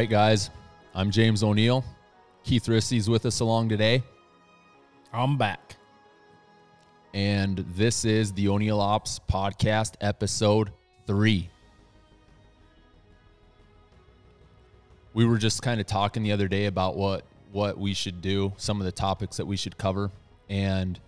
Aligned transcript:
Right, 0.00 0.08
guys. 0.08 0.48
I'm 0.94 1.10
James 1.10 1.42
O'Neill. 1.42 1.84
Keith 2.42 2.66
Risty's 2.70 3.10
with 3.10 3.26
us 3.26 3.40
along 3.40 3.68
today. 3.68 4.02
I'm 5.12 5.36
back. 5.36 5.76
And 7.12 7.58
this 7.74 8.06
is 8.06 8.32
the 8.32 8.48
O'Neill 8.48 8.80
Ops 8.80 9.20
Podcast, 9.30 9.96
episode 10.00 10.70
three. 11.06 11.50
We 15.12 15.26
were 15.26 15.36
just 15.36 15.60
kind 15.60 15.82
of 15.82 15.86
talking 15.86 16.22
the 16.22 16.32
other 16.32 16.48
day 16.48 16.64
about 16.64 16.96
what 16.96 17.26
what 17.52 17.76
we 17.76 17.92
should 17.92 18.22
do, 18.22 18.54
some 18.56 18.80
of 18.80 18.86
the 18.86 18.92
topics 18.92 19.36
that 19.36 19.44
we 19.44 19.58
should 19.58 19.76
cover, 19.76 20.10
and 20.48 20.98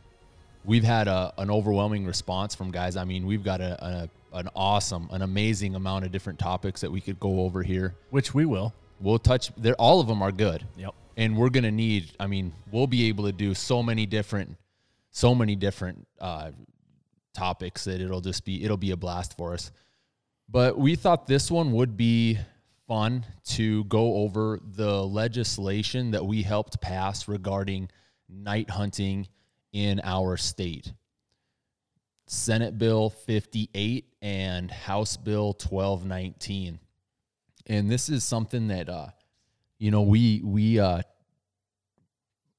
we've 0.65 0.85
had 0.85 1.09
a, 1.09 1.33
an 1.39 1.51
overwhelming 1.51 2.07
response 2.07 2.55
from 2.55 2.71
guys. 2.71 2.97
I 2.97 3.05
mean, 3.05 3.27
we've 3.27 3.45
got 3.45 3.61
a, 3.61 3.85
a 3.85 4.09
an 4.35 4.49
awesome, 4.57 5.09
an 5.13 5.23
amazing 5.23 5.75
amount 5.75 6.05
of 6.05 6.13
different 6.13 6.39
topics 6.39 6.81
that 6.81 6.91
we 6.91 7.01
could 7.01 7.21
go 7.21 7.41
over 7.41 7.63
here. 7.63 7.95
Which 8.11 8.33
we 8.33 8.47
will. 8.47 8.73
We'll 9.01 9.19
touch. 9.19 9.53
There, 9.57 9.75
all 9.75 10.01
of 10.01 10.07
them 10.07 10.23
are 10.23 10.33
good. 10.33 10.67
Yep. 10.77 10.95
and 11.17 11.37
we're 11.37 11.51
gonna 11.51 11.71
need. 11.71 12.13
I 12.19 12.27
mean, 12.27 12.53
we'll 12.71 12.87
be 12.87 13.09
able 13.09 13.25
to 13.25 13.33
do 13.33 13.55
so 13.55 13.83
many 13.83 14.07
different, 14.07 14.57
so 15.11 15.35
many 15.35 15.57
different 15.57 16.07
uh, 16.21 16.53
topics 17.35 17.85
that 17.85 18.01
it'll 18.01 18.21
just 18.21 18.45
be 18.45 18.65
it'll 18.65 18.77
be 18.77 18.93
a 18.93 18.97
blast 18.97 19.37
for 19.37 19.53
us. 19.53 19.71
But 20.49 20.79
we 20.79 20.97
thought 20.97 21.27
this 21.27 21.51
one 21.51 21.73
would 21.73 21.97
be 21.97 22.39
fun 22.87 23.25
to 23.45 23.85
go 23.85 24.17
over 24.17 24.61
the 24.63 25.03
legislation 25.05 26.11
that 26.11 26.25
we 26.25 26.43
helped 26.43 26.81
pass 26.81 27.29
regarding 27.29 27.89
night 28.29 28.71
hunting 28.71 29.29
in 29.73 30.01
our 30.05 30.37
state. 30.37 30.93
Senate 32.27 32.79
Bill 32.79 33.11
58 33.11 34.07
and 34.23 34.71
House 34.71 35.17
Bill 35.17 35.49
1219. 35.49 36.79
And 37.67 37.91
this 37.91 38.09
is 38.09 38.25
something 38.25 38.69
that 38.69 38.89
uh 38.89 39.09
you 39.79 39.91
know, 39.91 40.03
we 40.03 40.41
we 40.45 40.79
uh 40.79 41.03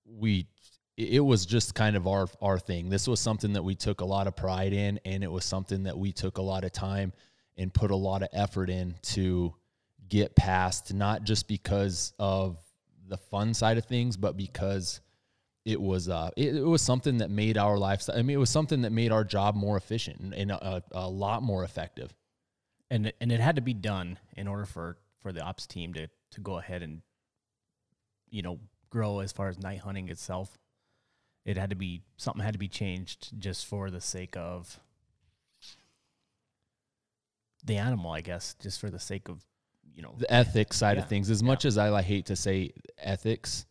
we 0.06 0.48
it 0.96 1.22
was 1.22 1.46
just 1.46 1.74
kind 1.74 1.96
of 1.96 2.08
our 2.08 2.28
our 2.42 2.60
thing. 2.60 2.90
This 2.90 3.08
was 3.08 3.20
something 3.20 3.54
that 3.54 3.64
we 3.64 3.76
took 3.76 4.02
a 4.02 4.06
lot 4.06 4.28
of 4.28 4.36
pride 4.36 4.74
in 4.74 5.00
and 5.06 5.24
it 5.24 5.32
was 5.32 5.46
something 5.46 5.84
that 5.84 5.98
we 5.98 6.12
took 6.12 6.38
a 6.38 6.42
lot 6.42 6.64
of 6.64 6.72
time 6.72 7.14
and 7.58 7.74
put 7.74 7.92
a 7.92 7.96
lot 7.96 8.24
of 8.24 8.30
effort 8.34 8.70
in 8.70 8.96
to 9.02 9.54
get 10.10 10.36
past 10.36 10.94
not 10.94 11.24
just 11.24 11.48
because 11.48 12.14
of 12.20 12.58
the 13.08 13.18
fun 13.18 13.54
side 13.54 13.78
of 13.78 13.86
things 13.86 14.18
but 14.18 14.38
because 14.38 15.02
it 15.66 15.80
was 15.82 16.10
uh 16.10 16.30
it, 16.36 16.56
it 16.56 16.66
was 16.66 16.82
something 16.82 17.18
that 17.20 17.30
made 17.32 17.58
our 17.58 17.78
lifestyle 17.78 18.18
I 18.18 18.22
mean 18.22 18.36
it 18.36 18.40
was 18.40 18.50
something 18.50 18.82
that 18.82 18.92
made 18.92 19.12
our 19.12 19.24
job 19.24 19.56
more 19.56 19.78
efficient 19.78 20.20
and, 20.20 20.34
and 20.34 20.52
a, 20.52 20.84
a 20.92 21.10
lot 21.10 21.44
more 21.44 21.64
effective. 21.64 22.14
And 22.92 23.12
and 23.22 23.32
it 23.32 23.40
had 23.40 23.56
to 23.56 23.62
be 23.62 23.74
done 23.74 24.20
in 24.36 24.48
order 24.48 24.66
for 24.66 24.98
for 25.22 25.32
the 25.32 25.42
ops 25.42 25.66
team 25.66 25.94
to 25.94 26.08
to 26.32 26.42
go 26.42 26.58
ahead 26.58 26.84
and 26.84 27.02
you 28.30 28.42
know 28.42 28.60
grow 28.90 29.20
as 29.20 29.32
far 29.32 29.48
as 29.48 29.58
night 29.58 29.80
hunting 29.80 30.10
itself. 30.10 30.58
It 31.46 31.58
had 31.58 31.72
to 31.72 31.76
be 31.76 32.04
something 32.18 32.44
had 32.44 32.54
to 32.54 32.60
be 32.60 32.68
changed 32.68 33.40
just 33.40 33.66
for 33.66 33.90
the 33.90 34.02
sake 34.02 34.38
of 34.38 34.80
the 37.66 37.78
animal, 37.78 38.12
I 38.12 38.22
guess, 38.22 38.56
just 38.62 38.80
for 38.80 38.90
the 38.90 39.00
sake 39.00 39.30
of 39.30 39.44
you 39.96 40.02
know 40.02 40.16
the 40.18 40.32
ethics 40.32 40.78
side 40.78 40.98
Yeah, 40.98 41.04
of 41.04 41.10
things. 41.10 41.30
As 41.30 41.42
yeah. 41.42 41.48
much 41.48 41.66
as 41.66 41.78
I 41.78 41.90
like, 41.90 42.06
hate 42.06 42.26
to 42.28 42.36
say 42.36 42.72
ethics, 42.98 43.66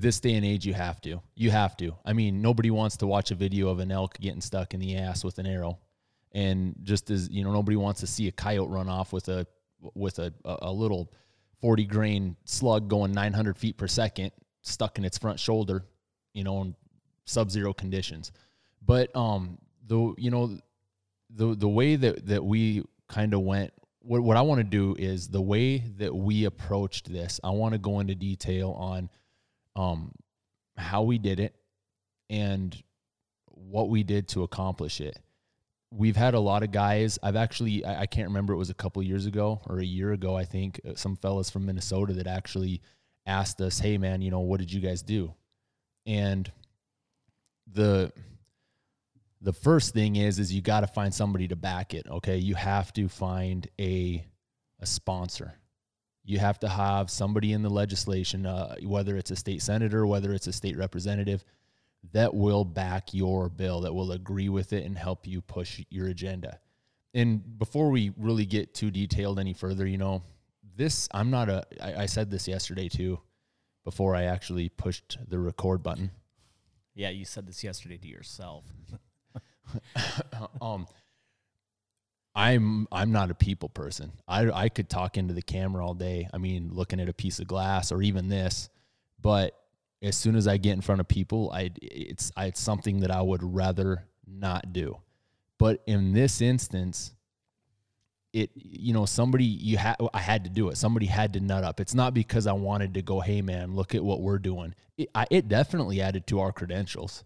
this 0.00 0.20
day 0.20 0.34
and 0.34 0.44
age, 0.44 0.64
you 0.64 0.74
have 0.74 1.00
to. 1.02 1.20
You 1.34 1.50
have 1.50 1.76
to. 1.78 1.96
I 2.04 2.12
mean, 2.12 2.40
nobody 2.40 2.70
wants 2.70 2.96
to 2.98 3.06
watch 3.06 3.30
a 3.30 3.34
video 3.34 3.68
of 3.68 3.78
an 3.78 3.90
elk 3.90 4.18
getting 4.18 4.40
stuck 4.40 4.74
in 4.74 4.80
the 4.80 4.96
ass 4.96 5.24
with 5.24 5.38
an 5.38 5.46
arrow, 5.46 5.78
and 6.32 6.74
just 6.82 7.10
as 7.10 7.28
you 7.30 7.44
know, 7.44 7.52
nobody 7.52 7.76
wants 7.76 8.00
to 8.00 8.06
see 8.06 8.28
a 8.28 8.32
coyote 8.32 8.70
run 8.70 8.88
off 8.88 9.12
with 9.12 9.28
a 9.28 9.46
with 9.94 10.18
a 10.18 10.32
a, 10.44 10.72
little 10.72 11.12
forty 11.60 11.84
grain 11.84 12.36
slug 12.44 12.88
going 12.88 13.12
nine 13.12 13.32
hundred 13.32 13.58
feet 13.58 13.76
per 13.76 13.88
second 13.88 14.30
stuck 14.62 14.98
in 14.98 15.04
its 15.04 15.18
front 15.18 15.38
shoulder, 15.38 15.84
you 16.32 16.44
know, 16.44 16.62
in 16.62 16.74
sub 17.24 17.50
zero 17.50 17.72
conditions. 17.72 18.32
But 18.84 19.14
um, 19.14 19.58
the 19.86 20.14
you 20.16 20.30
know, 20.30 20.58
the 21.30 21.54
the 21.54 21.68
way 21.68 21.96
that 21.96 22.26
that 22.26 22.44
we 22.44 22.84
kind 23.08 23.34
of 23.34 23.40
went 23.40 23.72
what, 24.04 24.22
what 24.22 24.36
I 24.36 24.42
want 24.42 24.58
to 24.58 24.64
do 24.64 24.96
is 24.98 25.28
the 25.28 25.40
way 25.40 25.78
that 25.98 26.14
we 26.14 26.44
approached 26.44 27.12
this, 27.12 27.40
I 27.42 27.50
want 27.50 27.72
to 27.72 27.78
go 27.78 28.00
into 28.00 28.14
detail 28.14 28.72
on 28.72 29.08
um, 29.76 30.12
how 30.76 31.02
we 31.02 31.18
did 31.18 31.40
it 31.40 31.54
and 32.30 32.76
what 33.46 33.88
we 33.88 34.02
did 34.02 34.28
to 34.28 34.42
accomplish 34.42 35.00
it. 35.00 35.18
We've 35.90 36.16
had 36.16 36.34
a 36.34 36.40
lot 36.40 36.62
of 36.62 36.70
guys. 36.72 37.18
I've 37.22 37.36
actually, 37.36 37.84
I, 37.84 38.02
I 38.02 38.06
can't 38.06 38.28
remember, 38.28 38.54
it 38.54 38.58
was 38.58 38.70
a 38.70 38.74
couple 38.74 39.02
years 39.02 39.26
ago 39.26 39.60
or 39.66 39.78
a 39.78 39.84
year 39.84 40.12
ago, 40.12 40.36
I 40.36 40.44
think, 40.44 40.80
uh, 40.88 40.94
some 40.94 41.16
fellas 41.16 41.50
from 41.50 41.66
Minnesota 41.66 42.14
that 42.14 42.26
actually 42.26 42.80
asked 43.26 43.60
us, 43.60 43.78
hey, 43.78 43.98
man, 43.98 44.22
you 44.22 44.30
know, 44.30 44.40
what 44.40 44.58
did 44.58 44.72
you 44.72 44.80
guys 44.80 45.02
do? 45.02 45.34
And 46.06 46.50
the, 47.70 48.12
the 49.42 49.52
first 49.52 49.92
thing 49.92 50.16
is 50.16 50.38
is 50.38 50.52
you 50.52 50.62
got 50.62 50.80
to 50.80 50.86
find 50.86 51.12
somebody 51.12 51.48
to 51.48 51.56
back 51.56 51.94
it 51.94 52.06
okay 52.08 52.36
you 52.36 52.54
have 52.54 52.92
to 52.92 53.08
find 53.08 53.68
a 53.78 54.24
a 54.80 54.86
sponsor 54.86 55.54
you 56.24 56.38
have 56.38 56.58
to 56.58 56.68
have 56.68 57.10
somebody 57.10 57.52
in 57.52 57.62
the 57.62 57.70
legislation 57.70 58.46
uh, 58.46 58.74
whether 58.82 59.16
it's 59.16 59.30
a 59.30 59.36
state 59.36 59.62
senator 59.62 60.06
whether 60.06 60.32
it's 60.32 60.46
a 60.46 60.52
state 60.52 60.76
representative 60.76 61.44
that 62.12 62.34
will 62.34 62.64
back 62.64 63.14
your 63.14 63.48
bill 63.48 63.80
that 63.80 63.94
will 63.94 64.12
agree 64.12 64.48
with 64.48 64.72
it 64.72 64.84
and 64.84 64.98
help 64.98 65.26
you 65.26 65.40
push 65.40 65.82
your 65.90 66.08
agenda 66.08 66.58
and 67.14 67.58
before 67.58 67.90
we 67.90 68.12
really 68.16 68.46
get 68.46 68.74
too 68.74 68.90
detailed 68.90 69.38
any 69.38 69.52
further 69.52 69.86
you 69.86 69.98
know 69.98 70.22
this 70.76 71.08
i'm 71.12 71.30
not 71.30 71.48
a 71.48 71.64
i, 71.80 72.02
I 72.02 72.06
said 72.06 72.30
this 72.30 72.48
yesterday 72.48 72.88
too 72.88 73.20
before 73.84 74.14
i 74.14 74.24
actually 74.24 74.68
pushed 74.68 75.18
the 75.28 75.38
record 75.38 75.82
button 75.82 76.10
Yeah, 76.94 77.08
you 77.08 77.24
said 77.24 77.46
this 77.46 77.64
yesterday 77.64 77.96
to 77.96 78.06
yourself. 78.08 78.64
um 80.60 80.86
I'm 82.34 82.88
I'm 82.90 83.12
not 83.12 83.30
a 83.30 83.34
people 83.34 83.68
person. 83.68 84.12
I 84.26 84.50
I 84.50 84.68
could 84.68 84.88
talk 84.88 85.18
into 85.18 85.34
the 85.34 85.42
camera 85.42 85.86
all 85.86 85.94
day. 85.94 86.28
I 86.32 86.38
mean, 86.38 86.70
looking 86.72 87.00
at 87.00 87.08
a 87.08 87.12
piece 87.12 87.38
of 87.40 87.46
glass 87.46 87.92
or 87.92 88.02
even 88.02 88.28
this, 88.28 88.70
but 89.20 89.58
as 90.02 90.16
soon 90.16 90.34
as 90.34 90.48
I 90.48 90.56
get 90.56 90.72
in 90.72 90.80
front 90.80 91.00
of 91.00 91.08
people, 91.08 91.50
I 91.52 91.70
it's 91.80 92.32
I, 92.36 92.46
it's 92.46 92.60
something 92.60 93.00
that 93.00 93.10
I 93.10 93.20
would 93.20 93.42
rather 93.42 94.06
not 94.26 94.72
do. 94.72 94.98
But 95.58 95.82
in 95.86 96.14
this 96.14 96.40
instance, 96.40 97.12
it 98.32 98.50
you 98.54 98.94
know 98.94 99.04
somebody 99.04 99.44
you 99.44 99.76
had 99.76 99.96
I 100.14 100.20
had 100.20 100.44
to 100.44 100.50
do 100.50 100.70
it. 100.70 100.78
Somebody 100.78 101.06
had 101.06 101.34
to 101.34 101.40
nut 101.40 101.64
up. 101.64 101.80
It's 101.80 101.94
not 101.94 102.14
because 102.14 102.46
I 102.46 102.52
wanted 102.52 102.94
to 102.94 103.02
go, 103.02 103.20
hey 103.20 103.42
man, 103.42 103.76
look 103.76 103.94
at 103.94 104.02
what 104.02 104.22
we're 104.22 104.38
doing. 104.38 104.74
It, 104.96 105.10
I, 105.14 105.26
it 105.30 105.48
definitely 105.48 106.00
added 106.00 106.26
to 106.28 106.40
our 106.40 106.52
credentials 106.52 107.24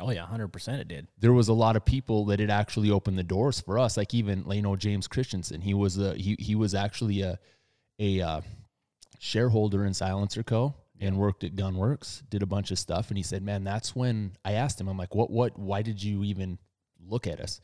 Oh 0.00 0.10
yeah, 0.10 0.26
hundred 0.26 0.48
percent 0.48 0.80
it 0.80 0.88
did. 0.88 1.08
there 1.18 1.32
was 1.32 1.48
a 1.48 1.52
lot 1.52 1.76
of 1.76 1.84
people 1.84 2.24
that 2.26 2.40
had 2.40 2.50
actually 2.50 2.90
opened 2.90 3.18
the 3.18 3.22
doors 3.24 3.60
for 3.60 3.78
us. 3.78 3.96
Like 3.96 4.14
even 4.14 4.44
you 4.50 4.62
know 4.62 4.76
James 4.76 5.06
Christensen, 5.06 5.60
he 5.60 5.74
was 5.74 5.98
a 5.98 6.14
he 6.14 6.36
he 6.38 6.54
was 6.54 6.74
actually 6.74 7.22
a 7.22 7.38
a 7.98 8.20
uh, 8.20 8.40
shareholder 9.18 9.84
in 9.84 9.94
Silencer 9.94 10.42
Co. 10.42 10.74
and 10.98 11.18
worked 11.18 11.44
at 11.44 11.54
Gunwerks, 11.54 12.22
did 12.30 12.42
a 12.42 12.46
bunch 12.46 12.70
of 12.70 12.78
stuff, 12.78 13.08
and 13.08 13.16
he 13.16 13.22
said, 13.22 13.42
"Man, 13.42 13.62
that's 13.62 13.94
when 13.94 14.32
I 14.44 14.52
asked 14.52 14.80
him. 14.80 14.88
I'm 14.88 14.98
like, 14.98 15.14
what 15.14 15.30
what? 15.30 15.58
Why 15.58 15.82
did 15.82 16.02
you 16.02 16.24
even 16.24 16.58
look 17.06 17.26
at 17.26 17.40
us?" 17.40 17.60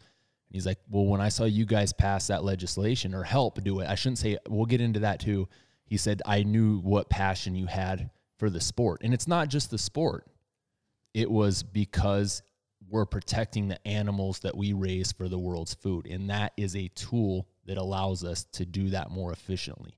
And 0.48 0.54
he's 0.54 0.66
like, 0.66 0.78
"Well, 0.90 1.06
when 1.06 1.20
I 1.20 1.30
saw 1.30 1.44
you 1.44 1.64
guys 1.64 1.92
pass 1.92 2.26
that 2.28 2.44
legislation 2.44 3.14
or 3.14 3.22
help 3.24 3.62
do 3.64 3.80
it, 3.80 3.88
I 3.88 3.94
shouldn't 3.94 4.18
say. 4.18 4.38
We'll 4.48 4.66
get 4.66 4.80
into 4.80 5.00
that 5.00 5.20
too." 5.20 5.48
He 5.86 5.96
said, 5.96 6.22
"I 6.26 6.42
knew 6.42 6.78
what 6.80 7.08
passion 7.08 7.54
you 7.54 7.66
had 7.66 8.10
for 8.38 8.50
the 8.50 8.60
sport, 8.60 9.00
and 9.02 9.14
it's 9.14 9.26
not 9.26 9.48
just 9.48 9.70
the 9.70 9.78
sport." 9.78 10.26
It 11.16 11.30
was 11.30 11.62
because 11.62 12.42
we're 12.90 13.06
protecting 13.06 13.68
the 13.68 13.88
animals 13.88 14.40
that 14.40 14.54
we 14.54 14.74
raise 14.74 15.12
for 15.12 15.28
the 15.28 15.38
world's 15.38 15.72
food. 15.72 16.06
And 16.06 16.28
that 16.28 16.52
is 16.58 16.76
a 16.76 16.88
tool 16.88 17.48
that 17.64 17.78
allows 17.78 18.22
us 18.22 18.44
to 18.52 18.66
do 18.66 18.90
that 18.90 19.10
more 19.10 19.32
efficiently 19.32 19.96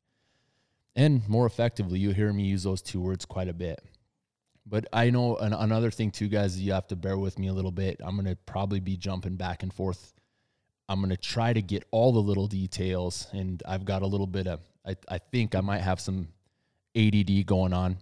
and 0.94 1.28
more 1.28 1.44
effectively. 1.44 1.98
You 1.98 2.12
hear 2.12 2.32
me 2.32 2.44
use 2.44 2.62
those 2.62 2.82
two 2.82 3.00
words 3.00 3.24
quite 3.24 3.48
a 3.48 3.52
bit. 3.52 3.82
But 4.64 4.86
I 4.92 5.10
know 5.10 5.36
an, 5.38 5.52
another 5.52 5.90
thing, 5.90 6.12
too, 6.12 6.28
guys, 6.28 6.60
you 6.60 6.72
have 6.72 6.86
to 6.86 6.96
bear 6.96 7.18
with 7.18 7.36
me 7.36 7.48
a 7.48 7.52
little 7.52 7.72
bit. 7.72 8.00
I'm 8.04 8.14
going 8.14 8.28
to 8.28 8.36
probably 8.36 8.78
be 8.78 8.96
jumping 8.96 9.34
back 9.34 9.64
and 9.64 9.74
forth. 9.74 10.12
I'm 10.88 11.00
going 11.00 11.10
to 11.10 11.16
try 11.16 11.52
to 11.52 11.62
get 11.62 11.84
all 11.90 12.12
the 12.12 12.22
little 12.22 12.46
details. 12.46 13.26
And 13.32 13.60
I've 13.66 13.84
got 13.84 14.02
a 14.02 14.06
little 14.06 14.28
bit 14.28 14.46
of, 14.46 14.60
I, 14.86 14.94
I 15.08 15.18
think 15.18 15.56
I 15.56 15.62
might 15.62 15.80
have 15.80 15.98
some 15.98 16.28
ADD 16.94 17.44
going 17.44 17.72
on 17.72 17.96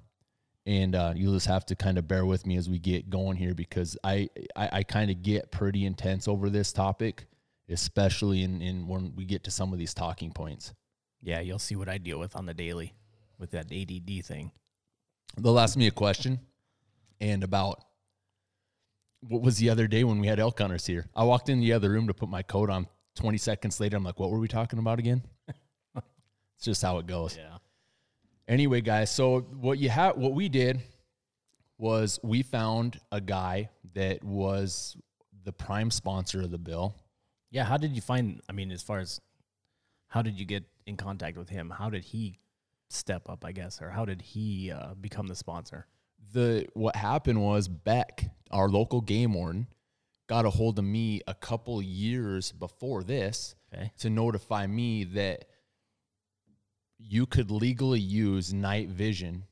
and 0.66 0.96
uh, 0.96 1.12
you'll 1.14 1.34
just 1.34 1.46
have 1.46 1.64
to 1.66 1.76
kind 1.76 1.96
of 1.96 2.08
bear 2.08 2.26
with 2.26 2.44
me 2.44 2.56
as 2.56 2.68
we 2.68 2.78
get 2.78 3.08
going 3.08 3.36
here 3.36 3.54
because 3.54 3.96
I 4.02 4.28
I, 4.56 4.68
I 4.72 4.82
kind 4.82 5.10
of 5.10 5.22
get 5.22 5.50
pretty 5.50 5.86
intense 5.86 6.26
over 6.26 6.50
this 6.50 6.72
topic, 6.72 7.26
especially 7.70 8.42
in, 8.42 8.60
in 8.60 8.88
when 8.88 9.14
we 9.14 9.24
get 9.24 9.44
to 9.44 9.50
some 9.50 9.72
of 9.72 9.78
these 9.78 9.94
talking 9.94 10.32
points. 10.32 10.74
Yeah, 11.22 11.40
you'll 11.40 11.58
see 11.58 11.76
what 11.76 11.88
I 11.88 11.98
deal 11.98 12.18
with 12.18 12.36
on 12.36 12.46
the 12.46 12.54
daily 12.54 12.94
with 13.38 13.52
that 13.52 13.66
ADD 13.72 14.24
thing. 14.24 14.50
They'll 15.38 15.58
ask 15.58 15.76
me 15.76 15.86
a 15.86 15.92
question, 15.92 16.40
and 17.20 17.44
about 17.44 17.84
what 19.20 19.42
was 19.42 19.58
the 19.58 19.70
other 19.70 19.86
day 19.86 20.04
when 20.04 20.18
we 20.20 20.26
had 20.26 20.40
elk 20.40 20.58
hunters 20.58 20.86
here. 20.86 21.06
I 21.14 21.24
walked 21.24 21.48
in 21.48 21.60
the 21.60 21.72
other 21.72 21.90
room 21.90 22.08
to 22.08 22.14
put 22.14 22.28
my 22.28 22.42
coat 22.42 22.70
on. 22.70 22.88
Twenty 23.14 23.38
seconds 23.38 23.80
later, 23.80 23.96
I'm 23.96 24.04
like, 24.04 24.18
"What 24.18 24.30
were 24.30 24.40
we 24.40 24.48
talking 24.48 24.78
about 24.78 24.98
again?" 24.98 25.22
it's 25.96 26.64
just 26.64 26.82
how 26.82 26.98
it 26.98 27.06
goes. 27.06 27.36
Yeah. 27.36 27.58
Anyway, 28.48 28.80
guys, 28.80 29.10
so 29.10 29.40
what 29.40 29.78
you 29.78 29.88
have, 29.88 30.16
what 30.16 30.32
we 30.32 30.48
did 30.48 30.80
was 31.78 32.20
we 32.22 32.42
found 32.42 33.00
a 33.10 33.20
guy 33.20 33.68
that 33.94 34.22
was 34.22 34.96
the 35.44 35.52
prime 35.52 35.90
sponsor 35.90 36.42
of 36.42 36.50
the 36.50 36.58
bill. 36.58 36.94
Yeah, 37.50 37.64
how 37.64 37.76
did 37.76 37.92
you 37.92 38.00
find? 38.00 38.40
I 38.48 38.52
mean, 38.52 38.70
as 38.70 38.82
far 38.82 38.98
as 38.98 39.20
how 40.08 40.22
did 40.22 40.38
you 40.38 40.46
get 40.46 40.64
in 40.86 40.96
contact 40.96 41.36
with 41.36 41.48
him? 41.48 41.70
How 41.70 41.90
did 41.90 42.04
he 42.04 42.38
step 42.88 43.28
up? 43.28 43.44
I 43.44 43.52
guess, 43.52 43.82
or 43.82 43.90
how 43.90 44.04
did 44.04 44.22
he 44.22 44.70
uh, 44.70 44.94
become 44.94 45.26
the 45.26 45.36
sponsor? 45.36 45.86
The 46.32 46.66
what 46.74 46.96
happened 46.96 47.40
was 47.42 47.68
Beck, 47.68 48.24
our 48.50 48.68
local 48.68 49.00
game 49.00 49.34
warden, 49.34 49.66
got 50.28 50.44
a 50.44 50.50
hold 50.50 50.78
of 50.78 50.84
me 50.84 51.20
a 51.26 51.34
couple 51.34 51.82
years 51.82 52.52
before 52.52 53.02
this 53.02 53.54
Okay. 53.74 53.92
to 53.98 54.10
notify 54.10 54.66
me 54.66 55.04
that 55.04 55.46
you 56.98 57.26
could 57.26 57.50
legally 57.50 58.00
use 58.00 58.52
night 58.52 58.88
vision 58.88 59.44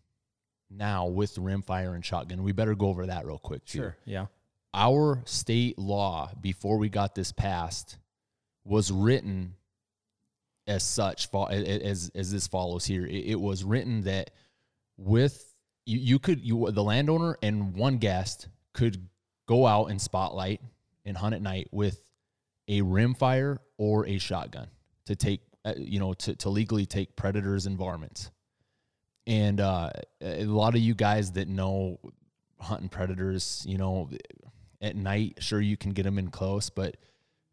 now 0.71 1.07
with 1.07 1.37
rimfire 1.37 1.95
and 1.95 2.05
shotgun. 2.05 2.43
We 2.43 2.53
better 2.53 2.75
go 2.75 2.89
over 2.89 3.07
that 3.07 3.27
real 3.27 3.39
quick 3.39 3.65
too. 3.65 3.79
Sure. 3.79 3.97
Yeah. 4.05 4.27
Our 4.73 5.23
state 5.25 5.79
law 5.79 6.31
before 6.41 6.79
we 6.79 6.89
got 6.89 7.15
this 7.15 7.33
passed 7.33 7.99
was 8.65 8.91
written 8.91 9.55
as 10.67 10.83
such 10.83 11.29
as 11.33 12.11
as 12.15 12.33
this 12.33 12.47
follows 12.47 12.85
here. 12.85 13.07
It, 13.07 13.27
it 13.27 13.41
was 13.41 13.63
written 13.63 14.03
that 14.03 14.31
with 14.97 15.55
you, 15.87 15.99
you 15.99 16.19
could 16.19 16.41
you 16.41 16.71
the 16.71 16.83
landowner 16.83 17.37
and 17.43 17.75
one 17.75 17.99
guest 17.99 18.49
could 18.73 19.09
go 19.47 19.67
out 19.67 19.91
and 19.91 20.01
spotlight 20.01 20.61
and 21.05 21.17
hunt 21.17 21.35
at 21.35 21.43
night 21.43 21.69
with 21.71 22.03
a 22.67 22.81
rimfire 22.81 23.59
or 23.77 24.07
a 24.07 24.19
shotgun 24.19 24.69
to 25.07 25.15
take 25.15 25.41
uh, 25.65 25.75
you 25.77 25.99
know 25.99 26.15
to, 26.15 26.35
to 26.37 26.49
legally 26.49 26.87
take 26.87 27.17
predators 27.17 27.67
and 27.67 27.77
varmints 27.77 28.31
and 29.27 29.61
uh, 29.61 29.91
a 30.23 30.45
lot 30.45 30.75
of 30.75 30.81
you 30.81 30.95
guys 30.95 31.33
that 31.33 31.49
know 31.49 31.99
hunting 32.61 32.89
predators 32.89 33.65
you 33.67 33.79
know 33.79 34.09
at 34.81 34.97
night 34.97 35.37
sure 35.41 35.61
you 35.61 35.77
can 35.77 35.93
get 35.93 36.03
them 36.03 36.19
in 36.19 36.29
close 36.29 36.71
but 36.71 36.97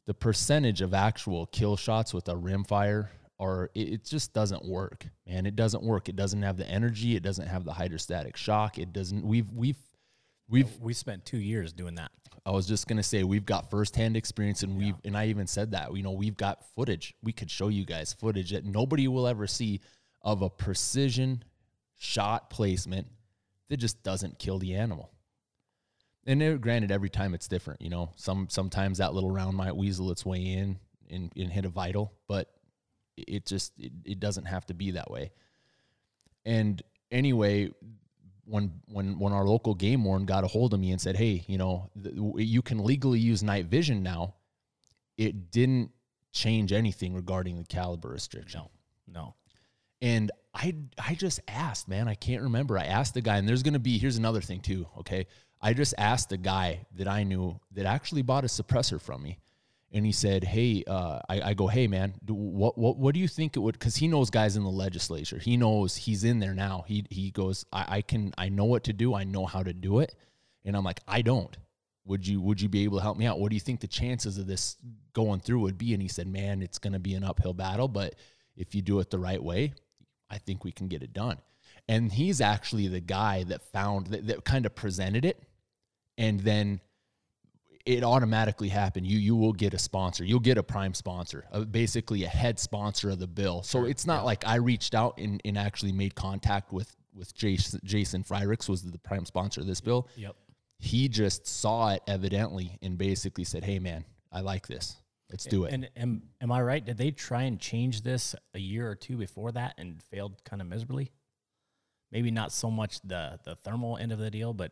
the 0.07 0.13
percentage 0.13 0.81
of 0.81 0.93
actual 0.93 1.45
kill 1.47 1.77
shots 1.77 2.13
with 2.13 2.27
a 2.27 2.33
rimfire 2.33 3.09
or 3.37 3.69
it, 3.73 3.93
it 3.93 4.05
just 4.05 4.33
doesn't 4.33 4.63
work 4.65 5.05
man. 5.31 5.45
It 5.45 5.55
doesn't 5.55 5.83
work. 5.83 6.09
It 6.09 6.15
doesn't 6.15 6.41
have 6.41 6.57
the 6.57 6.67
energy. 6.67 7.15
It 7.15 7.23
doesn't 7.23 7.47
have 7.47 7.63
the 7.63 7.73
hydrostatic 7.73 8.37
shock. 8.37 8.77
It 8.77 8.93
doesn't 8.93 9.25
we've 9.25 9.51
we've 9.51 9.79
we've 10.49 10.79
We 10.79 10.93
spent 10.93 11.25
two 11.25 11.37
years 11.37 11.73
doing 11.73 11.95
that. 11.95 12.11
I 12.45 12.51
was 12.51 12.65
just 12.65 12.87
gonna 12.87 13.03
say 13.03 13.23
we've 13.23 13.45
got 13.45 13.69
firsthand 13.69 14.17
experience, 14.17 14.63
and 14.63 14.77
we've 14.77 14.95
and 15.05 15.15
I 15.15 15.27
even 15.27 15.47
said 15.47 15.71
that 15.71 15.95
you 15.95 16.03
know 16.03 16.11
we've 16.11 16.37
got 16.37 16.65
footage. 16.75 17.13
We 17.21 17.33
could 17.33 17.51
show 17.51 17.67
you 17.67 17.85
guys 17.85 18.13
footage 18.13 18.51
that 18.51 18.65
nobody 18.65 19.07
will 19.07 19.27
ever 19.27 19.47
see 19.47 19.81
of 20.21 20.41
a 20.41 20.49
precision 20.49 21.43
shot 21.97 22.49
placement 22.49 23.07
that 23.69 23.77
just 23.77 24.01
doesn't 24.03 24.39
kill 24.39 24.59
the 24.59 24.75
animal. 24.75 25.11
And 26.25 26.41
it, 26.41 26.61
granted, 26.61 26.91
every 26.91 27.09
time 27.09 27.33
it's 27.33 27.47
different. 27.47 27.81
You 27.81 27.89
know, 27.89 28.11
some 28.15 28.47
sometimes 28.49 28.97
that 28.99 29.13
little 29.13 29.31
round 29.31 29.55
might 29.55 29.75
weasel 29.75 30.11
its 30.11 30.25
way 30.25 30.41
in 30.41 30.79
and, 31.09 31.31
and 31.35 31.51
hit 31.51 31.65
a 31.65 31.69
vital, 31.69 32.13
but 32.27 32.51
it 33.17 33.45
just 33.45 33.73
it, 33.77 33.91
it 34.05 34.19
doesn't 34.19 34.45
have 34.45 34.65
to 34.67 34.73
be 34.73 34.91
that 34.91 35.09
way. 35.09 35.31
And 36.45 36.81
anyway, 37.11 37.71
when 38.51 38.71
when 38.87 39.17
when 39.17 39.33
our 39.33 39.45
local 39.45 39.73
game 39.73 40.03
warden 40.03 40.25
got 40.25 40.43
a 40.43 40.47
hold 40.47 40.73
of 40.73 40.79
me 40.79 40.91
and 40.91 40.99
said, 40.99 41.15
"Hey, 41.15 41.43
you 41.47 41.57
know, 41.57 41.89
th- 42.01 42.15
you 42.37 42.61
can 42.61 42.83
legally 42.83 43.19
use 43.19 43.41
night 43.41 43.65
vision 43.65 44.03
now," 44.03 44.35
it 45.17 45.51
didn't 45.51 45.91
change 46.33 46.71
anything 46.73 47.13
regarding 47.13 47.57
the 47.57 47.63
caliber 47.63 48.09
restriction. 48.09 48.61
No. 49.07 49.13
No. 49.13 49.35
And 50.01 50.31
I 50.53 50.75
I 50.97 51.15
just 51.15 51.39
asked, 51.47 51.87
man, 51.87 52.07
I 52.07 52.15
can't 52.15 52.41
remember. 52.43 52.77
I 52.77 52.85
asked 52.85 53.13
the 53.13 53.21
guy, 53.21 53.37
and 53.37 53.47
there's 53.47 53.63
gonna 53.63 53.79
be 53.79 53.97
here's 53.97 54.17
another 54.17 54.41
thing 54.41 54.59
too. 54.59 54.85
Okay, 54.99 55.27
I 55.61 55.73
just 55.73 55.93
asked 55.97 56.29
the 56.29 56.37
guy 56.37 56.85
that 56.95 57.07
I 57.07 57.23
knew 57.23 57.59
that 57.71 57.85
actually 57.85 58.21
bought 58.21 58.43
a 58.43 58.47
suppressor 58.47 58.99
from 58.99 59.23
me, 59.23 59.39
and 59.93 60.05
he 60.05 60.11
said, 60.11 60.43
"Hey, 60.43 60.83
uh, 60.87 61.19
I, 61.27 61.41
I 61.41 61.53
go, 61.53 61.67
hey 61.67 61.87
man, 61.87 62.13
do, 62.23 62.33
what 62.33 62.77
what 62.77 62.97
what 62.97 63.13
do 63.13 63.19
you 63.19 63.27
think 63.27 63.55
it 63.55 63.59
would? 63.59 63.77
Because 63.77 63.97
he 63.97 64.07
knows 64.07 64.29
guys 64.29 64.55
in 64.55 64.63
the 64.63 64.69
legislature. 64.69 65.37
He 65.37 65.57
knows 65.57 65.95
he's 65.95 66.23
in 66.23 66.39
there 66.39 66.53
now. 66.53 66.85
He 66.87 67.05
he 67.09 67.31
goes, 67.31 67.65
I, 67.73 67.85
I 67.97 68.01
can 68.01 68.33
I 68.37 68.49
know 68.49 68.65
what 68.65 68.85
to 68.85 68.93
do. 68.93 69.13
I 69.13 69.23
know 69.23 69.45
how 69.45 69.63
to 69.63 69.73
do 69.73 69.99
it, 69.99 70.15
and 70.63 70.75
I'm 70.75 70.83
like, 70.83 71.01
I 71.07 71.21
don't. 71.21 71.55
Would 72.05 72.25
you 72.25 72.41
would 72.41 72.61
you 72.61 72.69
be 72.69 72.83
able 72.83 72.97
to 72.97 73.03
help 73.03 73.17
me 73.17 73.25
out? 73.25 73.39
What 73.39 73.49
do 73.49 73.55
you 73.55 73.59
think 73.59 73.79
the 73.79 73.87
chances 73.87 74.37
of 74.37 74.47
this 74.47 74.77
going 75.13 75.41
through 75.41 75.59
would 75.59 75.77
be? 75.77 75.93
And 75.93 76.01
he 76.01 76.07
said, 76.07 76.27
man, 76.27 76.61
it's 76.61 76.79
going 76.79 76.93
to 76.93 76.99
be 76.99 77.13
an 77.13 77.23
uphill 77.23 77.53
battle, 77.53 77.87
but 77.87 78.15
if 78.55 78.73
you 78.73 78.81
do 78.81 78.99
it 78.99 79.09
the 79.09 79.19
right 79.19 79.41
way, 79.41 79.73
I 80.29 80.37
think 80.37 80.63
we 80.63 80.71
can 80.71 80.87
get 80.87 81.03
it 81.03 81.13
done. 81.13 81.37
And 81.87 82.11
he's 82.11 82.41
actually 82.41 82.87
the 82.87 83.01
guy 83.01 83.43
that 83.43 83.61
found 83.71 84.07
that, 84.07 84.27
that 84.27 84.45
kind 84.45 84.65
of 84.65 84.73
presented 84.73 85.25
it, 85.25 85.43
and 86.17 86.39
then 86.39 86.79
it 87.85 88.03
automatically 88.03 88.69
happened. 88.69 89.07
You 89.07 89.17
you 89.17 89.35
will 89.35 89.53
get 89.53 89.73
a 89.73 89.79
sponsor. 89.79 90.23
You'll 90.23 90.39
get 90.39 90.57
a 90.57 90.63
prime 90.63 90.93
sponsor, 90.93 91.45
uh, 91.51 91.61
basically 91.61 92.23
a 92.23 92.27
head 92.27 92.59
sponsor 92.59 93.09
of 93.09 93.19
the 93.19 93.27
bill. 93.27 93.63
So 93.63 93.85
it's 93.85 94.05
not 94.05 94.25
like 94.25 94.47
I 94.47 94.55
reached 94.55 94.95
out 94.95 95.17
and, 95.17 95.41
and 95.45 95.57
actually 95.57 95.91
made 95.91 96.15
contact 96.15 96.71
with 96.71 96.95
with 97.13 97.33
Jason 97.35 97.79
Jason 97.83 98.23
Frerichs 98.23 98.69
was 98.69 98.83
the 98.83 98.97
prime 98.99 99.25
sponsor 99.25 99.61
of 99.61 99.67
this 99.67 99.81
bill. 99.81 100.07
Yep. 100.15 100.35
He 100.79 101.07
just 101.09 101.45
saw 101.45 101.91
it 101.91 102.01
evidently 102.07 102.77
and 102.81 102.97
basically 102.97 103.43
said, 103.43 103.63
"Hey 103.63 103.79
man, 103.79 104.05
I 104.31 104.41
like 104.41 104.67
this. 104.67 104.97
Let's 105.29 105.45
do 105.45 105.65
it." 105.65 105.73
And 105.73 105.89
am, 105.95 106.23
am 106.41 106.51
I 106.51 106.61
right? 106.61 106.83
Did 106.83 106.97
they 106.97 107.11
try 107.11 107.43
and 107.43 107.59
change 107.59 108.01
this 108.01 108.35
a 108.53 108.59
year 108.59 108.89
or 108.89 108.95
two 108.95 109.17
before 109.17 109.51
that 109.51 109.75
and 109.77 110.01
failed 110.03 110.43
kind 110.43 110.61
of 110.61 110.67
miserably? 110.67 111.11
Maybe 112.11 112.31
not 112.31 112.51
so 112.51 112.69
much 112.71 112.99
the 113.01 113.39
the 113.45 113.55
thermal 113.55 113.97
end 113.97 114.11
of 114.11 114.19
the 114.19 114.31
deal, 114.31 114.53
but 114.53 114.71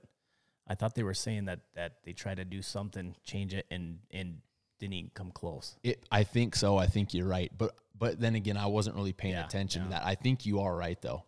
I 0.70 0.76
thought 0.76 0.94
they 0.94 1.04
were 1.04 1.16
saying 1.16 1.46
that 1.46 1.62
that 1.76 1.94
they 2.04 2.14
tried 2.14 2.38
to 2.38 2.46
do 2.46 2.62
something, 2.62 3.16
change 3.24 3.54
it, 3.54 3.66
and 3.72 4.00
and 4.12 4.38
didn't 4.80 4.94
even 4.94 5.12
come 5.14 5.32
close. 5.32 5.76
It, 5.84 6.06
I 6.12 6.24
think 6.24 6.56
so. 6.56 6.78
I 6.78 6.86
think 6.86 7.14
you're 7.14 7.28
right. 7.28 7.52
But 7.58 7.76
but 7.98 8.20
then 8.20 8.36
again, 8.36 8.56
I 8.56 8.68
wasn't 8.68 8.96
really 8.96 9.14
paying 9.14 9.34
Yeah, 9.34 9.46
attention 9.46 9.84
to 9.84 9.90
that. 9.90 10.06
I 10.06 10.16
think 10.16 10.46
you 10.46 10.62
are 10.62 10.76
right 10.76 11.02
though. 11.02 11.24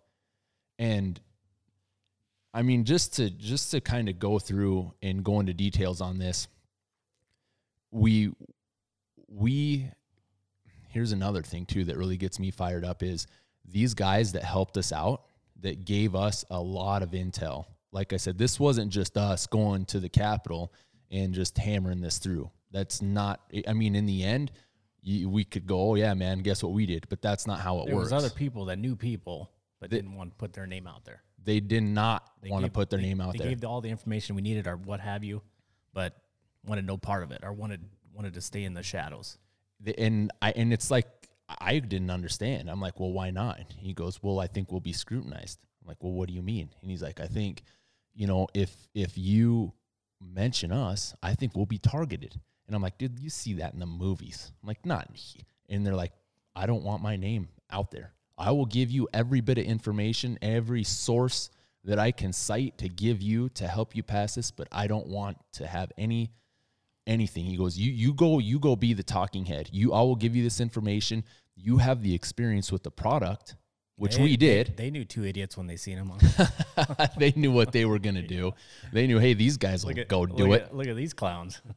And 0.79 1.19
I 2.53 2.61
mean, 2.61 2.85
just 2.85 3.15
to 3.15 3.29
just 3.29 3.71
to 3.71 3.81
kind 3.81 4.09
of 4.09 4.19
go 4.19 4.39
through 4.39 4.93
and 5.01 5.23
go 5.23 5.39
into 5.39 5.53
details 5.53 6.01
on 6.01 6.17
this, 6.17 6.47
we 7.91 8.31
we 9.27 9.89
here's 10.89 11.11
another 11.13 11.41
thing 11.41 11.65
too 11.65 11.85
that 11.85 11.97
really 11.97 12.17
gets 12.17 12.39
me 12.39 12.51
fired 12.51 12.85
up 12.85 13.01
is 13.01 13.25
these 13.65 13.93
guys 13.93 14.33
that 14.33 14.43
helped 14.43 14.77
us 14.77 14.91
out 14.91 15.23
that 15.61 15.85
gave 15.85 16.15
us 16.15 16.43
a 16.49 16.59
lot 16.59 17.01
of 17.01 17.11
intel. 17.11 17.65
Like 17.91 18.13
I 18.13 18.17
said, 18.17 18.37
this 18.37 18.59
wasn't 18.59 18.91
just 18.91 19.17
us 19.17 19.47
going 19.47 19.85
to 19.85 19.99
the 19.99 20.09
Capitol 20.09 20.73
and 21.09 21.33
just 21.33 21.57
hammering 21.57 22.01
this 22.01 22.19
through. 22.19 22.49
That's 22.71 23.01
not. 23.01 23.41
I 23.67 23.73
mean, 23.73 23.95
in 23.95 24.05
the 24.05 24.23
end, 24.23 24.51
you, 25.01 25.29
we 25.29 25.43
could 25.43 25.65
go, 25.67 25.91
"Oh 25.91 25.95
yeah, 25.95 26.13
man, 26.13 26.39
guess 26.39 26.63
what 26.63 26.71
we 26.71 26.85
did?" 26.85 27.05
But 27.09 27.21
that's 27.21 27.45
not 27.47 27.59
how 27.59 27.81
it 27.81 27.87
There 27.87 27.95
works. 27.95 28.11
was 28.11 28.13
other 28.23 28.29
people 28.33 28.65
that 28.65 28.79
knew 28.79 28.95
people 28.95 29.51
but 29.81 29.89
didn't 29.89 30.13
want 30.15 30.29
to 30.31 30.35
put 30.37 30.53
their 30.53 30.67
name 30.67 30.87
out 30.87 31.03
there. 31.05 31.23
they 31.43 31.59
did 31.59 31.81
not 31.83 32.31
They 32.41 32.49
want 32.49 32.65
to 32.65 32.71
put 32.71 32.89
their 32.91 32.99
they- 32.99 33.07
name 33.07 33.19
out 33.19 33.33
they 33.33 33.39
there. 33.39 33.47
They 33.47 33.55
gave 33.55 33.65
all 33.65 33.81
the 33.81 33.89
information 33.89 34.35
we 34.35 34.41
needed 34.43 34.67
or 34.67 34.77
what 34.77 34.99
have 34.99 35.23
you, 35.23 35.41
but 35.91 36.15
wanted 36.63 36.85
no 36.85 36.97
part 36.97 37.23
of 37.23 37.31
it 37.31 37.39
or 37.43 37.51
wanted 37.51 37.83
wanted 38.13 38.35
to 38.35 38.41
stay 38.41 38.63
in 38.63 38.73
the 38.75 38.83
shadows. 38.83 39.37
And 39.97 40.31
I 40.41 40.51
and 40.51 40.71
it's 40.71 40.91
like 40.91 41.07
I 41.49 41.79
didn't 41.79 42.11
understand. 42.11 42.69
I'm 42.69 42.79
like, 42.79 42.99
well, 42.99 43.11
why 43.11 43.31
not? 43.31 43.59
He 43.75 43.93
goes, 43.93 44.21
well, 44.23 44.39
I 44.39 44.47
think 44.47 44.71
we'll 44.71 44.79
be 44.79 44.93
scrutinized. 44.93 45.59
I'm 45.81 45.87
like, 45.87 45.97
well, 46.03 46.13
what 46.13 46.27
do 46.29 46.33
you 46.35 46.43
mean? 46.43 46.69
And 46.81 46.89
he's 46.91 47.01
like, 47.01 47.19
I 47.19 47.25
think, 47.25 47.63
you 48.13 48.27
know, 48.27 48.47
if 48.53 48.75
if 48.93 49.17
you 49.17 49.73
mention 50.21 50.71
us, 50.71 51.15
I 51.23 51.33
think 51.33 51.55
we'll 51.55 51.65
be 51.65 51.77
targeted. 51.77 52.39
And 52.67 52.75
I'm 52.75 52.81
like, 52.81 52.97
dude, 52.97 53.19
you 53.19 53.29
see 53.29 53.53
that 53.55 53.73
in 53.73 53.79
the 53.79 53.85
movies. 53.85 54.51
I'm 54.61 54.67
like, 54.67 54.85
not. 54.85 55.09
And 55.69 55.85
they're 55.85 55.95
like, 55.95 56.13
I 56.55 56.65
don't 56.65 56.83
want 56.83 57.01
my 57.01 57.15
name 57.15 57.49
out 57.69 57.91
there. 57.91 58.13
I 58.37 58.51
will 58.51 58.65
give 58.65 58.89
you 58.89 59.07
every 59.13 59.41
bit 59.41 59.57
of 59.57 59.65
information, 59.65 60.39
every 60.41 60.83
source 60.83 61.49
that 61.83 61.99
I 61.99 62.11
can 62.11 62.31
cite 62.33 62.77
to 62.79 62.89
give 62.89 63.21
you 63.21 63.49
to 63.49 63.67
help 63.67 63.95
you 63.95 64.03
pass 64.03 64.35
this, 64.35 64.51
but 64.51 64.67
I 64.71 64.87
don't 64.87 65.07
want 65.07 65.37
to 65.53 65.67
have 65.67 65.91
any 65.97 66.31
anything. 67.07 67.45
He 67.45 67.57
goes, 67.57 67.77
you 67.77 67.91
you 67.91 68.13
go 68.13 68.39
you 68.39 68.59
go 68.59 68.75
be 68.75 68.93
the 68.93 69.03
talking 69.03 69.45
head. 69.45 69.69
You 69.71 69.93
I 69.93 70.01
will 70.01 70.15
give 70.15 70.35
you 70.35 70.43
this 70.43 70.59
information. 70.59 71.23
You 71.55 71.77
have 71.77 72.01
the 72.01 72.13
experience 72.13 72.71
with 72.71 72.83
the 72.83 72.91
product, 72.91 73.55
which 74.01 74.15
They- 74.15 74.23
we 74.23 74.35
did. 74.35 74.75
They, 74.77 74.89
knew 74.89 75.05
two 75.05 75.23
idiots 75.25 75.55
when 75.55 75.67
they 75.67 75.75
seen 75.77 75.97
them. 75.97 76.11
They, 77.19 77.31
knew 77.35 77.51
what 77.51 77.71
they 77.71 77.85
were 77.85 77.99
gonna 77.99 78.23
do. 78.23 78.53
They 78.91 79.05
knew, 79.05 79.19
hey, 79.19 79.35
these 79.35 79.57
guys 79.57 79.85
will 79.85 79.93
go 80.07 80.25
do 80.25 80.53
it. 80.53 80.63
At, 80.63 80.75
look 80.75 80.87
at 80.87 80.95
these 80.95 81.13
clowns. 81.13 81.61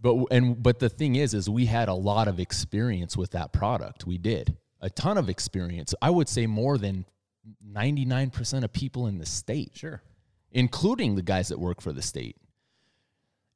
But 0.00 0.14
and 0.30 0.62
but 0.62 0.78
the 0.78 0.88
thing 0.88 1.16
is, 1.16 1.34
is 1.34 1.50
we 1.50 1.66
had 1.66 1.88
a 1.90 1.94
lot 1.94 2.26
of 2.26 2.40
experience 2.40 3.18
with 3.18 3.32
that 3.32 3.52
product. 3.52 4.06
We 4.06 4.16
did 4.16 4.56
a 4.80 4.88
ton 4.88 5.18
of 5.18 5.28
experience. 5.28 5.94
I 6.00 6.08
would 6.08 6.28
say 6.28 6.46
more 6.46 6.78
than 6.78 7.04
ninety 7.62 8.06
nine 8.06 8.30
percent 8.30 8.64
of 8.64 8.72
people 8.72 9.06
in 9.08 9.18
the 9.18 9.26
state. 9.26 9.72
Sure. 9.74 10.00
including 10.52 11.16
the 11.16 11.22
guys 11.22 11.48
that 11.48 11.58
work 11.58 11.82
for 11.82 11.92
the 11.92 12.00
state. 12.00 12.36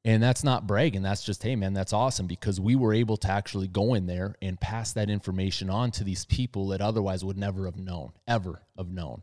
And 0.08 0.22
that's 0.22 0.42
not 0.42 0.66
bragging. 0.66 1.02
That's 1.02 1.22
just, 1.22 1.42
hey, 1.42 1.54
man, 1.54 1.74
that's 1.74 1.92
awesome 1.92 2.26
because 2.26 2.58
we 2.58 2.74
were 2.76 2.94
able 2.94 3.18
to 3.18 3.30
actually 3.30 3.68
go 3.68 3.92
in 3.92 4.06
there 4.06 4.36
and 4.40 4.58
pass 4.58 4.94
that 4.94 5.10
information 5.10 5.68
on 5.68 5.90
to 5.90 6.02
these 6.02 6.24
people 6.24 6.68
that 6.68 6.80
otherwise 6.80 7.26
would 7.26 7.36
never 7.36 7.66
have 7.66 7.76
known, 7.76 8.12
ever 8.26 8.62
have 8.78 8.88
known. 8.88 9.22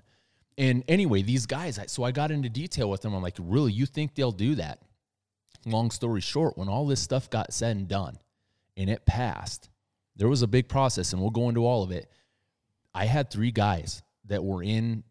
And 0.59 0.83
anyway, 0.87 1.23
these 1.23 1.47
guys, 1.47 1.79
so 1.87 2.03
I 2.03 2.11
got 2.11 2.29
into 2.29 2.49
detail 2.49 2.87
with 2.87 3.01
them. 3.01 3.15
I'm 3.15 3.23
like, 3.23 3.37
really, 3.39 3.71
you 3.71 3.87
think 3.87 4.13
they'll 4.13 4.31
do 4.31 4.53
that? 4.55 4.79
Long 5.65 5.89
story 5.89 6.21
short, 6.21 6.55
when 6.55 6.69
all 6.69 6.85
this 6.85 7.01
stuff 7.01 7.31
got 7.31 7.51
said 7.51 7.75
and 7.75 7.87
done 7.87 8.19
and 8.77 8.87
it 8.87 9.07
passed, 9.07 9.71
there 10.15 10.29
was 10.29 10.43
a 10.43 10.47
big 10.47 10.69
process, 10.69 11.13
and 11.13 11.21
we'll 11.21 11.31
go 11.31 11.49
into 11.49 11.65
all 11.65 11.81
of 11.81 11.89
it. 11.89 12.11
I 12.93 13.05
had 13.05 13.31
three 13.31 13.51
guys 13.51 14.03
that 14.25 14.43
were 14.43 14.61
in, 14.61 15.03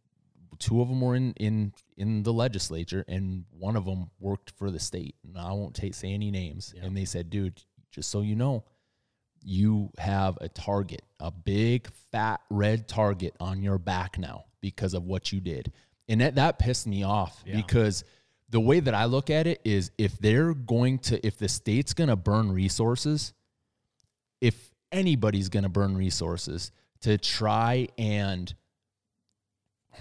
two 0.64 0.80
of 0.80 0.88
them 0.88 1.02
were 1.02 1.14
in 1.14 1.35
in 1.35 1.73
in 1.99 2.23
the 2.23 2.33
legislature, 2.33 3.04
and 3.06 3.44
one 3.50 3.76
of 3.76 3.85
them 3.85 4.11
worked 4.18 4.50
for 4.52 4.71
the 4.71 4.80
state. 4.80 5.14
And 5.23 5.37
I 5.37 5.52
won't 5.52 5.75
take, 5.75 5.94
say 5.94 6.12
any 6.12 6.30
names. 6.30 6.73
Yeah. 6.75 6.85
And 6.85 6.97
they 6.97 7.04
said, 7.04 7.28
dude, 7.28 7.61
just 7.92 8.11
so 8.11 8.23
you 8.23 8.35
know, 8.35 8.64
you 9.42 9.90
have 9.99 10.38
a 10.40 10.49
target, 10.49 11.02
a 11.21 11.30
big 11.30 11.88
fat 12.11 12.40
red 12.49 12.88
target 12.88 13.35
on 13.40 13.62
your 13.62 13.76
back 13.78 14.18
now 14.18 14.47
because 14.62 14.94
of 14.94 15.04
what 15.04 15.33
you 15.33 15.40
did. 15.40 15.71
And 16.09 16.23
that, 16.23 16.37
that 16.37 16.59
pissed 16.59 16.87
me 16.87 17.02
off 17.04 17.42
Yeah. 17.47 17.56
because 17.56 18.02
the 18.49 18.61
way 18.61 18.80
that 18.80 18.94
I 18.94 19.04
look 19.04 19.28
at 19.28 19.47
it 19.47 19.61
is 19.64 19.90
if 19.99 20.18
they're 20.18 20.54
going 20.54 20.99
to, 21.00 21.25
if 21.26 21.37
the 21.37 21.49
state's 21.49 21.92
going 21.92 22.09
to 22.09 22.16
burn 22.16 22.50
resources, 22.50 23.35
if 24.40 24.71
anybody's 24.90 25.50
going 25.50 25.64
to 25.64 25.68
burn 25.68 25.94
resources 25.97 26.73
to 27.02 27.18
try 27.18 27.88
and 27.99 28.52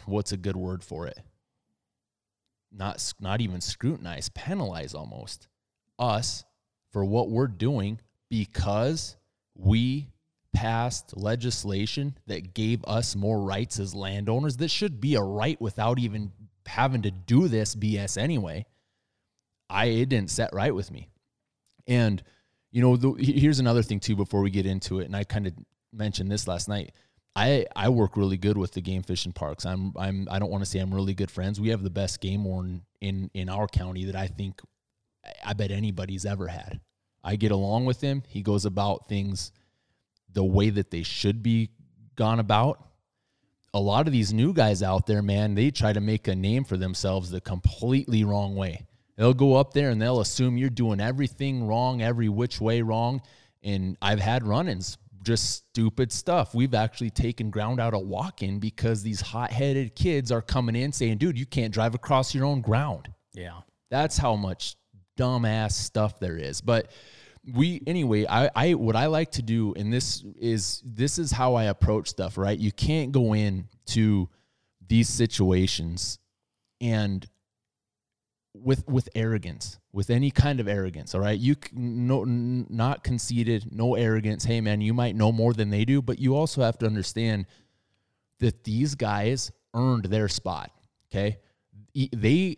what's 0.05 0.31
a 0.31 0.37
good 0.37 0.55
word 0.55 0.83
for 0.83 1.07
it? 1.07 1.19
Not, 2.71 3.13
not 3.19 3.41
even 3.41 3.61
scrutinize, 3.61 4.29
penalize 4.29 4.93
almost 4.93 5.47
us 5.99 6.43
for 6.91 7.05
what 7.05 7.29
we're 7.29 7.47
doing 7.47 7.99
because 8.29 9.15
we 9.55 10.09
passed 10.53 11.17
legislation 11.17 12.15
that 12.27 12.53
gave 12.53 12.83
us 12.85 13.15
more 13.15 13.41
rights 13.41 13.79
as 13.79 13.93
landowners. 13.93 14.57
This 14.57 14.71
should 14.71 15.01
be 15.01 15.15
a 15.15 15.21
right 15.21 15.59
without 15.59 15.99
even 15.99 16.31
having 16.65 17.01
to 17.01 17.11
do 17.11 17.47
this 17.47 17.75
BS 17.75 18.17
anyway. 18.17 18.65
I 19.69 19.85
it 19.85 20.09
didn't 20.09 20.29
set 20.29 20.53
right 20.53 20.73
with 20.73 20.91
me. 20.91 21.09
And 21.87 22.23
you 22.71 22.81
know, 22.81 22.95
the, 22.95 23.13
here's 23.21 23.59
another 23.59 23.83
thing 23.83 23.99
too 23.99 24.15
before 24.15 24.41
we 24.41 24.49
get 24.49 24.65
into 24.65 24.99
it 24.99 25.05
and 25.05 25.15
I 25.15 25.23
kind 25.23 25.47
of 25.47 25.53
mentioned 25.91 26.31
this 26.31 26.47
last 26.47 26.69
night. 26.69 26.91
I 27.35 27.65
I 27.75 27.89
work 27.89 28.15
really 28.15 28.37
good 28.37 28.57
with 28.57 28.71
the 28.73 28.81
game 28.81 29.01
fishing 29.03 29.31
parks. 29.31 29.65
I'm 29.65 29.93
I'm 29.97 30.27
I 30.29 30.39
don't 30.39 30.51
want 30.51 30.63
to 30.63 30.69
say 30.69 30.79
I'm 30.79 30.93
really 30.93 31.13
good 31.13 31.31
friends. 31.31 31.59
We 31.59 31.69
have 31.69 31.83
the 31.83 31.89
best 31.89 32.21
game 32.21 32.43
warden 32.43 32.83
in 33.01 33.31
in 33.33 33.49
our 33.49 33.67
county 33.67 34.05
that 34.05 34.15
I 34.15 34.27
think 34.27 34.61
I 35.43 35.53
bet 35.53 35.71
anybody's 35.71 36.25
ever 36.25 36.47
had. 36.47 36.79
I 37.23 37.35
get 37.35 37.51
along 37.51 37.85
with 37.85 38.01
him. 38.01 38.23
He 38.27 38.41
goes 38.41 38.65
about 38.65 39.07
things 39.07 39.51
the 40.31 40.43
way 40.43 40.69
that 40.69 40.91
they 40.91 41.03
should 41.03 41.41
be 41.41 41.69
gone 42.15 42.39
about. 42.39 42.85
A 43.73 43.79
lot 43.79 44.05
of 44.05 44.13
these 44.13 44.33
new 44.33 44.53
guys 44.53 44.83
out 44.83 45.07
there, 45.07 45.21
man, 45.21 45.55
they 45.55 45.71
try 45.71 45.93
to 45.93 46.01
make 46.01 46.27
a 46.27 46.35
name 46.35 46.63
for 46.63 46.77
themselves 46.77 47.31
the 47.31 47.41
completely 47.41 48.23
wrong 48.23 48.55
way. 48.55 48.85
They'll 49.15 49.33
go 49.33 49.55
up 49.55 49.73
there 49.73 49.89
and 49.89 50.01
they'll 50.01 50.19
assume 50.21 50.57
you're 50.57 50.69
doing 50.69 50.99
everything 50.99 51.65
wrong, 51.65 52.01
every 52.01 52.29
which 52.29 52.59
way 52.59 52.81
wrong. 52.81 53.21
And 53.63 53.97
I've 54.01 54.19
had 54.19 54.45
run 54.45 54.67
ins, 54.67 54.97
just 55.23 55.51
stupid 55.51 56.11
stuff. 56.11 56.53
We've 56.53 56.73
actually 56.73 57.09
taken 57.09 57.49
ground 57.49 57.79
out 57.79 57.93
of 57.93 58.01
walk 58.01 58.43
in 58.43 58.59
because 58.59 59.03
these 59.03 59.21
hot 59.21 59.51
headed 59.51 59.95
kids 59.95 60.31
are 60.31 60.41
coming 60.41 60.75
in 60.75 60.91
saying, 60.91 61.17
dude, 61.17 61.37
you 61.37 61.45
can't 61.45 61.73
drive 61.73 61.95
across 61.95 62.35
your 62.35 62.45
own 62.45 62.61
ground. 62.61 63.09
Yeah. 63.33 63.61
That's 63.89 64.17
how 64.17 64.35
much 64.35 64.75
dumbass 65.17 65.73
stuff 65.73 66.19
there 66.19 66.37
is. 66.37 66.61
But 66.61 66.91
we 67.53 67.81
anyway, 67.87 68.25
I, 68.27 68.49
I 68.55 68.73
what 68.75 68.95
I 68.95 69.07
like 69.07 69.31
to 69.31 69.41
do, 69.41 69.73
and 69.73 69.91
this 69.91 70.23
is 70.39 70.81
this 70.85 71.19
is 71.19 71.31
how 71.31 71.55
I 71.55 71.65
approach 71.65 72.09
stuff, 72.09 72.37
right? 72.37 72.57
You 72.57 72.71
can't 72.71 73.11
go 73.11 73.33
in 73.33 73.67
to 73.87 74.29
these 74.87 75.09
situations 75.09 76.19
and 76.79 77.27
with 78.53 78.87
with 78.87 79.09
arrogance, 79.15 79.79
with 79.93 80.09
any 80.09 80.31
kind 80.31 80.59
of 80.59 80.67
arrogance, 80.67 81.13
all 81.13 81.21
right? 81.21 81.39
You 81.39 81.55
no 81.71 82.23
not 82.25 83.03
conceited, 83.03 83.71
no 83.71 83.93
arrogance. 83.95 84.43
Hey 84.43 84.59
man, 84.59 84.81
you 84.81 84.93
might 84.93 85.15
know 85.15 85.31
more 85.31 85.53
than 85.53 85.69
they 85.69 85.85
do, 85.85 86.01
but 86.01 86.19
you 86.19 86.35
also 86.35 86.61
have 86.61 86.77
to 86.79 86.87
understand 86.87 87.45
that 88.39 88.63
these 88.63 88.95
guys 88.95 89.51
earned 89.73 90.05
their 90.05 90.27
spot, 90.27 90.71
okay? 91.09 91.37
They 91.93 92.57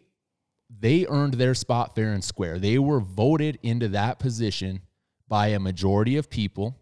they 0.69 1.05
earned 1.07 1.35
their 1.35 1.53
spot 1.53 1.93
fair 1.93 2.13
and 2.13 2.23
square. 2.23 2.57
They 2.57 2.79
were 2.79 3.01
voted 3.01 3.59
into 3.61 3.89
that 3.89 4.17
position 4.17 4.81
by 5.27 5.47
a 5.47 5.59
majority 5.59 6.15
of 6.17 6.29
people, 6.29 6.79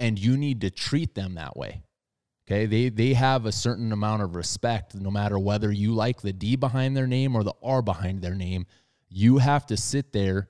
and 0.00 0.18
you 0.18 0.36
need 0.36 0.60
to 0.62 0.70
treat 0.70 1.14
them 1.14 1.34
that 1.34 1.56
way. 1.56 1.82
Okay, 2.46 2.66
they 2.66 2.88
they 2.88 3.12
have 3.14 3.46
a 3.46 3.52
certain 3.52 3.92
amount 3.92 4.22
of 4.22 4.34
respect, 4.34 4.96
no 4.96 5.10
matter 5.10 5.38
whether 5.38 5.70
you 5.70 5.94
like 5.94 6.20
the 6.20 6.32
D 6.32 6.56
behind 6.56 6.96
their 6.96 7.06
name 7.06 7.36
or 7.36 7.44
the 7.44 7.54
R 7.62 7.80
behind 7.80 8.22
their 8.22 8.34
name. 8.34 8.66
You 9.08 9.38
have 9.38 9.66
to 9.66 9.76
sit 9.76 10.12
there 10.12 10.48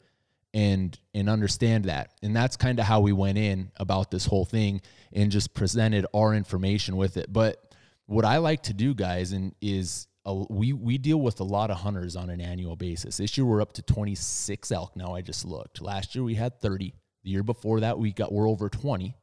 and 0.54 0.98
and 1.14 1.28
understand 1.28 1.84
that, 1.86 2.12
and 2.22 2.34
that's 2.34 2.56
kind 2.56 2.78
of 2.78 2.86
how 2.86 3.00
we 3.00 3.12
went 3.12 3.38
in 3.38 3.70
about 3.76 4.10
this 4.10 4.26
whole 4.26 4.44
thing 4.44 4.80
and 5.12 5.30
just 5.30 5.54
presented 5.54 6.06
our 6.14 6.34
information 6.34 6.96
with 6.96 7.16
it. 7.16 7.32
But 7.32 7.74
what 8.06 8.24
I 8.24 8.38
like 8.38 8.62
to 8.64 8.72
do, 8.72 8.94
guys, 8.94 9.32
and 9.32 9.54
is 9.60 10.06
a, 10.24 10.34
we 10.34 10.72
we 10.72 10.98
deal 10.98 11.20
with 11.20 11.40
a 11.40 11.44
lot 11.44 11.70
of 11.70 11.78
hunters 11.78 12.16
on 12.16 12.30
an 12.30 12.40
annual 12.40 12.76
basis. 12.76 13.18
This 13.18 13.36
year 13.36 13.44
we're 13.44 13.60
up 13.60 13.72
to 13.74 13.82
26 13.82 14.72
elk 14.72 14.96
now. 14.96 15.14
I 15.14 15.20
just 15.20 15.44
looked. 15.44 15.80
Last 15.80 16.14
year 16.14 16.24
we 16.24 16.34
had 16.34 16.60
30. 16.60 16.94
The 17.24 17.30
year 17.30 17.42
before 17.42 17.80
that 17.80 17.98
we 17.98 18.12
got 18.12 18.32
we're 18.32 18.48
over 18.48 18.68
20 18.68 19.14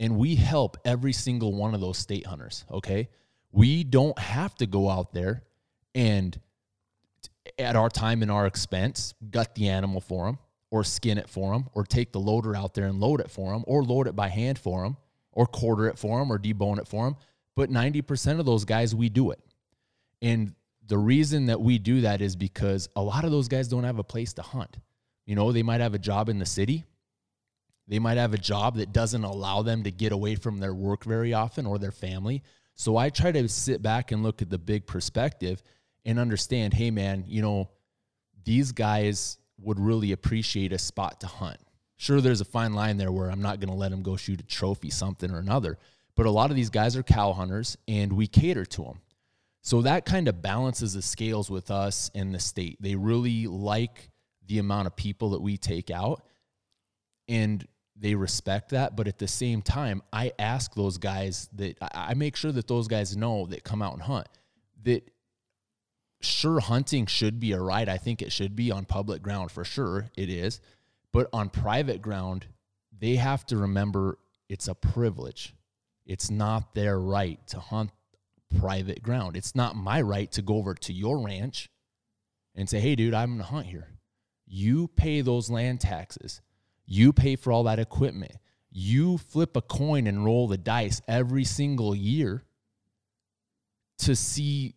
and 0.00 0.16
we 0.18 0.34
help 0.34 0.76
every 0.84 1.12
single 1.12 1.54
one 1.54 1.74
of 1.74 1.80
those 1.80 1.98
state 1.98 2.26
hunters 2.26 2.64
okay 2.70 3.08
we 3.50 3.84
don't 3.84 4.18
have 4.18 4.54
to 4.56 4.66
go 4.66 4.90
out 4.90 5.12
there 5.12 5.42
and 5.94 6.38
at 7.58 7.76
our 7.76 7.88
time 7.88 8.22
and 8.22 8.30
our 8.30 8.46
expense 8.46 9.14
gut 9.30 9.54
the 9.54 9.68
animal 9.68 10.00
for 10.00 10.26
them 10.26 10.38
or 10.70 10.82
skin 10.82 11.18
it 11.18 11.28
for 11.28 11.52
them 11.52 11.68
or 11.74 11.84
take 11.84 12.12
the 12.12 12.20
loader 12.20 12.56
out 12.56 12.74
there 12.74 12.86
and 12.86 13.00
load 13.00 13.20
it 13.20 13.30
for 13.30 13.52
them 13.52 13.64
or 13.66 13.82
load 13.82 14.06
it 14.06 14.16
by 14.16 14.28
hand 14.28 14.58
for 14.58 14.82
them 14.82 14.96
or 15.32 15.46
quarter 15.46 15.88
it 15.88 15.98
for 15.98 16.18
them 16.18 16.32
or 16.32 16.38
debone 16.38 16.78
it 16.78 16.88
for 16.88 17.04
them 17.04 17.16
but 17.56 17.70
90% 17.70 18.40
of 18.40 18.46
those 18.46 18.64
guys 18.64 18.94
we 18.94 19.08
do 19.08 19.30
it. 19.30 19.40
And 20.20 20.54
the 20.86 20.98
reason 20.98 21.46
that 21.46 21.60
we 21.60 21.78
do 21.78 22.02
that 22.02 22.20
is 22.20 22.36
because 22.36 22.88
a 22.96 23.02
lot 23.02 23.24
of 23.24 23.30
those 23.30 23.48
guys 23.48 23.68
don't 23.68 23.84
have 23.84 23.98
a 23.98 24.04
place 24.04 24.32
to 24.34 24.42
hunt. 24.42 24.78
You 25.26 25.34
know 25.34 25.52
they 25.52 25.62
might 25.62 25.80
have 25.80 25.94
a 25.94 25.98
job 25.98 26.28
in 26.28 26.38
the 26.38 26.46
city. 26.46 26.84
They 27.86 27.98
might 27.98 28.16
have 28.16 28.34
a 28.34 28.38
job 28.38 28.76
that 28.76 28.92
doesn't 28.92 29.24
allow 29.24 29.62
them 29.62 29.84
to 29.84 29.90
get 29.90 30.12
away 30.12 30.36
from 30.36 30.58
their 30.58 30.74
work 30.74 31.04
very 31.04 31.34
often 31.34 31.66
or 31.66 31.78
their 31.78 31.92
family. 31.92 32.42
So 32.74 32.96
I 32.96 33.10
try 33.10 33.30
to 33.32 33.48
sit 33.48 33.82
back 33.82 34.10
and 34.10 34.22
look 34.22 34.42
at 34.42 34.50
the 34.50 34.58
big 34.58 34.86
perspective 34.86 35.62
and 36.04 36.18
understand, 36.18 36.74
hey 36.74 36.90
man, 36.90 37.24
you 37.26 37.42
know, 37.42 37.70
these 38.44 38.72
guys 38.72 39.38
would 39.58 39.80
really 39.80 40.12
appreciate 40.12 40.72
a 40.72 40.78
spot 40.78 41.20
to 41.20 41.26
hunt. 41.26 41.58
Sure, 41.96 42.20
there's 42.20 42.40
a 42.40 42.44
fine 42.44 42.74
line 42.74 42.96
there 42.96 43.12
where 43.12 43.30
I'm 43.30 43.40
not 43.40 43.60
going 43.60 43.70
to 43.70 43.74
let 43.74 43.90
them 43.90 44.02
go 44.02 44.16
shoot 44.16 44.40
a 44.40 44.44
trophy, 44.44 44.90
something 44.90 45.30
or 45.30 45.38
another. 45.38 45.78
But 46.16 46.26
a 46.26 46.30
lot 46.30 46.50
of 46.50 46.56
these 46.56 46.70
guys 46.70 46.96
are 46.96 47.02
cow 47.02 47.32
hunters 47.32 47.76
and 47.88 48.12
we 48.12 48.26
cater 48.26 48.64
to 48.64 48.82
them. 48.82 49.00
So 49.62 49.82
that 49.82 50.04
kind 50.04 50.28
of 50.28 50.42
balances 50.42 50.94
the 50.94 51.02
scales 51.02 51.50
with 51.50 51.70
us 51.70 52.10
and 52.14 52.34
the 52.34 52.40
state. 52.40 52.76
They 52.80 52.96
really 52.96 53.46
like 53.46 54.10
the 54.46 54.58
amount 54.58 54.86
of 54.86 54.96
people 54.96 55.30
that 55.30 55.40
we 55.40 55.56
take 55.56 55.90
out 55.90 56.22
and 57.28 57.66
they 57.96 58.14
respect 58.14 58.70
that. 58.70 58.96
But 58.96 59.08
at 59.08 59.18
the 59.18 59.28
same 59.28 59.62
time, 59.62 60.02
I 60.12 60.32
ask 60.38 60.74
those 60.74 60.98
guys 60.98 61.48
that 61.54 61.78
I 61.80 61.88
I 61.94 62.14
make 62.14 62.36
sure 62.36 62.52
that 62.52 62.68
those 62.68 62.88
guys 62.88 63.16
know 63.16 63.46
that 63.46 63.64
come 63.64 63.80
out 63.80 63.94
and 63.94 64.02
hunt 64.02 64.28
that 64.82 65.10
sure 66.24 66.60
hunting 66.60 67.06
should 67.06 67.40
be 67.40 67.52
a 67.52 67.60
right. 67.60 67.88
I 67.88 67.98
think 67.98 68.22
it 68.22 68.32
should 68.32 68.56
be 68.56 68.70
on 68.70 68.84
public 68.84 69.22
ground 69.22 69.50
for 69.50 69.64
sure. 69.64 70.10
It 70.16 70.28
is. 70.28 70.60
But 71.12 71.28
on 71.32 71.48
private 71.48 72.02
ground, 72.02 72.46
they 72.98 73.16
have 73.16 73.46
to 73.46 73.56
remember 73.56 74.18
it's 74.48 74.68
a 74.68 74.74
privilege. 74.74 75.54
It's 76.06 76.30
not 76.30 76.74
their 76.74 76.98
right 76.98 77.44
to 77.48 77.60
hunt 77.60 77.90
private 78.58 79.02
ground. 79.02 79.36
It's 79.36 79.54
not 79.54 79.76
my 79.76 80.00
right 80.00 80.30
to 80.32 80.42
go 80.42 80.56
over 80.56 80.74
to 80.74 80.92
your 80.92 81.24
ranch 81.24 81.70
and 82.54 82.68
say, 82.68 82.80
hey, 82.80 82.94
dude, 82.94 83.14
I'm 83.14 83.30
going 83.30 83.38
to 83.38 83.44
hunt 83.44 83.66
here. 83.66 83.88
You 84.46 84.88
pay 84.88 85.20
those 85.20 85.50
land 85.50 85.80
taxes. 85.80 86.40
You 86.86 87.12
pay 87.12 87.36
for 87.36 87.52
all 87.52 87.64
that 87.64 87.78
equipment. 87.78 88.32
You 88.70 89.18
flip 89.18 89.56
a 89.56 89.62
coin 89.62 90.06
and 90.06 90.24
roll 90.24 90.48
the 90.48 90.58
dice 90.58 91.00
every 91.08 91.44
single 91.44 91.94
year 91.94 92.44
to 93.98 94.14
see 94.14 94.74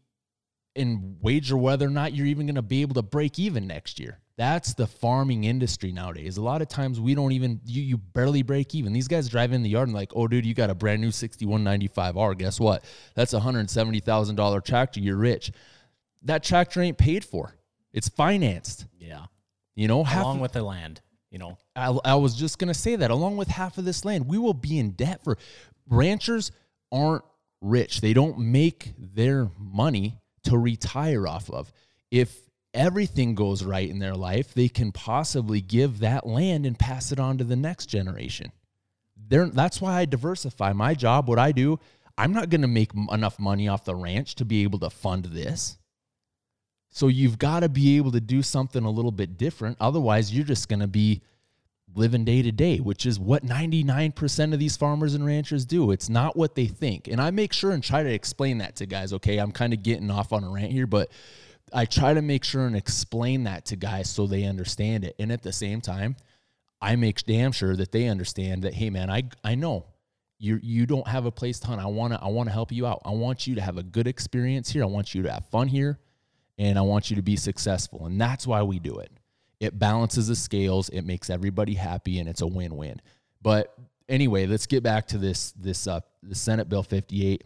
and 0.78 1.18
wager 1.22 1.58
whether 1.58 1.88
or 1.88 1.90
not 1.90 2.14
you're 2.14 2.28
even 2.28 2.46
going 2.46 2.56
to 2.56 2.62
be 2.62 2.82
able 2.82 2.96
to 2.96 3.02
break 3.02 3.40
even 3.40 3.68
next 3.68 4.00
year. 4.00 4.20
That's 4.38 4.76
the 4.76 4.86
farming 4.86 5.46
industry 5.46 5.92
nowadays. 5.92 6.38
A 6.38 6.42
lot 6.44 6.62
of 6.62 6.68
times 6.68 7.00
we 7.00 7.16
don't 7.16 7.32
even 7.32 7.60
you 7.66 7.82
you 7.82 7.98
barely 7.98 8.44
break 8.44 8.76
even. 8.76 8.94
These 8.94 9.08
guys 9.08 9.28
drive 9.30 9.52
in 9.52 9.64
the 9.64 9.70
yard 9.70 9.88
and 9.88 9.96
like, 9.96 10.12
"Oh 10.16 10.28
dude, 10.28 10.46
you 10.46 10.54
got 10.54 10.70
a 10.70 10.76
brand 10.76 11.02
new 11.02 11.10
6195R. 11.10 12.38
Guess 12.38 12.60
what? 12.60 12.86
That's 13.16 13.34
a 13.34 13.40
$170,000 13.40 14.64
tractor. 14.64 15.00
You're 15.00 15.18
rich." 15.18 15.52
That 16.22 16.44
tractor 16.44 16.82
ain't 16.82 16.98
paid 16.98 17.26
for. 17.26 17.56
It's 17.94 18.10
financed. 18.10 18.86
Yeah. 19.00 19.26
You 19.76 19.88
know, 19.88 20.04
half 20.04 20.24
Along 20.24 20.40
with 20.40 20.54
the 20.54 20.64
land, 20.64 21.02
you 21.32 21.40
know. 21.40 21.58
I, 21.76 21.98
I 22.04 22.16
was 22.16 22.36
just 22.36 22.60
going 22.60 22.68
to 22.68 22.74
say 22.74 22.96
that 22.96 23.12
along 23.12 23.38
with 23.38 23.48
half 23.48 23.78
of 23.78 23.86
this 23.86 24.06
land, 24.06 24.28
we 24.28 24.38
will 24.38 24.56
be 24.56 24.78
in 24.78 24.92
debt 24.92 25.24
for 25.24 25.38
ranchers 25.88 26.52
aren't 26.92 27.24
rich. 27.62 28.02
They 28.02 28.14
don't 28.14 28.40
make 28.40 28.94
their 28.98 29.50
money 29.58 30.20
to 30.48 30.58
retire 30.58 31.28
off 31.28 31.50
of. 31.50 31.72
If 32.12 32.36
everything 32.74 33.36
goes 33.36 33.64
right 33.64 33.90
in 33.90 34.00
their 34.00 34.16
life, 34.16 34.54
they 34.54 34.70
can 34.70 34.92
possibly 34.92 35.62
give 35.62 36.00
that 36.00 36.26
land 36.28 36.66
and 36.66 36.78
pass 36.78 37.12
it 37.12 37.20
on 37.20 37.38
to 37.38 37.44
the 37.44 37.56
next 37.56 37.88
generation. 37.88 38.52
They're, 39.28 39.48
that's 39.48 39.82
why 39.82 40.00
I 40.00 40.06
diversify 40.06 40.74
my 40.74 40.94
job. 40.94 41.28
What 41.28 41.40
I 41.40 41.52
do, 41.52 41.80
I'm 42.18 42.34
not 42.34 42.50
going 42.50 42.62
to 42.62 42.68
make 42.68 42.92
enough 43.12 43.40
money 43.40 43.68
off 43.68 43.86
the 43.86 43.96
ranch 43.96 44.36
to 44.36 44.46
be 44.46 44.64
able 44.64 44.80
to 44.80 44.90
fund 44.90 45.26
this. 45.26 45.78
So 46.90 47.10
you've 47.10 47.38
got 47.38 47.60
to 47.62 47.70
be 47.70 47.98
able 47.98 48.12
to 48.12 48.22
do 48.22 48.42
something 48.42 48.84
a 48.84 48.90
little 48.90 49.12
bit 49.12 49.38
different. 49.38 49.78
Otherwise, 49.80 50.34
you're 50.34 50.46
just 50.46 50.70
going 50.70 50.80
to 50.80 50.88
be 50.88 51.22
living 51.96 52.26
day 52.26 52.42
to 52.42 52.52
day, 52.52 52.78
which 52.78 53.06
is 53.06 53.20
what 53.20 53.46
99% 53.46 54.54
of 54.54 54.60
these 54.60 54.78
farmers 54.78 55.14
and 55.14 55.26
ranchers 55.26 55.66
do. 55.66 55.92
It's 55.92 56.10
not 56.10 56.36
what 56.36 56.56
they 56.56 56.68
think. 56.68 57.08
And 57.08 57.20
I 57.20 57.32
make 57.32 57.54
sure 57.54 57.72
and 57.72 57.84
try 57.84 58.04
to 58.04 58.14
explain 58.14 58.60
that 58.60 58.76
to 58.78 58.86
guys. 58.86 59.14
Okay, 59.14 59.38
I'm 59.38 59.52
kind 59.52 59.74
of 59.74 59.84
getting 59.84 60.12
off 60.12 60.34
on 60.34 60.44
a 60.44 60.50
rant 60.50 60.72
here, 60.72 60.88
but 60.88 61.10
I 61.74 61.86
try 61.86 62.14
to 62.14 62.22
make 62.22 62.44
sure 62.44 62.66
and 62.66 62.76
explain 62.76 63.44
that 63.44 63.66
to 63.66 63.76
guys 63.76 64.10
so 64.10 64.28
they 64.28 64.44
understand 64.44 65.04
it. 65.04 65.16
And 65.20 65.32
at 65.32 65.44
the 65.44 65.52
same 65.52 65.82
time, 65.82 66.16
I 66.82 66.96
make 66.96 67.26
damn 67.26 67.52
sure 67.52 67.76
that 67.76 67.92
they 67.92 68.08
understand 68.08 68.64
that, 68.64 68.74
hey 68.74 68.90
man, 68.90 69.10
I 69.10 69.24
I 69.44 69.56
know 69.56 69.86
you 70.40 70.60
you 70.62 70.86
don't 70.86 71.08
have 71.08 71.26
a 71.26 71.32
place 71.32 71.60
to 71.62 71.68
hunt. 71.68 71.82
I 71.82 71.88
wanna 71.88 72.20
I 72.22 72.28
wanna 72.28 72.52
help 72.52 72.72
you 72.72 72.86
out. 72.86 73.02
I 73.06 73.12
want 73.12 73.48
you 73.48 73.56
to 73.56 73.62
have 73.62 73.78
a 73.78 73.84
good 73.84 74.08
experience 74.08 74.70
here. 74.70 74.84
I 74.84 74.88
want 74.88 75.16
you 75.16 75.24
to 75.24 75.32
have 75.32 75.46
fun 75.48 75.68
here, 75.68 76.00
and 76.58 76.78
I 76.78 76.82
want 76.82 77.10
you 77.10 77.16
to 77.16 77.22
be 77.24 77.36
successful. 77.36 78.06
And 78.06 78.22
that's 78.22 78.46
why 78.46 78.62
we 78.62 78.80
do 78.80 79.00
it. 79.00 79.12
It 79.60 79.78
balances 79.80 80.28
the 80.28 80.36
scales. 80.36 80.90
It 80.90 81.02
makes 81.04 81.30
everybody 81.30 81.74
happy, 81.74 82.20
and 82.20 82.30
it's 82.30 82.42
a 82.42 82.48
win 82.48 82.76
win. 82.76 83.02
But 83.42 83.74
anyway, 84.08 84.46
let's 84.46 84.66
get 84.66 84.84
back 84.84 85.08
to 85.08 85.18
this 85.18 85.52
this 85.54 85.88
uh 85.88 86.02
the 86.24 86.36
Senate 86.36 86.70
Bill 86.70 86.84
58. 86.84 87.44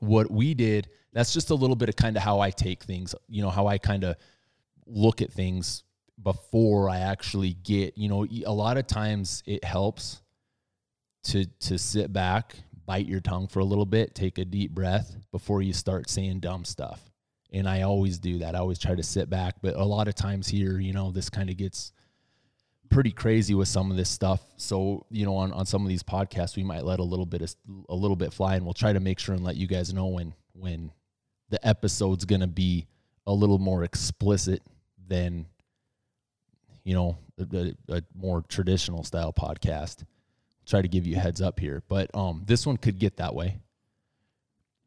What 0.00 0.30
we 0.30 0.54
did, 0.54 0.88
that's 1.12 1.32
just 1.32 1.50
a 1.50 1.54
little 1.54 1.76
bit 1.76 1.88
of 1.88 1.96
kind 1.96 2.16
of 2.16 2.22
how 2.22 2.40
I 2.40 2.50
take 2.50 2.82
things. 2.82 3.14
You 3.28 3.42
know 3.42 3.50
how 3.50 3.66
I 3.66 3.78
kind 3.78 4.04
of 4.04 4.16
look 4.86 5.22
at 5.22 5.32
things 5.32 5.84
before 6.22 6.88
I 6.88 6.98
actually 6.98 7.54
get, 7.54 7.96
you 7.96 8.08
know, 8.08 8.26
a 8.46 8.52
lot 8.52 8.76
of 8.76 8.86
times 8.86 9.42
it 9.46 9.64
helps 9.64 10.22
to 11.24 11.44
to 11.44 11.78
sit 11.78 12.12
back, 12.12 12.56
bite 12.86 13.06
your 13.06 13.20
tongue 13.20 13.46
for 13.46 13.60
a 13.60 13.64
little 13.64 13.86
bit, 13.86 14.14
take 14.14 14.38
a 14.38 14.44
deep 14.44 14.72
breath 14.72 15.16
before 15.32 15.62
you 15.62 15.72
start 15.72 16.10
saying 16.10 16.40
dumb 16.40 16.64
stuff. 16.64 17.09
And 17.52 17.68
I 17.68 17.82
always 17.82 18.18
do 18.18 18.38
that. 18.38 18.54
I 18.54 18.58
always 18.58 18.78
try 18.78 18.94
to 18.94 19.02
sit 19.02 19.28
back, 19.28 19.56
but 19.60 19.74
a 19.74 19.84
lot 19.84 20.08
of 20.08 20.14
times 20.14 20.48
here, 20.48 20.78
you 20.78 20.92
know, 20.92 21.10
this 21.10 21.28
kind 21.28 21.50
of 21.50 21.56
gets 21.56 21.92
pretty 22.90 23.10
crazy 23.10 23.54
with 23.54 23.68
some 23.68 23.90
of 23.90 23.96
this 23.96 24.08
stuff. 24.08 24.40
So, 24.56 25.06
you 25.10 25.24
know, 25.24 25.36
on, 25.36 25.52
on 25.52 25.66
some 25.66 25.82
of 25.82 25.88
these 25.88 26.02
podcasts, 26.02 26.56
we 26.56 26.62
might 26.62 26.84
let 26.84 27.00
a 27.00 27.04
little 27.04 27.26
bit 27.26 27.42
of, 27.42 27.54
a 27.88 27.94
little 27.94 28.16
bit 28.16 28.32
fly 28.32 28.54
and 28.54 28.64
we'll 28.64 28.74
try 28.74 28.92
to 28.92 29.00
make 29.00 29.18
sure 29.18 29.34
and 29.34 29.44
let 29.44 29.56
you 29.56 29.66
guys 29.66 29.92
know 29.92 30.06
when 30.06 30.34
when 30.52 30.92
the 31.48 31.66
episode's 31.66 32.24
going 32.24 32.40
to 32.40 32.46
be 32.46 32.86
a 33.26 33.32
little 33.32 33.58
more 33.58 33.82
explicit 33.82 34.62
than 35.08 35.46
you 36.84 36.94
know, 36.94 37.18
a, 37.38 37.74
a 37.88 38.02
more 38.14 38.42
traditional 38.48 39.04
style 39.04 39.32
podcast. 39.32 40.04
Try 40.66 40.82
to 40.82 40.88
give 40.88 41.06
you 41.06 41.16
a 41.16 41.20
heads 41.20 41.40
up 41.40 41.58
here, 41.58 41.82
but 41.88 42.10
um, 42.14 42.42
this 42.46 42.66
one 42.66 42.76
could 42.76 42.98
get 42.98 43.16
that 43.16 43.34
way. 43.34 43.58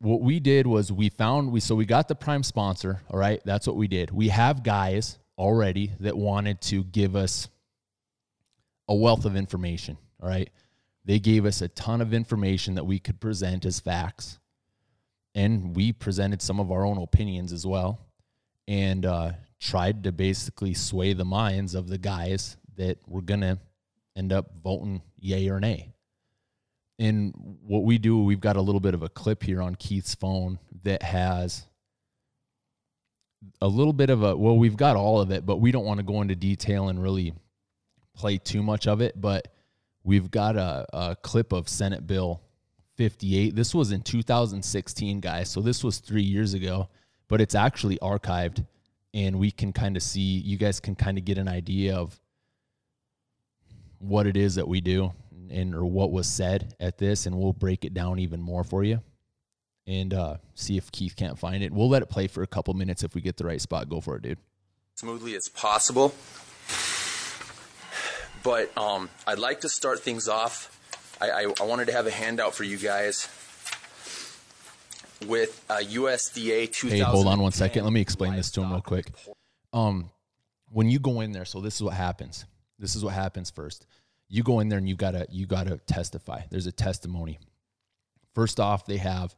What 0.03 0.19
we 0.19 0.41
did 0.41 0.67
was 0.67 0.91
we 0.91 1.07
found 1.07 1.49
we 1.53 1.61
so 1.61 1.75
we 1.75 1.85
got 1.85 2.09
the 2.09 2.15
prime 2.15 2.43
sponsor. 2.43 2.99
All 3.09 3.17
right, 3.17 3.41
that's 3.45 3.65
what 3.65 3.77
we 3.77 3.87
did. 3.87 4.11
We 4.11 4.27
have 4.27 4.61
guys 4.61 5.17
already 5.37 5.93
that 6.01 6.17
wanted 6.17 6.59
to 6.63 6.83
give 6.83 7.15
us 7.15 7.47
a 8.89 8.93
wealth 8.93 9.23
of 9.23 9.37
information. 9.37 9.97
All 10.21 10.27
right, 10.27 10.49
they 11.05 11.19
gave 11.19 11.45
us 11.45 11.61
a 11.61 11.69
ton 11.69 12.01
of 12.01 12.13
information 12.13 12.75
that 12.75 12.85
we 12.85 12.99
could 12.99 13.21
present 13.21 13.63
as 13.63 13.79
facts, 13.79 14.39
and 15.35 15.73
we 15.73 15.93
presented 15.93 16.41
some 16.41 16.59
of 16.59 16.69
our 16.69 16.85
own 16.85 16.97
opinions 16.97 17.53
as 17.53 17.65
well. 17.65 17.97
And 18.67 19.05
uh, 19.05 19.31
tried 19.61 20.03
to 20.03 20.11
basically 20.11 20.73
sway 20.73 21.13
the 21.13 21.23
minds 21.23 21.75
of 21.75 21.87
the 21.87 21.97
guys 21.97 22.57
that 22.75 22.97
were 23.07 23.21
to 23.21 23.57
end 24.17 24.33
up 24.33 24.51
voting 24.61 25.01
yay 25.17 25.47
or 25.47 25.61
nay. 25.61 25.92
And 26.99 27.33
what 27.65 27.83
we 27.83 27.97
do, 27.97 28.23
we've 28.23 28.39
got 28.39 28.55
a 28.55 28.61
little 28.61 28.81
bit 28.81 28.93
of 28.93 29.03
a 29.03 29.09
clip 29.09 29.43
here 29.43 29.61
on 29.61 29.75
Keith's 29.75 30.15
phone 30.15 30.59
that 30.83 31.01
has 31.01 31.65
a 33.61 33.67
little 33.67 33.93
bit 33.93 34.09
of 34.09 34.23
a, 34.23 34.35
well, 34.35 34.57
we've 34.57 34.77
got 34.77 34.95
all 34.95 35.19
of 35.19 35.31
it, 35.31 35.45
but 35.45 35.57
we 35.57 35.71
don't 35.71 35.85
want 35.85 35.99
to 35.99 36.05
go 36.05 36.21
into 36.21 36.35
detail 36.35 36.89
and 36.89 37.01
really 37.01 37.33
play 38.15 38.37
too 38.37 38.61
much 38.61 38.87
of 38.87 39.01
it. 39.01 39.19
But 39.19 39.47
we've 40.03 40.29
got 40.29 40.55
a, 40.55 40.85
a 40.93 41.15
clip 41.15 41.51
of 41.51 41.67
Senate 41.67 42.05
Bill 42.05 42.41
58. 42.95 43.55
This 43.55 43.73
was 43.73 43.91
in 43.91 44.01
2016, 44.01 45.19
guys. 45.19 45.49
So 45.49 45.61
this 45.61 45.83
was 45.83 45.97
three 45.97 46.21
years 46.21 46.53
ago, 46.53 46.89
but 47.27 47.41
it's 47.41 47.55
actually 47.55 47.97
archived 47.97 48.65
and 49.13 49.39
we 49.39 49.51
can 49.51 49.71
kind 49.73 49.95
of 49.95 50.03
see 50.03 50.21
you 50.21 50.57
guys 50.57 50.79
can 50.79 50.95
kind 50.95 51.17
of 51.17 51.25
get 51.25 51.37
an 51.37 51.47
idea 51.47 51.95
of 51.95 52.19
what 53.99 54.27
it 54.27 54.35
is 54.35 54.55
that 54.55 54.67
we 54.67 54.81
do 54.81 55.13
and 55.51 55.75
or 55.75 55.85
what 55.85 56.11
was 56.11 56.27
said 56.27 56.75
at 56.79 56.97
this 56.97 57.25
and 57.25 57.37
we'll 57.37 57.53
break 57.53 57.85
it 57.85 57.93
down 57.93 58.19
even 58.19 58.41
more 58.41 58.63
for 58.63 58.83
you 58.83 59.01
and 59.85 60.13
uh, 60.13 60.37
see 60.55 60.77
if 60.77 60.91
Keith 60.91 61.15
can't 61.15 61.37
find 61.37 61.63
it. 61.63 61.71
We'll 61.71 61.89
let 61.89 62.01
it 62.01 62.09
play 62.09 62.27
for 62.27 62.43
a 62.43 62.47
couple 62.47 62.73
minutes 62.73 63.03
if 63.03 63.15
we 63.15 63.21
get 63.21 63.37
the 63.37 63.45
right 63.45 63.61
spot. 63.61 63.89
Go 63.89 63.99
for 63.99 64.15
it, 64.15 64.21
dude. 64.21 64.37
Smoothly 64.95 65.35
as 65.35 65.49
possible. 65.49 66.13
But 68.43 68.77
um, 68.77 69.09
I'd 69.25 69.39
like 69.39 69.61
to 69.61 69.69
start 69.69 70.01
things 70.01 70.27
off. 70.27 70.69
I, 71.21 71.29
I, 71.29 71.53
I 71.59 71.63
wanted 71.63 71.87
to 71.87 71.93
have 71.93 72.07
a 72.07 72.11
handout 72.11 72.53
for 72.53 72.63
you 72.63 72.77
guys 72.77 73.27
with 75.25 75.63
a 75.69 75.75
USDA 75.75 76.71
2000. 76.71 76.89
Hey, 76.89 76.99
hold 76.99 77.27
on 77.27 77.39
one 77.39 77.51
second. 77.51 77.83
Let 77.83 77.93
me 77.93 78.01
explain 78.01 78.35
this 78.35 78.51
to 78.51 78.61
him 78.61 78.71
real 78.71 78.81
quick. 78.81 79.07
Um, 79.71 80.09
when 80.69 80.89
you 80.89 80.99
go 80.99 81.21
in 81.21 81.31
there, 81.31 81.45
so 81.45 81.61
this 81.61 81.75
is 81.75 81.83
what 81.83 81.93
happens. 81.93 82.45
This 82.79 82.95
is 82.95 83.03
what 83.03 83.13
happens 83.13 83.49
first. 83.49 83.85
You 84.29 84.43
go 84.43 84.59
in 84.59 84.69
there 84.69 84.79
and 84.79 84.89
you 84.89 84.95
gotta 84.95 85.27
you 85.29 85.45
gotta 85.45 85.77
testify. 85.77 86.41
There's 86.49 86.67
a 86.67 86.71
testimony. 86.71 87.39
First 88.33 88.59
off, 88.59 88.85
they 88.85 88.97
have 88.97 89.35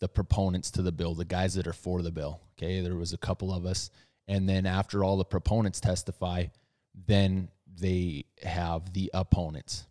the 0.00 0.08
proponents 0.08 0.70
to 0.72 0.82
the 0.82 0.92
bill, 0.92 1.14
the 1.14 1.24
guys 1.24 1.54
that 1.54 1.66
are 1.66 1.72
for 1.72 2.02
the 2.02 2.10
bill. 2.10 2.40
Okay, 2.56 2.80
there 2.80 2.96
was 2.96 3.12
a 3.12 3.18
couple 3.18 3.52
of 3.52 3.66
us, 3.66 3.90
and 4.26 4.48
then 4.48 4.66
after 4.66 5.04
all 5.04 5.16
the 5.16 5.24
proponents 5.24 5.80
testify, 5.80 6.46
then 7.06 7.48
they 7.80 8.24
have 8.42 8.92
the 8.92 9.10
opponents 9.14 9.86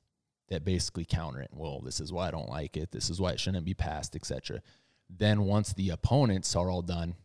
that 0.50 0.66
basically 0.66 1.06
counter 1.06 1.42
it. 1.42 1.50
Well, 1.54 1.82
this 1.82 2.00
is 2.00 2.12
why 2.12 2.28
I 2.28 2.32
don't 2.32 2.50
like 2.50 2.78
it. 2.78 2.92
This 2.92 3.10
is 3.10 3.20
why 3.20 3.32
it 3.32 3.40
shouldn't 3.40 3.66
be 3.66 3.74
passed, 3.74 4.16
etc. 4.16 4.62
Then 5.10 5.44
once 5.44 5.74
the 5.74 5.90
opponents 5.90 6.56
are 6.56 6.70
all 6.70 6.82
done, 6.82 7.16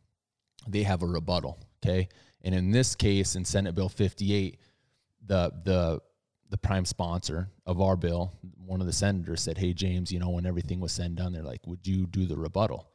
they 0.67 0.83
have 0.83 1.03
a 1.03 1.07
rebuttal. 1.07 1.59
Okay. 1.85 2.09
And 2.43 2.55
in 2.55 2.71
this 2.71 2.95
case, 2.95 3.37
in 3.37 3.45
Senate 3.45 3.75
Bill 3.75 3.89
58, 3.89 4.59
the 5.25 5.53
the 5.65 6.01
the 6.53 6.59
prime 6.59 6.85
sponsor 6.85 7.49
of 7.67 7.81
our 7.81 7.97
bill, 7.97 8.33
one 8.65 8.81
of 8.81 8.87
the 8.87 8.93
senators 8.93 9.43
said, 9.43 9.59
"Hey 9.59 9.73
James, 9.73 10.12
you 10.12 10.21
know 10.21 10.29
when 10.29 10.47
everything 10.47 10.79
was 10.79 10.93
said 10.93 11.07
and 11.07 11.17
done, 11.17 11.33
they're 11.33 11.43
like, 11.43 11.67
would 11.67 11.87
you 11.87 12.07
do 12.07 12.27
the 12.27 12.37
rebuttal?" 12.37 12.87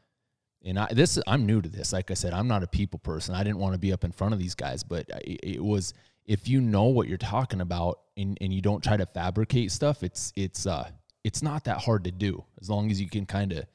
And 0.63 0.80
I 0.80 0.88
this 0.93 1.20
I'm 1.28 1.46
new 1.46 1.62
to 1.62 1.67
this. 1.67 1.91
Like 1.91 2.12
I 2.12 2.13
said, 2.13 2.34
I'm 2.34 2.48
not 2.48 2.63
a 2.63 2.67
people 2.67 3.00
person. 3.00 3.36
I 3.36 3.43
didn't 3.43 3.58
want 3.58 3.74
to 3.74 3.80
be 3.80 3.91
up 3.91 4.04
in 4.04 4.12
front 4.12 4.34
of 4.34 4.39
these 4.39 4.56
guys, 4.56 4.84
but 4.84 5.10
it, 5.26 5.39
it 5.43 5.63
was 5.63 5.93
if 6.26 6.48
you 6.48 6.62
know 6.62 6.84
what 6.84 7.08
you're 7.08 7.17
talking 7.17 7.62
about 7.62 8.00
and, 8.15 8.38
and 8.39 8.54
you 8.54 8.62
don't 8.62 8.84
try 8.84 8.96
to 8.96 9.06
fabricate 9.06 9.72
stuff, 9.72 10.04
it's 10.04 10.32
it's 10.36 10.65
uh 10.65 10.89
it's 11.24 11.41
not 11.41 11.63
that 11.65 11.80
hard 11.82 12.04
to 12.06 12.12
do 12.12 12.46
as 12.62 12.70
long 12.70 12.91
as 12.91 13.02
you 13.02 13.10
can 13.10 13.26
kind 13.26 13.52
of 13.52 13.65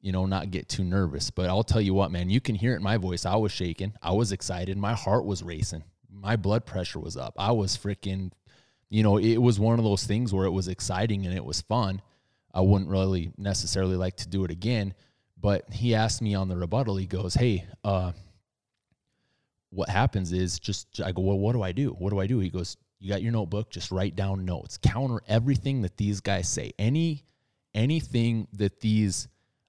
you 0.00 0.12
know, 0.12 0.24
not 0.24 0.52
get 0.52 0.68
too 0.68 0.84
nervous. 0.84 1.30
But 1.30 1.48
I'll 1.48 1.64
tell 1.64 1.80
you 1.80 1.92
what, 1.92 2.12
man, 2.12 2.30
you 2.30 2.40
can 2.40 2.54
hear 2.54 2.74
it 2.74 2.76
in 2.76 2.82
my 2.84 2.96
voice. 2.96 3.26
I 3.26 3.34
was 3.34 3.50
shaking. 3.50 3.92
I 4.00 4.12
was 4.12 4.30
excited. 4.30 4.78
My 4.78 4.94
heart 4.94 5.24
was 5.24 5.42
racing. 5.42 5.82
My 6.08 6.36
blood 6.36 6.64
pressure 6.64 7.00
was 7.00 7.16
up. 7.16 7.34
I 7.36 7.50
was 7.50 7.76
freaking, 7.76 8.30
you 8.88 9.02
know, 9.02 9.18
it 9.18 9.38
was 9.38 9.58
one 9.58 9.78
of 9.78 9.84
those 9.84 10.04
things 10.04 10.32
where 10.32 10.46
it 10.46 10.50
was 10.50 10.68
exciting 10.68 11.26
and 11.26 11.34
it 11.34 11.44
was 11.44 11.62
fun. 11.62 12.00
I 12.54 12.60
wouldn't 12.60 12.90
really 12.90 13.32
necessarily 13.36 13.96
like 13.96 14.16
to 14.18 14.28
do 14.28 14.44
it 14.44 14.50
again. 14.50 14.94
But 15.38 15.70
he 15.72 15.94
asked 15.94 16.22
me 16.22 16.34
on 16.34 16.48
the 16.48 16.56
rebuttal, 16.56 16.96
he 16.96 17.06
goes, 17.06 17.34
Hey, 17.34 17.64
uh, 17.84 18.12
what 19.70 19.88
happens 19.88 20.32
is 20.32 20.58
just, 20.58 21.00
I 21.04 21.12
go, 21.12 21.22
Well, 21.22 21.38
what 21.38 21.52
do 21.52 21.62
I 21.62 21.72
do? 21.72 21.90
What 21.90 22.10
do 22.10 22.20
I 22.20 22.26
do? 22.26 22.38
He 22.38 22.48
goes, 22.48 22.76
You 23.00 23.10
got 23.10 23.22
your 23.22 23.32
notebook, 23.32 23.70
just 23.70 23.90
write 23.90 24.16
down 24.16 24.44
notes, 24.44 24.78
counter 24.78 25.20
everything 25.28 25.82
that 25.82 25.96
these 25.96 26.20
guys 26.20 26.48
say. 26.48 26.72
Any, 26.78 27.24
anything 27.74 28.48
that 28.54 28.80
these, 28.80 29.28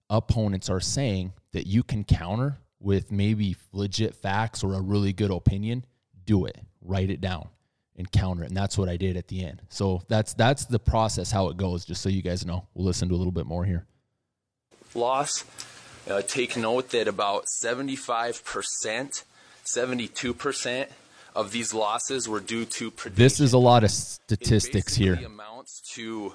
opponents 0.09 0.69
are 0.69 0.79
saying 0.79 1.33
that 1.53 1.67
you 1.67 1.83
can 1.83 2.03
counter 2.03 2.57
with 2.79 3.11
maybe 3.11 3.55
legit 3.71 4.15
facts 4.15 4.63
or 4.63 4.73
a 4.73 4.81
really 4.81 5.13
good 5.13 5.31
opinion, 5.31 5.85
do 6.25 6.45
it. 6.45 6.57
Write 6.81 7.09
it 7.09 7.21
down 7.21 7.49
and 7.97 8.11
counter 8.11 8.43
it. 8.43 8.47
And 8.47 8.57
that's 8.57 8.77
what 8.77 8.89
I 8.89 8.97
did 8.97 9.17
at 9.17 9.27
the 9.27 9.43
end. 9.43 9.61
So 9.69 10.03
that's 10.07 10.33
that's 10.33 10.65
the 10.65 10.79
process 10.79 11.31
how 11.31 11.49
it 11.49 11.57
goes, 11.57 11.85
just 11.85 12.01
so 12.01 12.09
you 12.09 12.21
guys 12.21 12.45
know. 12.45 12.67
We'll 12.73 12.85
listen 12.85 13.09
to 13.09 13.15
a 13.15 13.17
little 13.17 13.31
bit 13.31 13.45
more 13.45 13.65
here. 13.65 13.85
Loss. 14.93 15.43
Uh, 16.09 16.21
take 16.21 16.55
note 16.55 16.91
that 16.91 17.05
about 17.05 17.47
75%, 17.61 19.23
72% 19.65 20.87
of 21.35 21.51
these 21.51 21.73
losses 21.73 22.29
were 22.29 22.39
due 22.39 22.63
to 22.63 22.89
predation. 22.89 23.15
This 23.15 23.39
is 23.41 23.51
a 23.51 23.57
lot 23.57 23.83
of 23.83 23.91
statistics 23.91 24.95
here. 24.95 25.15
amounts 25.15 25.81
to 25.95 26.33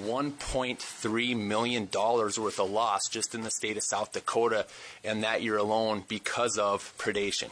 1.3 0.00 1.36
million 1.36 1.88
dollars 1.90 2.38
worth 2.40 2.58
of 2.58 2.68
loss 2.70 3.02
just 3.08 3.34
in 3.34 3.42
the 3.42 3.50
state 3.50 3.76
of 3.76 3.84
South 3.84 4.12
Dakota, 4.12 4.66
and 5.04 5.22
that 5.22 5.42
year 5.42 5.56
alone 5.56 6.02
because 6.08 6.58
of 6.58 6.92
predation. 6.98 7.50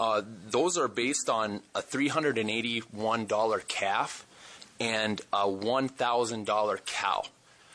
Uh, 0.00 0.22
those 0.48 0.78
are 0.78 0.88
based 0.88 1.28
on 1.28 1.60
a 1.74 1.82
$381 1.82 3.68
calf 3.68 4.26
and 4.80 5.20
a 5.30 5.46
$1,000 5.46 6.86
cow. 6.86 7.22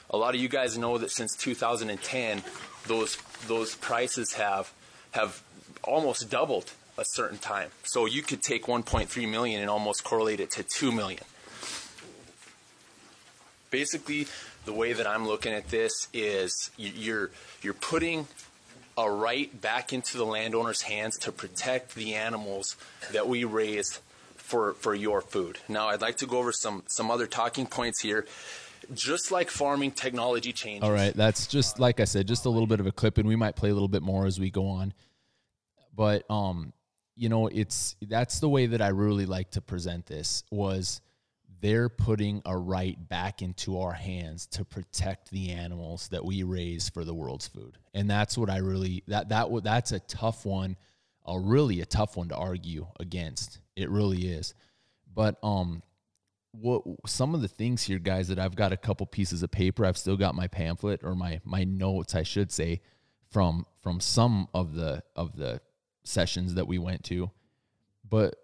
A 0.10 0.18
lot 0.18 0.34
of 0.34 0.42
you 0.42 0.50
guys 0.50 0.76
know 0.76 0.98
that 0.98 1.12
since 1.12 1.36
2010, 1.36 2.42
those 2.88 3.18
those 3.48 3.76
prices 3.76 4.34
have 4.34 4.72
have 5.12 5.44
almost 5.84 6.30
doubled 6.30 6.72
a 6.98 7.06
certain 7.06 7.38
time. 7.38 7.70
So 7.84 8.06
you 8.08 8.24
could 8.24 8.42
take 8.42 8.66
1.3 8.66 9.30
million 9.30 9.62
and 9.62 9.70
almost 9.70 10.04
correlate 10.04 10.40
it 10.40 10.52
to 10.52 10.64
2 10.64 10.92
million. 10.92 11.24
Basically, 13.70 14.28
the 14.66 14.74
way 14.74 14.94
that 14.94 15.06
I'm 15.06 15.28
looking 15.28 15.54
at 15.54 15.70
this 15.70 16.08
is 16.14 16.72
you're 16.78 17.30
you're 17.62 17.74
putting 17.74 18.28
a 18.98 19.10
right 19.10 19.62
back 19.62 19.94
into 19.94 20.18
the 20.18 20.26
landowner's 20.26 20.84
hands 20.84 21.18
to 21.20 21.32
protect 21.32 21.96
the 21.96 22.16
animals 22.16 22.76
that 23.12 23.28
we 23.28 23.44
raise 23.44 24.00
for 24.36 24.74
for 24.74 24.94
your 24.94 25.22
food. 25.22 25.60
Now, 25.68 25.90
I'd 25.90 26.02
like 26.02 26.18
to 26.18 26.28
go 26.28 26.38
over 26.38 26.52
some 26.52 26.84
some 26.88 27.12
other 27.12 27.28
talking 27.28 27.66
points 27.66 28.02
here. 28.02 28.26
Just 28.94 29.32
like 29.32 29.50
farming 29.50 29.92
technology 29.92 30.54
changes. 30.54 30.84
All 30.84 30.92
right, 30.92 31.16
that's 31.16 31.48
just 31.48 31.80
like 31.80 32.00
I 32.00 32.04
said, 32.04 32.28
just 32.28 32.46
a 32.46 32.50
little 32.50 32.68
bit 32.68 32.80
of 32.80 32.86
a 32.86 32.92
clip, 32.92 33.18
and 33.18 33.28
we 33.28 33.36
might 33.36 33.56
play 33.56 33.72
a 33.72 33.74
little 33.74 33.88
bit 33.88 34.04
more 34.04 34.28
as 34.28 34.40
we 34.40 34.52
go 34.52 34.68
on. 34.68 34.94
But 35.96 36.30
um, 36.30 36.72
you 37.16 37.30
know, 37.30 37.48
it's 37.48 37.96
that's 38.02 38.40
the 38.40 38.50
way 38.50 38.68
that 38.68 38.82
I 38.82 38.90
really 38.90 39.26
like 39.26 39.52
to 39.52 39.62
present 39.62 40.06
this 40.06 40.44
was 40.52 41.02
they're 41.62 41.90
putting 41.90 42.42
a 42.46 42.58
right 42.58 42.98
back 43.10 43.42
into 43.42 43.80
our 43.80 43.94
hands 43.94 44.46
to 44.48 44.66
protect 44.66 45.32
the 45.32 45.52
animals 45.52 46.08
that 46.10 46.24
we 46.24 46.44
raise 46.44 46.90
for 46.90 47.04
the 47.04 47.14
world's 47.14 47.48
food. 47.48 47.78
And 47.94 48.10
that's 48.10 48.38
what 48.38 48.50
I 48.50 48.58
really 48.58 49.04
that 49.08 49.30
that 49.30 49.48
that's 49.64 49.92
a 49.92 50.00
tough 50.00 50.46
one, 50.46 50.78
a 51.26 51.40
really 51.40 51.82
a 51.82 51.86
tough 51.86 52.18
one 52.18 52.30
to 52.30 52.36
argue 52.36 52.88
against. 53.00 53.60
It 53.76 53.90
really 53.90 54.28
is. 54.28 54.54
But 55.14 55.38
um 55.44 55.82
what 56.52 56.84
some 57.06 57.36
of 57.36 57.42
the 57.42 57.48
things 57.48 57.84
here 57.84 58.00
guys 58.00 58.30
that 58.30 58.40
I've 58.40 58.56
got 58.56 58.72
a 58.72 58.78
couple 58.78 59.06
pieces 59.06 59.44
of 59.44 59.52
paper, 59.52 59.86
I've 59.86 59.98
still 59.98 60.18
got 60.18 60.36
my 60.36 60.48
pamphlet 60.48 61.02
or 61.04 61.16
my 61.16 61.42
my 61.44 61.64
notes 61.64 62.16
I 62.16 62.24
should 62.24 62.52
say 62.52 62.82
from 63.32 63.66
from 63.82 64.00
some 64.00 64.48
of 64.54 64.74
the 64.74 65.04
of 65.16 65.36
the 65.36 65.62
sessions 66.04 66.56
that 66.56 66.68
we 66.68 66.78
went 66.78 67.04
to. 67.06 67.32
But 68.08 68.36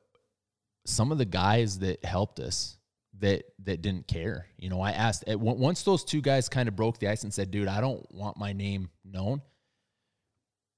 some 0.86 1.12
of 1.12 1.18
the 1.18 1.26
guys 1.26 1.80
that 1.80 2.04
helped 2.04 2.40
us 2.40 2.78
that 3.22 3.44
that 3.64 3.82
didn't 3.82 4.08
care. 4.08 4.48
You 4.58 4.70
know, 4.70 4.82
I 4.82 4.92
asked 4.92 5.24
once 5.28 5.84
those 5.84 6.04
two 6.04 6.22
guys 6.22 6.50
kind 6.50 6.68
of 6.68 6.76
broke 6.76 7.00
the 7.00 7.08
ice 7.08 7.24
and 7.24 7.34
said, 7.34 7.52
"Dude, 7.52 7.68
I 7.68 7.80
don't 7.82 8.06
want 8.14 8.38
my 8.38 8.54
name 8.54 8.90
known." 9.06 9.42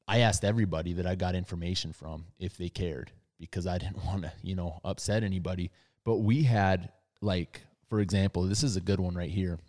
I 0.08 0.20
asked 0.20 0.44
everybody 0.44 0.94
that 0.94 1.08
I 1.08 1.16
got 1.16 1.34
information 1.34 1.94
from 1.94 2.26
if 2.38 2.58
they 2.58 2.70
cared 2.70 3.12
because 3.40 3.66
I 3.66 3.78
didn't 3.78 4.04
want 4.06 4.24
to, 4.24 4.34
you 4.42 4.56
know, 4.56 4.80
upset 4.84 5.24
anybody. 5.24 5.72
But 6.04 6.18
we 6.18 6.44
had 6.44 6.90
like, 7.22 7.62
for 7.90 8.00
example, 8.02 8.44
this 8.44 8.64
is 8.64 8.76
a 8.76 8.82
good 8.82 9.00
one 9.00 9.16
right 9.16 9.30
here. 9.30 9.60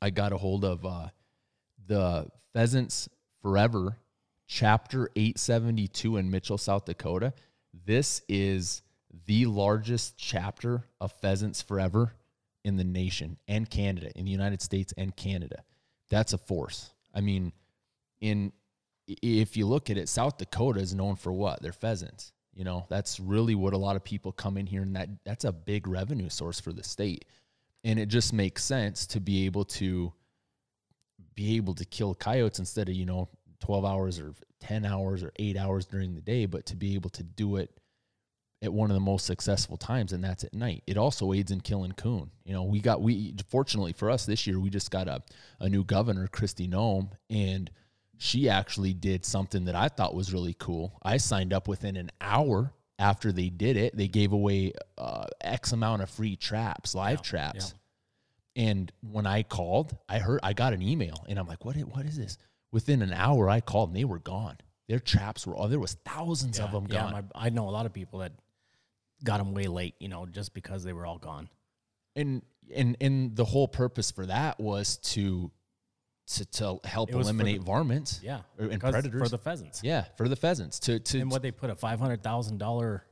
I 0.00 0.10
got 0.10 0.32
a 0.32 0.38
hold 0.38 0.64
of 0.64 0.84
uh, 0.86 1.08
the 1.86 2.28
Pheasants 2.54 3.08
Forever 3.42 3.98
chapter 4.46 5.10
872 5.14 6.16
in 6.16 6.30
Mitchell, 6.30 6.58
South 6.58 6.86
Dakota. 6.86 7.34
This 7.84 8.22
is 8.28 8.82
the 9.26 9.46
largest 9.46 10.16
chapter 10.16 10.84
of 11.00 11.12
Pheasants 11.12 11.62
Forever 11.62 12.14
in 12.64 12.76
the 12.76 12.84
nation 12.84 13.38
and 13.46 13.68
Canada, 13.68 14.10
in 14.14 14.24
the 14.24 14.30
United 14.30 14.60
States 14.62 14.92
and 14.96 15.14
Canada. 15.16 15.62
That's 16.10 16.32
a 16.32 16.38
force. 16.38 16.90
I 17.14 17.20
mean, 17.20 17.52
in 18.20 18.52
if 19.06 19.56
you 19.56 19.66
look 19.66 19.88
at 19.88 19.96
it, 19.96 20.08
South 20.08 20.36
Dakota 20.36 20.80
is 20.80 20.94
known 20.94 21.16
for 21.16 21.32
what? 21.32 21.62
They're 21.62 21.72
pheasants. 21.72 22.32
You 22.54 22.64
know, 22.64 22.86
that's 22.88 23.20
really 23.20 23.54
what 23.54 23.72
a 23.72 23.78
lot 23.78 23.96
of 23.96 24.04
people 24.04 24.32
come 24.32 24.56
in 24.56 24.66
here 24.66 24.82
and 24.82 24.96
that 24.96 25.08
that's 25.24 25.44
a 25.44 25.52
big 25.52 25.86
revenue 25.86 26.28
source 26.28 26.60
for 26.60 26.72
the 26.72 26.82
state. 26.82 27.24
And 27.84 27.98
it 27.98 28.06
just 28.06 28.32
makes 28.32 28.64
sense 28.64 29.06
to 29.08 29.20
be 29.20 29.46
able 29.46 29.64
to 29.64 30.12
be 31.34 31.56
able 31.56 31.74
to 31.74 31.84
kill 31.84 32.14
coyotes 32.14 32.58
instead 32.58 32.88
of, 32.88 32.96
you 32.96 33.06
know, 33.06 33.28
12 33.60 33.84
hours 33.84 34.18
or 34.18 34.34
10 34.60 34.84
hours 34.84 35.22
or 35.22 35.32
8 35.36 35.56
hours 35.56 35.86
during 35.86 36.14
the 36.14 36.20
day, 36.20 36.46
but 36.46 36.66
to 36.66 36.76
be 36.76 36.94
able 36.94 37.10
to 37.10 37.22
do 37.22 37.56
it 37.56 37.70
at 38.60 38.72
one 38.72 38.90
of 38.90 38.94
the 38.94 39.00
most 39.00 39.24
successful 39.24 39.76
times, 39.76 40.12
and 40.12 40.22
that's 40.22 40.44
at 40.44 40.52
night. 40.52 40.82
It 40.86 40.96
also 40.96 41.32
aids 41.32 41.50
in 41.52 41.60
killing 41.60 41.92
coon. 41.92 42.30
You 42.44 42.52
know, 42.52 42.64
we 42.64 42.80
got 42.80 43.00
we 43.00 43.34
fortunately 43.48 43.92
for 43.92 44.10
us 44.10 44.26
this 44.26 44.46
year, 44.46 44.58
we 44.58 44.70
just 44.70 44.90
got 44.90 45.08
a, 45.08 45.22
a 45.60 45.68
new 45.68 45.84
governor, 45.84 46.26
Kristi 46.26 46.68
Noem, 46.68 47.10
and 47.30 47.70
she 48.16 48.48
actually 48.48 48.94
did 48.94 49.24
something 49.24 49.66
that 49.66 49.76
I 49.76 49.88
thought 49.88 50.14
was 50.14 50.32
really 50.32 50.56
cool. 50.58 50.98
I 51.02 51.18
signed 51.18 51.52
up 51.52 51.68
within 51.68 51.96
an 51.96 52.10
hour 52.20 52.72
after 52.98 53.30
they 53.30 53.48
did 53.48 53.76
it. 53.76 53.96
They 53.96 54.08
gave 54.08 54.32
away 54.32 54.72
uh, 54.96 55.26
X 55.40 55.72
amount 55.72 56.02
of 56.02 56.10
free 56.10 56.34
traps, 56.34 56.94
live 56.94 57.18
yeah, 57.18 57.22
traps. 57.22 57.74
Yeah. 58.56 58.70
And 58.70 58.92
when 59.02 59.24
I 59.24 59.44
called, 59.44 59.96
I 60.08 60.18
heard 60.18 60.40
I 60.42 60.52
got 60.52 60.72
an 60.72 60.82
email, 60.82 61.24
and 61.28 61.38
I'm 61.38 61.46
like, 61.46 61.64
"What? 61.64 61.76
What 61.76 62.06
is 62.06 62.16
this?" 62.16 62.38
Within 62.72 63.02
an 63.02 63.12
hour, 63.12 63.48
I 63.48 63.60
called, 63.60 63.90
and 63.90 63.96
they 63.96 64.04
were 64.04 64.18
gone. 64.18 64.56
Their 64.88 64.98
traps 64.98 65.46
were 65.46 65.54
all 65.54 65.68
there 65.68 65.78
was 65.78 65.96
thousands 66.04 66.58
yeah, 66.58 66.64
of 66.64 66.72
them 66.72 66.86
gone. 66.86 67.12
My, 67.12 67.22
I 67.34 67.50
know 67.50 67.68
a 67.68 67.70
lot 67.70 67.86
of 67.86 67.92
people 67.92 68.18
that 68.18 68.32
got 69.24 69.38
them 69.38 69.54
way 69.54 69.66
late, 69.66 69.94
you 69.98 70.08
know, 70.08 70.26
just 70.26 70.54
because 70.54 70.84
they 70.84 70.92
were 70.92 71.06
all 71.06 71.18
gone. 71.18 71.48
And 72.16 72.42
and 72.74 72.96
and 73.00 73.36
the 73.36 73.44
whole 73.44 73.68
purpose 73.68 74.10
for 74.10 74.26
that 74.26 74.58
was 74.58 74.96
to 74.98 75.50
to, 76.28 76.44
to 76.44 76.80
help 76.84 77.10
eliminate 77.10 77.60
the, 77.60 77.64
varmints, 77.64 78.20
yeah, 78.22 78.40
and 78.58 78.80
predators 78.80 79.22
for 79.22 79.28
the 79.28 79.38
pheasants. 79.38 79.82
Yeah, 79.82 80.04
for 80.16 80.28
the 80.28 80.36
pheasants. 80.36 80.78
To 80.80 80.98
to 80.98 81.20
and 81.20 81.30
what 81.30 81.42
they 81.42 81.50
put 81.50 81.70
a 81.70 81.74
five 81.74 82.00
hundred 82.00 82.22
thousand 82.22 82.58
dollar 82.58 83.04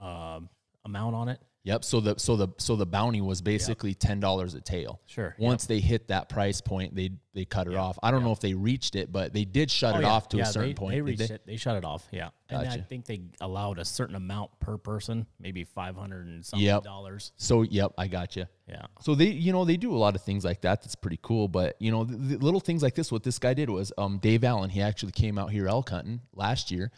uh, 0.00 0.40
amount 0.84 1.14
on 1.14 1.28
it. 1.28 1.40
Yep. 1.64 1.84
So 1.84 2.00
the 2.00 2.18
so 2.18 2.36
the 2.36 2.48
so 2.56 2.74
the 2.74 2.86
bounty 2.86 3.20
was 3.20 3.42
basically 3.42 3.92
ten 3.94 4.18
dollars 4.18 4.54
a 4.54 4.62
tail. 4.62 5.00
Sure. 5.06 5.36
Once 5.38 5.64
yep. 5.64 5.68
they 5.68 5.80
hit 5.80 6.08
that 6.08 6.30
price 6.30 6.62
point, 6.62 6.94
they 6.94 7.10
they 7.34 7.44
cut 7.44 7.66
it 7.66 7.72
yep. 7.72 7.80
off. 7.80 7.98
I 8.02 8.10
don't 8.10 8.20
yep. 8.20 8.26
know 8.26 8.32
if 8.32 8.40
they 8.40 8.54
reached 8.54 8.96
it, 8.96 9.12
but 9.12 9.34
they 9.34 9.44
did 9.44 9.70
shut 9.70 9.94
oh, 9.94 9.98
it 9.98 10.04
off 10.04 10.28
to 10.30 10.40
a 10.40 10.46
certain 10.46 10.70
they, 10.70 10.74
point. 10.74 10.94
They 10.94 11.02
reached 11.02 11.28
they? 11.28 11.34
it. 11.34 11.42
They 11.46 11.56
shut 11.56 11.76
it 11.76 11.84
off. 11.84 12.08
Yeah. 12.10 12.30
Gotcha. 12.50 12.70
And 12.70 12.80
I 12.80 12.84
think 12.84 13.04
they 13.04 13.20
allowed 13.42 13.78
a 13.78 13.84
certain 13.84 14.16
amount 14.16 14.58
per 14.58 14.78
person, 14.78 15.26
maybe 15.38 15.64
five 15.64 15.96
hundred 15.96 16.28
and 16.28 16.44
something 16.44 16.80
dollars. 16.80 17.32
So 17.36 17.60
yep, 17.62 17.92
I 17.98 18.08
got 18.08 18.36
you. 18.36 18.46
Yeah. 18.66 18.86
So 19.02 19.14
they 19.14 19.26
you 19.26 19.52
know 19.52 19.66
they 19.66 19.76
do 19.76 19.94
a 19.94 19.98
lot 19.98 20.14
of 20.14 20.22
things 20.22 20.46
like 20.46 20.62
that. 20.62 20.80
That's 20.80 20.94
pretty 20.94 21.18
cool. 21.20 21.46
But 21.46 21.76
you 21.78 21.90
know 21.90 22.04
the, 22.04 22.16
the 22.16 22.38
little 22.38 22.60
things 22.60 22.82
like 22.82 22.94
this. 22.94 23.12
What 23.12 23.22
this 23.22 23.38
guy 23.38 23.52
did 23.52 23.68
was 23.68 23.92
um 23.98 24.18
Dave 24.18 24.44
Allen. 24.44 24.70
He 24.70 24.80
actually 24.80 25.12
came 25.12 25.36
out 25.36 25.50
here 25.50 25.68
elk 25.68 25.90
hunting 25.90 26.22
last 26.34 26.70
year, 26.70 26.90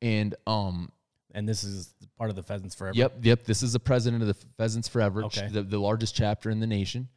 and 0.00 0.36
um 0.46 0.92
and 1.34 1.48
this 1.48 1.64
is 1.64 1.92
part 2.16 2.30
of 2.30 2.36
the 2.36 2.42
Pheasants 2.42 2.74
Forever. 2.74 2.96
Yep, 2.96 3.16
yep. 3.22 3.44
This 3.44 3.62
is 3.62 3.72
the 3.72 3.80
president 3.80 4.22
of 4.22 4.28
the 4.28 4.46
Pheasants 4.56 4.88
Forever, 4.88 5.24
okay. 5.24 5.48
the, 5.48 5.62
the 5.62 5.78
largest 5.78 6.14
chapter 6.14 6.48
in 6.48 6.60
the 6.60 6.66
nation. 6.66 7.08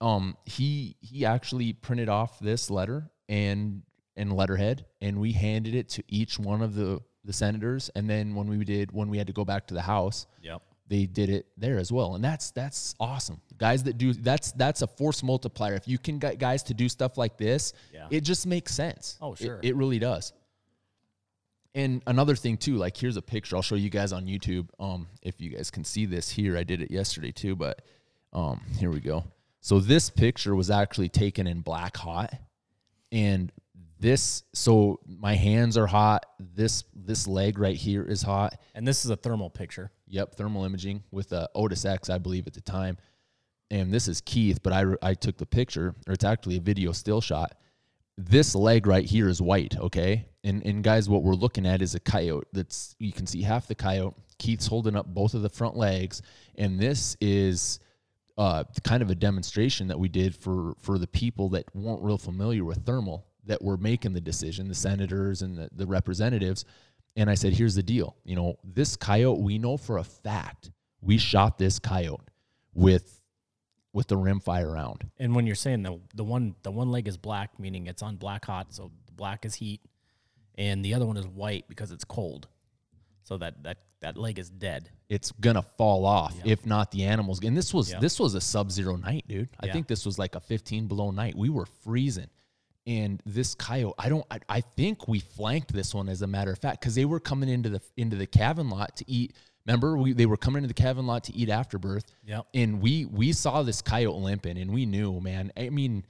Um, 0.00 0.36
he 0.44 0.96
he 1.00 1.24
actually 1.24 1.72
printed 1.72 2.08
off 2.08 2.38
this 2.40 2.70
letter 2.70 3.10
and 3.28 3.82
and 4.16 4.32
letterhead, 4.32 4.86
and 5.00 5.20
we 5.20 5.32
handed 5.32 5.74
it 5.74 5.88
to 5.90 6.02
each 6.08 6.38
one 6.38 6.62
of 6.62 6.74
the 6.74 7.00
the 7.24 7.32
senators. 7.32 7.90
And 7.94 8.08
then 8.08 8.34
when 8.34 8.48
we 8.48 8.64
did 8.64 8.92
when 8.92 9.08
we 9.08 9.18
had 9.18 9.26
to 9.28 9.32
go 9.32 9.44
back 9.44 9.66
to 9.68 9.74
the 9.74 9.82
House, 9.82 10.26
yep, 10.42 10.62
they 10.88 11.06
did 11.06 11.30
it 11.30 11.46
there 11.56 11.78
as 11.78 11.92
well. 11.92 12.14
And 12.14 12.24
that's 12.24 12.50
that's 12.50 12.94
awesome. 12.98 13.40
Guys 13.58 13.82
that 13.84 13.98
do 13.98 14.12
that's 14.12 14.52
that's 14.52 14.82
a 14.82 14.86
force 14.86 15.22
multiplier. 15.22 15.74
If 15.74 15.86
you 15.86 15.98
can 15.98 16.18
get 16.18 16.38
guys 16.38 16.62
to 16.64 16.74
do 16.74 16.88
stuff 16.88 17.18
like 17.18 17.36
this, 17.36 17.74
yeah. 17.92 18.08
it 18.10 18.22
just 18.22 18.46
makes 18.46 18.74
sense. 18.74 19.18
Oh 19.20 19.34
sure, 19.34 19.58
it, 19.62 19.70
it 19.70 19.76
really 19.76 19.98
does. 19.98 20.32
And 21.74 22.02
another 22.06 22.34
thing 22.34 22.56
too, 22.56 22.76
like 22.76 22.96
here's 22.96 23.16
a 23.16 23.22
picture. 23.22 23.56
I'll 23.56 23.62
show 23.62 23.76
you 23.76 23.90
guys 23.90 24.12
on 24.12 24.26
YouTube. 24.26 24.68
Um, 24.78 25.08
if 25.22 25.40
you 25.40 25.50
guys 25.50 25.70
can 25.70 25.84
see 25.84 26.06
this 26.06 26.28
here, 26.28 26.56
I 26.56 26.64
did 26.64 26.82
it 26.82 26.90
yesterday 26.90 27.30
too, 27.30 27.54
but 27.54 27.82
um, 28.32 28.60
here 28.78 28.90
we 28.90 29.00
go. 29.00 29.24
So 29.60 29.78
this 29.78 30.10
picture 30.10 30.54
was 30.54 30.70
actually 30.70 31.08
taken 31.08 31.46
in 31.46 31.60
black 31.60 31.96
hot, 31.96 32.32
and 33.12 33.52
this. 33.98 34.42
So 34.54 35.00
my 35.06 35.34
hands 35.34 35.76
are 35.76 35.86
hot. 35.86 36.26
This 36.38 36.84
this 36.94 37.26
leg 37.26 37.58
right 37.58 37.76
here 37.76 38.02
is 38.02 38.22
hot. 38.22 38.58
And 38.74 38.88
this 38.88 39.04
is 39.04 39.10
a 39.10 39.16
thermal 39.16 39.50
picture. 39.50 39.92
Yep, 40.08 40.36
thermal 40.36 40.64
imaging 40.64 41.04
with 41.10 41.32
a 41.32 41.48
Otis 41.54 41.84
X, 41.84 42.08
I 42.08 42.18
believe 42.18 42.46
at 42.46 42.54
the 42.54 42.62
time. 42.62 42.96
And 43.70 43.92
this 43.92 44.08
is 44.08 44.20
Keith, 44.22 44.62
but 44.62 44.72
I 44.72 44.84
I 45.02 45.14
took 45.14 45.36
the 45.36 45.46
picture, 45.46 45.94
or 46.08 46.14
it's 46.14 46.24
actually 46.24 46.56
a 46.56 46.60
video 46.60 46.92
still 46.92 47.20
shot 47.20 47.54
this 48.28 48.54
leg 48.54 48.86
right 48.86 49.04
here 49.04 49.28
is 49.28 49.40
white, 49.40 49.76
okay? 49.78 50.26
And 50.44 50.64
and 50.64 50.82
guys, 50.82 51.08
what 51.08 51.22
we're 51.22 51.34
looking 51.34 51.66
at 51.66 51.82
is 51.82 51.94
a 51.94 52.00
coyote. 52.00 52.46
That's 52.52 52.96
you 52.98 53.12
can 53.12 53.26
see 53.26 53.42
half 53.42 53.66
the 53.66 53.74
coyote. 53.74 54.14
Keith's 54.38 54.66
holding 54.66 54.96
up 54.96 55.06
both 55.06 55.34
of 55.34 55.42
the 55.42 55.50
front 55.50 55.76
legs, 55.76 56.22
and 56.56 56.80
this 56.80 57.16
is 57.20 57.78
uh, 58.38 58.64
kind 58.84 59.02
of 59.02 59.10
a 59.10 59.14
demonstration 59.14 59.88
that 59.88 59.98
we 59.98 60.08
did 60.08 60.34
for 60.34 60.74
for 60.80 60.98
the 60.98 61.06
people 61.06 61.50
that 61.50 61.64
weren't 61.74 62.02
real 62.02 62.16
familiar 62.18 62.64
with 62.64 62.86
thermal 62.86 63.26
that 63.44 63.62
were 63.62 63.76
making 63.76 64.12
the 64.12 64.20
decision, 64.20 64.68
the 64.68 64.74
senators 64.74 65.42
and 65.42 65.56
the, 65.56 65.68
the 65.72 65.86
representatives. 65.86 66.64
And 67.16 67.28
I 67.28 67.34
said, 67.34 67.52
here's 67.52 67.74
the 67.74 67.82
deal. 67.82 68.16
You 68.24 68.36
know, 68.36 68.56
this 68.62 68.96
coyote, 68.96 69.40
we 69.40 69.58
know 69.58 69.76
for 69.76 69.98
a 69.98 70.04
fact 70.04 70.70
we 71.00 71.18
shot 71.18 71.58
this 71.58 71.78
coyote 71.78 72.28
with 72.74 73.20
with 73.92 74.06
the 74.06 74.16
rim 74.16 74.40
fire 74.40 74.72
round. 74.72 75.10
And 75.18 75.34
when 75.34 75.46
you're 75.46 75.56
saying 75.56 75.82
the 75.82 76.00
the 76.14 76.24
one 76.24 76.54
the 76.62 76.70
one 76.70 76.90
leg 76.90 77.08
is 77.08 77.16
black, 77.16 77.58
meaning 77.58 77.88
it's 77.88 78.02
on 78.02 78.16
black 78.16 78.44
hot, 78.44 78.72
so 78.72 78.90
black 79.12 79.44
is 79.44 79.54
heat, 79.56 79.80
and 80.56 80.84
the 80.84 80.94
other 80.94 81.06
one 81.06 81.16
is 81.16 81.26
white 81.26 81.66
because 81.68 81.90
it's 81.92 82.04
cold. 82.04 82.48
So 83.24 83.36
that 83.38 83.62
that 83.62 83.78
that 84.00 84.16
leg 84.16 84.38
is 84.38 84.48
dead. 84.50 84.90
It's 85.08 85.30
gonna 85.32 85.62
fall 85.62 86.04
off 86.06 86.34
if 86.44 86.64
not 86.64 86.90
the 86.90 87.04
animals. 87.04 87.40
And 87.44 87.56
this 87.56 87.72
was 87.74 87.90
Yeah. 87.92 88.00
this 88.00 88.18
was 88.18 88.34
a 88.34 88.40
sub-zero 88.40 88.96
night, 88.96 89.26
dude. 89.28 89.48
I 89.60 89.66
Yeah. 89.66 89.72
think 89.72 89.88
this 89.88 90.06
was 90.06 90.18
like 90.18 90.34
a 90.34 90.40
15 90.40 90.86
below 90.86 91.10
night. 91.10 91.36
We 91.36 91.48
were 91.50 91.66
freezing, 91.66 92.28
and 92.86 93.22
this 93.26 93.54
coyote. 93.54 93.94
I 93.98 94.08
don't. 94.08 94.24
I, 94.30 94.40
I 94.48 94.60
think 94.62 95.06
we 95.06 95.20
flanked 95.20 95.72
this 95.72 95.94
one 95.94 96.08
as 96.08 96.22
a 96.22 96.26
matter 96.26 96.50
of 96.50 96.58
fact 96.58 96.80
because 96.80 96.94
they 96.94 97.04
were 97.04 97.20
coming 97.20 97.48
into 97.48 97.68
the 97.68 97.80
into 97.96 98.16
the 98.16 98.26
cabin 98.26 98.70
lot 98.70 98.96
to 98.96 99.04
eat. 99.10 99.34
Remember, 99.66 99.96
we 99.98 100.14
they 100.14 100.26
were 100.26 100.38
coming 100.38 100.64
into 100.64 100.68
the 100.68 100.82
cabin 100.82 101.06
lot 101.06 101.24
to 101.24 101.34
eat 101.36 101.50
afterbirth. 101.50 102.10
Yeah. 102.24 102.40
And 102.54 102.80
we 102.80 103.04
we 103.04 103.32
saw 103.32 103.62
this 103.62 103.82
coyote 103.82 104.18
limping, 104.18 104.56
and 104.58 104.72
we 104.72 104.86
knew, 104.86 105.20
man. 105.20 105.52
I 105.56 105.68
mean, 105.68 106.04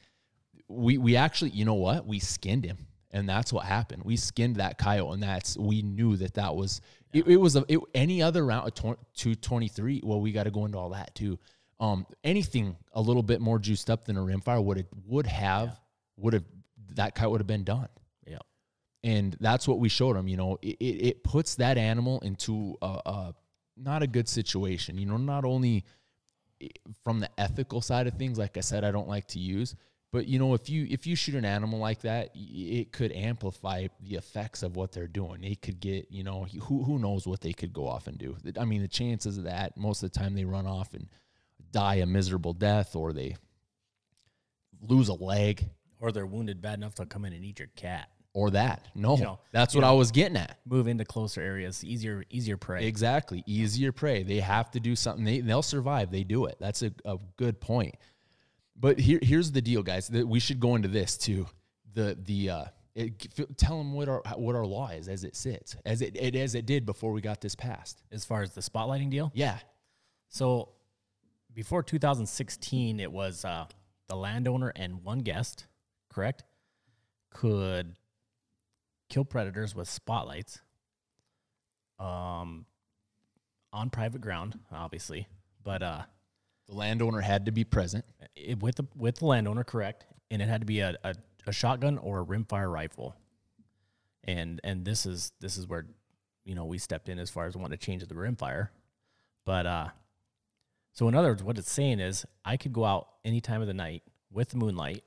we 0.68 0.96
we 0.96 1.16
actually, 1.16 1.50
you 1.50 1.64
know 1.64 1.74
what? 1.74 2.06
We 2.06 2.20
skinned 2.20 2.64
him, 2.64 2.86
and 3.12 3.28
that's 3.28 3.52
what 3.52 3.64
happened. 3.64 4.02
We 4.04 4.16
skinned 4.16 4.56
that 4.56 4.78
coyote, 4.78 5.14
and 5.14 5.22
that's 5.22 5.56
we 5.56 5.82
knew 5.82 6.16
that 6.16 6.34
that 6.34 6.54
was 6.54 6.80
it, 7.12 7.26
it 7.26 7.36
was 7.36 7.56
a 7.56 7.64
it, 7.68 7.80
any 7.94 8.22
other 8.22 8.44
round 8.44 8.72
two 9.14 9.34
twenty 9.34 9.68
three. 9.68 10.00
Well, 10.04 10.20
we 10.20 10.32
got 10.32 10.44
to 10.44 10.50
go 10.50 10.64
into 10.64 10.78
all 10.78 10.90
that 10.90 11.14
too. 11.14 11.38
Um, 11.80 12.06
anything 12.24 12.76
a 12.92 13.00
little 13.00 13.22
bit 13.22 13.40
more 13.40 13.58
juiced 13.58 13.88
up 13.88 14.04
than 14.04 14.16
a 14.16 14.20
rimfire 14.20 14.62
would 14.62 14.76
have 14.76 14.86
would 15.06 15.26
have 15.26 15.78
would 16.18 16.34
have 16.34 16.44
that 16.94 17.14
coyote 17.14 17.30
would 17.32 17.40
have 17.40 17.46
been 17.46 17.64
done 17.64 17.88
Yeah. 18.26 18.38
and 19.04 19.36
that's 19.40 19.66
what 19.66 19.78
we 19.78 19.88
showed 19.88 20.16
them. 20.16 20.28
You 20.28 20.36
know, 20.36 20.58
it, 20.60 20.76
it, 20.80 21.06
it 21.06 21.24
puts 21.24 21.54
that 21.54 21.78
animal 21.78 22.18
into 22.20 22.76
a, 22.82 23.00
a 23.06 23.34
not 23.76 24.02
a 24.02 24.06
good 24.06 24.28
situation. 24.28 24.98
You 24.98 25.06
know, 25.06 25.16
not 25.16 25.44
only 25.44 25.84
from 27.02 27.20
the 27.20 27.30
ethical 27.38 27.80
side 27.80 28.06
of 28.06 28.14
things, 28.14 28.38
like 28.38 28.56
I 28.56 28.60
said, 28.60 28.84
I 28.84 28.90
don't 28.90 29.08
like 29.08 29.26
to 29.28 29.38
use, 29.38 29.74
but 30.12 30.26
you 30.26 30.38
know, 30.38 30.54
if 30.54 30.68
you 30.68 30.86
if 30.90 31.06
you 31.06 31.14
shoot 31.16 31.34
an 31.34 31.44
animal 31.44 31.78
like 31.78 32.00
that, 32.00 32.30
it 32.34 32.92
could 32.92 33.12
amplify 33.12 33.86
the 34.00 34.16
effects 34.16 34.62
of 34.62 34.76
what 34.76 34.92
they're 34.92 35.06
doing. 35.06 35.40
They 35.42 35.54
could 35.54 35.80
get, 35.80 36.10
you 36.10 36.24
know, 36.24 36.44
who 36.62 36.82
who 36.84 36.98
knows 36.98 37.26
what 37.26 37.40
they 37.40 37.52
could 37.52 37.72
go 37.72 37.86
off 37.86 38.06
and 38.06 38.18
do. 38.18 38.36
I 38.58 38.64
mean, 38.64 38.82
the 38.82 38.88
chances 38.88 39.38
of 39.38 39.44
that 39.44 39.76
most 39.76 40.02
of 40.02 40.12
the 40.12 40.18
time 40.18 40.34
they 40.34 40.44
run 40.44 40.66
off 40.66 40.94
and 40.94 41.08
die 41.72 41.96
a 41.96 42.06
miserable 42.06 42.52
death, 42.52 42.96
or 42.96 43.12
they 43.12 43.36
lose 44.82 45.08
a 45.08 45.14
leg, 45.14 45.68
Or 46.00 46.10
they're 46.12 46.26
wounded 46.26 46.60
bad 46.62 46.74
enough 46.78 46.94
to 46.96 47.06
come 47.06 47.24
in 47.24 47.32
and 47.32 47.44
eat 47.44 47.58
your 47.58 47.68
cat. 47.76 48.08
or 48.32 48.50
that. 48.50 48.86
No, 48.94 49.16
You 49.16 49.24
know, 49.24 49.38
that's 49.52 49.74
what 49.74 49.82
know. 49.82 49.88
I 49.88 49.92
was 49.92 50.10
getting 50.10 50.36
at. 50.36 50.58
Move 50.64 50.86
into 50.88 51.04
closer 51.04 51.40
areas, 51.40 51.84
easier 51.84 52.24
easier 52.30 52.56
prey. 52.56 52.86
Exactly. 52.86 53.42
Easier 53.46 53.92
prey. 53.92 54.22
They 54.22 54.40
have 54.40 54.70
to 54.72 54.80
do 54.80 54.96
something. 54.96 55.24
They, 55.24 55.40
they'll 55.40 55.62
survive. 55.62 56.10
They 56.10 56.24
do 56.24 56.46
it. 56.46 56.56
That's 56.60 56.82
a, 56.82 56.92
a 57.04 57.18
good 57.36 57.60
point. 57.60 57.96
But 58.80 58.98
here, 58.98 59.18
here's 59.22 59.52
the 59.52 59.60
deal, 59.60 59.82
guys. 59.82 60.08
That 60.08 60.26
we 60.26 60.40
should 60.40 60.58
go 60.58 60.74
into 60.74 60.88
this 60.88 61.18
too. 61.18 61.46
The 61.92 62.16
the 62.20 62.50
uh, 62.50 62.64
it, 62.94 63.58
tell 63.58 63.78
them 63.78 63.92
what 63.92 64.08
our 64.08 64.22
what 64.36 64.54
our 64.54 64.66
law 64.66 64.88
is 64.88 65.08
as 65.08 65.22
it 65.22 65.36
sits, 65.36 65.76
as 65.84 66.00
it, 66.00 66.16
it 66.16 66.34
as 66.34 66.54
it 66.54 66.64
did 66.66 66.86
before 66.86 67.12
we 67.12 67.20
got 67.20 67.40
this 67.40 67.54
passed. 67.54 68.02
As 68.10 68.24
far 68.24 68.42
as 68.42 68.54
the 68.54 68.62
spotlighting 68.62 69.10
deal, 69.10 69.30
Yeah. 69.34 69.58
So 70.28 70.70
before 71.52 71.82
2016, 71.82 73.00
it 73.00 73.10
was 73.10 73.44
uh, 73.44 73.66
the 74.08 74.14
landowner 74.14 74.72
and 74.74 75.02
one 75.02 75.18
guest, 75.18 75.66
correct, 76.08 76.44
could 77.30 77.96
kill 79.08 79.24
predators 79.24 79.74
with 79.74 79.88
spotlights 79.88 80.60
um, 81.98 82.64
on 83.72 83.90
private 83.90 84.20
ground, 84.20 84.58
obviously, 84.72 85.26
but 85.64 85.82
uh, 85.82 86.02
The 86.70 86.76
landowner 86.76 87.20
had 87.20 87.46
to 87.46 87.52
be 87.52 87.64
present. 87.64 88.04
it, 88.36 88.62
with 88.62 88.76
the 88.76 88.86
with 88.96 89.16
the 89.16 89.26
landowner, 89.26 89.64
correct, 89.64 90.06
and 90.30 90.40
it 90.40 90.48
had 90.48 90.60
to 90.60 90.66
be 90.66 90.80
a, 90.80 90.96
a, 91.02 91.14
a 91.48 91.52
shotgun 91.52 91.98
or 91.98 92.20
a 92.20 92.24
rimfire 92.24 92.72
rifle. 92.72 93.16
And 94.22 94.60
and 94.62 94.84
this 94.84 95.04
is 95.04 95.32
this 95.40 95.56
is 95.56 95.66
where 95.66 95.86
you 96.44 96.54
know 96.54 96.64
we 96.64 96.78
stepped 96.78 97.08
in 97.08 97.18
as 97.18 97.28
far 97.28 97.46
as 97.46 97.56
wanting 97.56 97.76
to 97.76 97.84
change 97.84 98.06
the 98.06 98.14
rimfire, 98.14 98.68
but 99.44 99.66
uh, 99.66 99.88
so 100.92 101.08
in 101.08 101.16
other 101.16 101.30
words, 101.30 101.42
what 101.42 101.58
it's 101.58 101.72
saying 101.72 101.98
is 101.98 102.24
I 102.44 102.56
could 102.56 102.72
go 102.72 102.84
out 102.84 103.08
any 103.24 103.40
time 103.40 103.60
of 103.60 103.66
the 103.66 103.74
night 103.74 104.04
with 104.30 104.50
the 104.50 104.56
moonlight 104.56 105.02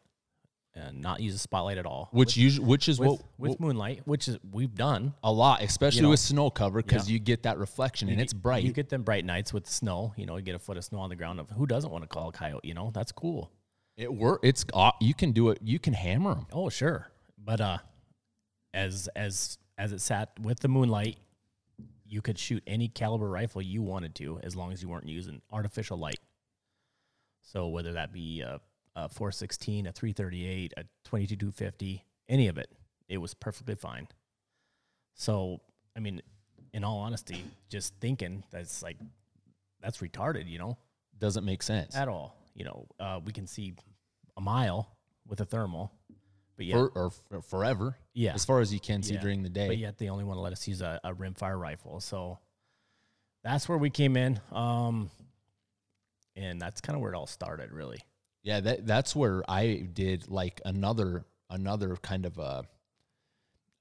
and 0.76 1.02
not 1.02 1.20
use 1.20 1.36
a 1.36 1.38
spotlight 1.38 1.78
at 1.78 1.86
all. 1.86 2.10
Which 2.12 2.36
usually, 2.36 2.66
which 2.68 2.90
is 2.90 3.00
with, 3.00 3.10
what, 3.10 3.22
with 3.38 3.50
what 3.52 3.60
moonlight, 3.60 4.02
which 4.06 4.28
is 4.28 4.38
we've 4.52 4.74
done. 4.74 5.14
a 5.24 5.32
lot, 5.32 5.62
especially 5.62 6.02
know. 6.02 6.10
with 6.10 6.20
snow 6.20 6.50
cover, 6.50 6.82
because 6.82 7.08
Yeah. 7.08 7.14
you 7.14 7.20
get 7.20 7.44
that 7.44 7.58
reflection 7.60 8.10
and 8.10 8.18
You 8.18 8.24
it's 8.24 8.34
bright. 8.34 8.64
You 8.64 8.74
get 8.74 8.90
them 8.90 9.04
bright 9.04 9.24
nights 9.26 9.54
with 9.54 9.68
snow. 9.68 10.14
You 10.18 10.26
know, 10.26 10.36
you 10.38 10.42
get 10.44 10.56
a 10.56 10.60
foot 10.60 10.78
of 10.78 10.84
snow 10.84 11.00
on 11.00 11.10
the 11.10 11.16
ground. 11.16 11.40
Of 11.40 11.50
who 11.52 11.66
doesn't 11.68 11.92
want 11.92 12.04
to 12.04 12.08
call 12.08 12.30
a 12.30 12.32
coyote? 12.32 12.68
You 12.68 12.74
know, 12.74 12.92
that's 12.94 13.12
cool. 13.12 13.52
it 13.98 14.12
work. 14.14 14.40
It's 14.44 14.66
aw- 14.74 14.98
you 15.00 15.14
can 15.14 15.32
do 15.32 15.50
it. 15.50 15.60
You 15.62 15.78
can 15.78 15.94
hammer 15.94 16.34
them. 16.34 16.48
Oh, 16.52 16.70
sure. 16.70 17.08
But 17.38 17.62
uh 17.62 17.78
as 18.74 19.08
as 19.16 19.60
as 19.78 19.92
it 19.92 20.02
sat 20.02 20.32
with 20.42 20.60
the 20.62 20.68
moonlight, 20.68 21.18
you 22.08 22.22
could 22.22 22.40
shoot 22.40 22.64
any 22.66 22.88
caliber 22.88 23.30
rifle 23.30 23.62
you 23.62 23.84
wanted 23.84 24.16
to 24.16 24.40
as 24.44 24.56
long 24.56 24.72
as 24.72 24.82
you 24.82 24.90
weren't 24.90 25.08
using 25.08 25.42
artificial 25.52 25.98
light. 25.98 26.20
So 27.42 27.68
whether 27.68 27.94
that 27.94 28.12
be 28.12 28.42
a, 28.42 28.60
a 28.96 29.10
416, 29.10 29.88
a 29.88 29.92
338, 29.92 30.74
a 30.78 30.84
2250, 31.04 32.06
any 32.30 32.48
of 32.48 32.58
it, 32.58 32.70
it 33.10 33.18
was 33.18 33.34
perfectly 33.34 33.76
fine. 33.76 34.08
So, 35.16 35.62
I 35.96 36.00
mean, 36.00 36.22
in 36.74 36.84
all 36.84 37.00
honesty, 37.00 37.44
just 37.70 37.94
thinking 38.00 38.44
that's 38.52 38.82
like 38.82 38.98
that's 39.82 40.00
retarded, 40.00 40.48
you 40.48 40.58
know? 40.58 40.78
Doesn't 41.20 41.46
make 41.46 41.62
sense. 41.62 41.96
At 41.96 42.08
all. 42.08 42.36
You 42.56 42.66
know, 42.66 42.88
uh, 43.00 43.20
we 43.24 43.32
can 43.32 43.48
see 43.48 43.74
a 44.38 44.42
mile 44.42 44.90
with 45.28 45.42
a 45.42 45.46
thermal. 45.46 45.92
But 46.56 46.66
yeah, 46.66 46.76
For, 46.76 46.88
or 46.90 47.12
f- 47.32 47.46
forever. 47.46 47.98
Yeah. 48.14 48.34
As 48.34 48.46
far 48.46 48.60
as 48.60 48.74
you 48.74 48.80
can 48.80 49.02
see 49.04 49.16
Yeah, 49.16 49.22
during 49.22 49.44
the 49.44 49.50
day. 49.50 49.68
But 49.68 49.78
yet 49.78 49.98
they 49.98 50.10
only 50.10 50.24
want 50.24 50.38
to 50.38 50.42
let 50.42 50.54
us 50.54 50.68
use 50.68 50.82
a, 50.82 51.00
a 51.04 51.14
rimfire 51.14 51.60
rifle. 51.60 52.00
So 52.00 52.40
that's 53.44 53.68
where 53.68 53.78
we 53.78 53.90
came 53.90 54.16
in. 54.16 54.40
Um, 54.52 55.10
and 56.36 56.62
that's 56.62 56.82
kind 56.82 56.96
of 56.96 57.02
where 57.02 57.12
it 57.12 57.16
all 57.16 57.28
started, 57.28 57.72
really. 57.72 58.00
Yeah, 58.44 58.60
that 58.60 58.86
that's 58.86 59.16
where 59.16 59.44
I 59.50 59.88
did 59.94 60.30
like 60.30 60.62
another 60.66 61.26
another 61.50 61.96
kind 61.96 62.26
of 62.26 62.38
a 62.38 62.64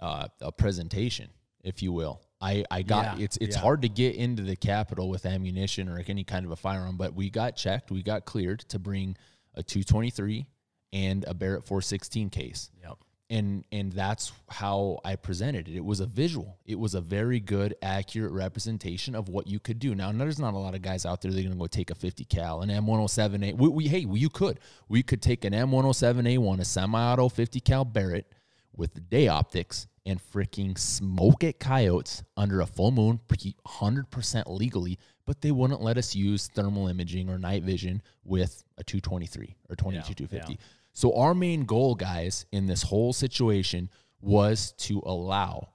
uh, 0.01 0.29
a 0.41 0.53
presentation, 0.53 1.31
if 1.63 1.83
you 1.83 1.93
will. 1.93 2.21
I 2.41 2.65
I 2.71 2.83
got 2.83 3.19
Yeah, 3.19 3.25
it's 3.25 3.37
it's 3.39 3.57
yeah. 3.57 3.63
hard 3.63 3.83
to 3.83 3.89
get 3.89 4.17
into 4.17 4.43
the 4.43 4.57
Capitol 4.57 5.09
with 5.09 5.27
ammunition 5.27 5.89
or 5.89 6.03
any 6.07 6.25
kind 6.25 6.45
of 6.45 6.53
a 6.53 6.57
firearm, 6.57 6.97
but 6.97 7.15
we 7.15 7.31
got 7.31 7.57
checked, 7.57 7.91
we 7.91 8.03
got 8.03 8.25
cleared 8.25 8.61
to 8.61 8.79
bring 8.79 9.17
a 9.55 9.63
223 9.63 10.47
and 10.93 11.25
a 11.27 11.35
Barrett 11.35 11.65
416 11.65 12.31
case. 12.31 12.71
Yep. 12.83 12.99
And 13.33 13.65
and 13.73 13.91
that's 13.93 14.31
how 14.51 15.01
I 15.05 15.17
presented 15.17 15.67
it. 15.67 15.75
It 15.75 15.85
was 15.85 16.01
a 16.01 16.07
visual. 16.07 16.59
It 16.67 16.79
was 16.79 16.95
a 16.95 17.01
very 17.01 17.41
good, 17.41 17.75
accurate 17.81 18.33
representation 18.33 19.15
of 19.15 19.31
what 19.31 19.47
you 19.47 19.59
could 19.59 19.79
do. 19.79 19.95
Now, 19.95 20.13
there's 20.13 20.39
not 20.39 20.53
a 20.53 20.59
lot 20.59 20.75
of 20.75 20.83
guys 20.83 21.07
out 21.07 21.23
there 21.23 21.33
that 21.33 21.39
are 21.39 21.43
going 21.43 21.55
to 21.55 21.59
go 21.59 21.67
take 21.67 21.91
a 21.91 21.95
50 21.95 22.27
cal, 22.27 22.61
an 22.61 22.69
M107A. 22.69 23.57
We, 23.57 23.69
we 23.69 23.89
hey, 23.89 24.07
you 24.09 24.29
could. 24.29 24.61
We 24.89 25.03
could 25.03 25.23
take 25.23 25.47
an 25.47 25.55
M107A1, 25.55 26.61
a 26.61 26.65
semi-auto 26.65 27.31
50 27.31 27.61
cal 27.61 27.87
Barrett 27.87 28.31
with 28.77 29.09
day 29.09 29.29
optics 29.29 29.87
and 30.05 30.21
freaking 30.21 30.77
smoke 30.77 31.43
at 31.43 31.59
coyotes 31.59 32.23
under 32.37 32.61
a 32.61 32.67
full 32.67 32.91
moon, 32.91 33.21
100% 33.29 34.43
legally, 34.47 34.99
but 35.27 35.41
they 35.41 35.51
wouldn't 35.51 35.83
let 35.83 35.99
us 35.99 36.15
use 36.15 36.49
thermal 36.49 36.89
imaging 36.89 37.29
or 37.29 37.39
night 37.39 37.63
vision 37.63 38.03
with 38.25 38.65
a 38.79 38.85
223 38.85 39.57
or 39.69 39.77
22 39.77 40.15
250. 40.15 40.53
yeah. 40.53 40.59
So 40.93 41.17
our 41.17 41.35
main 41.35 41.65
goal, 41.65 41.95
guys, 41.95 42.45
in 42.53 42.67
this 42.67 42.83
whole 42.83 43.13
situation 43.13 43.89
was 44.21 44.73
to 44.79 45.03
allow 45.05 45.69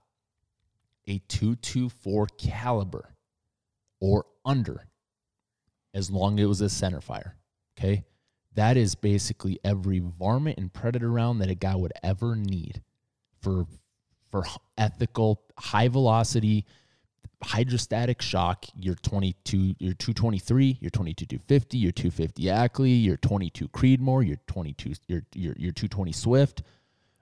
a 1.08 1.20
224 1.28 2.28
caliber 2.38 3.16
or 4.00 4.26
under 4.46 4.88
as 5.94 6.12
long 6.12 6.40
as 6.40 6.44
it 6.44 6.48
was 6.48 6.62
a 6.62 6.70
center 6.70 7.02
fire. 7.02 7.36
Okay. 7.78 8.06
That 8.54 8.78
is 8.78 8.96
basically 8.96 9.60
every 9.64 10.00
varmint 10.00 10.58
and 10.58 10.72
predator 10.72 11.12
round 11.12 11.42
that 11.42 11.50
a 11.50 11.56
guy 11.56 11.76
would 11.76 11.94
ever 12.04 12.36
need 12.36 12.82
for 13.42 13.66
for 14.32 14.44
ethical 14.78 15.42
high 15.58 15.88
velocity 15.88 16.66
hydrostatic 17.44 18.22
shock, 18.22 18.66
your 18.76 18.96
22, 18.96 19.76
your 19.80 19.94
223, 19.94 20.78
your 20.82 20.90
22 20.90 21.26
250, 21.26 21.78
your 21.78 21.92
250 21.92 22.50
Ackley, 22.50 22.92
your 22.92 23.18
22 23.18 23.68
Creedmoor, 23.70 24.26
your 24.28 24.38
22, 24.48 24.94
your 25.08 25.22
your 25.34 25.54
your 25.58 25.72
220 25.72 26.12
Swift, 26.12 26.63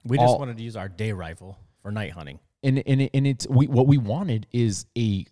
We 0.04 0.18
just 0.18 0.28
All- 0.28 0.40
wanted 0.40 0.58
to 0.58 0.64
use 0.64 0.76
our 0.76 0.88
day 0.90 1.12
rifle 1.12 1.58
for 1.82 1.92
night 1.92 2.12
hunting. 2.12 2.40
and 2.64 2.80
and 2.88 3.02
it- 3.02 3.12
and 3.14 3.26
it's 3.28 3.48
we 3.50 3.68
what 3.68 3.88
we 3.88 3.98
wanted 3.98 4.48
is 4.52 4.86
a, 4.98 5.26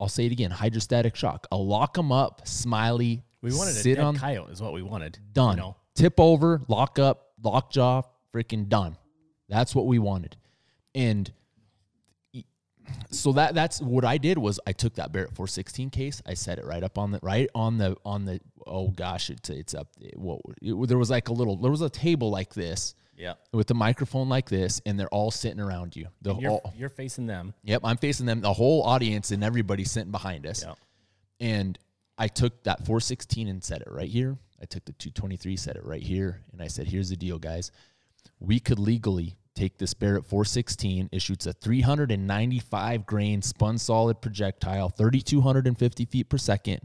I'll 0.00 0.08
say 0.08 0.26
it 0.26 0.32
again, 0.32 0.50
hydrostatic 0.50 1.14
shock, 1.16 1.46
a 1.52 1.56
lock 1.56 1.96
'em 1.98 2.10
up, 2.12 2.46
smiley, 2.46 3.22
We 3.42 3.52
wanted 3.54 3.70
a 3.70 3.74
sit 3.80 3.94
dead 3.96 4.04
on 4.04 4.16
coyote 4.16 4.50
is 4.50 4.60
what 4.60 4.72
we 4.72 4.82
wanted. 4.82 5.18
done, 5.32 5.56
You 5.56 5.62
know? 5.62 5.76
tip 5.94 6.18
over, 6.18 6.62
lock 6.68 6.98
up, 6.98 7.32
lock 7.42 7.70
jaw, 7.70 8.02
freaking 8.34 8.68
done. 8.68 8.96
That's 9.48 9.74
what 9.74 9.86
we 9.86 9.98
wanted, 9.98 10.36
and 10.94 11.30
so 13.10 13.32
that 13.32 13.54
that's 13.54 13.80
what 13.80 14.04
I 14.04 14.18
did 14.18 14.38
was 14.38 14.58
I 14.66 14.72
took 14.72 14.94
that 14.94 15.12
Barrett 15.12 15.30
416 15.34 15.90
case, 15.90 16.22
I 16.26 16.34
set 16.34 16.58
it 16.58 16.64
right 16.64 16.82
up 16.82 16.98
on 16.98 17.10
the 17.10 17.20
right 17.22 17.48
on 17.54 17.78
the 17.78 17.96
on 18.04 18.24
the 18.24 18.40
oh 18.66 18.88
gosh, 18.88 19.30
it's 19.30 19.50
it's 19.50 19.74
up. 19.74 19.88
What 20.16 20.40
it, 20.60 20.88
there 20.88 20.98
was 20.98 21.10
like 21.10 21.28
a 21.28 21.32
little 21.32 21.56
there 21.56 21.70
was 21.70 21.82
a 21.82 21.90
table 21.90 22.30
like 22.30 22.54
this 22.54 22.94
Yeah. 23.16 23.34
with 23.52 23.66
the 23.66 23.74
microphone 23.74 24.28
like 24.28 24.48
this, 24.48 24.80
and 24.86 24.98
they're 24.98 25.08
all 25.08 25.30
sitting 25.30 25.60
around 25.60 25.94
you. 25.96 26.06
The 26.22 26.34
You're, 26.34 26.50
whole, 26.50 26.72
you're 26.76 26.88
facing 26.88 27.26
them. 27.26 27.54
yep, 27.62 27.82
I'm 27.84 27.96
facing 27.98 28.26
them. 28.26 28.40
The 28.40 28.52
whole 28.52 28.82
audience 28.82 29.30
and 29.30 29.42
everybody 29.44 29.84
sitting 29.84 30.10
behind 30.12 30.46
us. 30.46 30.64
Yeah. 30.64 30.74
And 31.40 31.78
I 32.18 32.28
took 32.28 32.62
that 32.64 32.78
416 32.78 33.48
and 33.48 33.62
set 33.62 33.80
it 33.82 33.88
right 33.90 34.08
here. 34.08 34.36
I 34.60 34.64
took 34.64 34.84
the 34.84 34.92
223, 34.92 35.56
set 35.56 35.76
it 35.76 35.84
right 35.84 36.02
here, 36.02 36.40
and 36.52 36.62
I 36.62 36.68
said, 36.68 36.86
"Here's 36.86 37.08
the 37.08 37.16
deal, 37.16 37.38
guys. 37.38 37.72
We 38.38 38.60
could 38.60 38.78
legally 38.78 39.34
take 39.54 39.78
this 39.78 39.94
Barrett 39.94 40.24
416. 40.26 41.08
It 41.12 41.22
shoots 41.22 41.46
a 41.46 41.52
395 41.52 43.06
grain 43.06 43.42
spun 43.42 43.78
solid 43.78 44.20
projectile, 44.20 44.88
3,250 44.88 46.04
feet 46.06 46.28
per 46.28 46.38
second. 46.38 46.80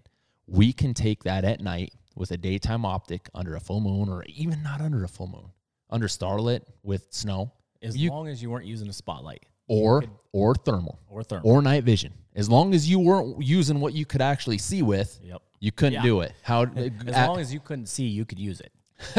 We 0.47 0.73
can 0.73 0.93
take 0.93 1.23
that 1.23 1.43
at 1.45 1.62
night 1.62 1.93
with 2.15 2.32
a 2.32 2.38
daytime 2.38 2.86
optic 2.86 3.30
under 3.34 3.56
a 3.56 3.60
full 3.60 3.80
moon, 3.82 4.10
or 4.10 4.23
even 4.25 4.63
not 4.63 4.82
under 4.82 5.03
a 5.03 5.08
full 5.08 5.27
moon, 5.27 5.51
under 5.89 6.08
starlit 6.08 6.67
with 6.84 7.08
snow, 7.12 7.51
As 7.82 7.95
You- 7.95 8.10
long 8.10 8.27
as 8.27 8.41
you 8.41 8.49
weren't 8.49 8.65
using 8.65 8.89
a 8.89 8.93
spotlight 8.93 9.43
or 9.67 10.03
or 10.34 10.56
thermal, 10.56 10.97
or 11.10 11.23
thermal. 11.23 11.47
or 11.49 11.62
night 11.62 11.84
vision. 11.84 12.12
As 12.36 12.49
long 12.49 12.73
as 12.73 12.89
you 12.89 12.99
weren't 12.99 13.39
using 13.43 13.80
what 13.80 13.93
you 13.93 14.03
could 14.06 14.21
actually 14.21 14.58
see 14.58 14.82
with, 14.82 15.19
Yep. 15.23 15.41
you 15.60 15.71
couldn't 15.71 15.93
Yeah. 15.93 16.01
do 16.01 16.21
it. 16.21 16.34
How? 16.41 16.63
As 16.75 17.27
long 17.27 17.39
as 17.39 17.53
you 17.53 17.60
couldn't 17.60 17.86
see, 17.88 18.08
you 18.08 18.25
could 18.25 18.39
use 18.39 18.60
it. 18.62 18.71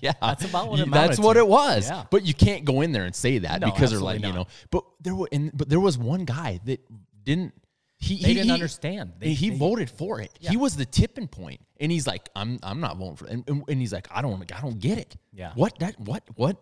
yeah, 0.00 0.12
That's 0.20 0.44
about 0.44 0.68
what 0.68 0.80
it 0.80 0.90
That's 0.90 1.18
what 1.18 1.34
to. 1.34 1.40
it 1.40 1.48
was. 1.48 1.88
Yeah. 1.88 2.04
But 2.10 2.24
you 2.26 2.34
can't 2.34 2.64
go 2.64 2.80
in 2.80 2.92
there 2.92 3.04
and 3.04 3.14
say 3.14 3.38
that 3.38 3.60
No, 3.60 3.70
because 3.70 3.90
they're 3.90 4.00
like, 4.00 4.16
absolutely 4.16 4.28
you 4.40 4.44
know. 4.44 4.46
But 4.70 4.84
there 5.00 5.14
were, 5.14 5.28
and, 5.32 5.50
but 5.56 5.68
there 5.68 5.80
was 5.80 5.96
one 5.98 6.24
guy 6.24 6.60
that 6.64 6.80
didn't. 7.24 7.54
He, 7.98 8.16
They 8.20 8.28
he 8.28 8.34
didn't 8.34 8.46
he- 8.46 8.52
understand. 8.52 9.12
They- 9.20 9.32
he 9.34 9.50
they- 9.50 9.56
voted 9.56 9.88
for 9.88 10.20
it. 10.20 10.36
He 10.40 10.56
was 10.56 10.76
the 10.76 10.84
tipping 10.84 11.28
point. 11.28 11.60
point, 11.60 11.60
and 11.78 11.92
he's 11.92 12.06
like, 12.06 12.28
"I'm, 12.34 12.58
I'm 12.64 12.80
not 12.80 12.96
voting 12.96 13.16
for 13.16 13.26
it." 13.26 13.32
And, 13.32 13.44
and, 13.48 13.62
and 13.68 13.80
he's 13.80 13.92
like, 13.92 14.08
"I 14.10 14.20
don't, 14.22 14.52
I 14.52 14.60
don't 14.60 14.80
get 14.80 14.98
it. 14.98 15.14
Yeah. 15.32 15.52
What 15.54 15.78
that, 15.78 15.98
what, 16.00 16.24
what? 16.34 16.56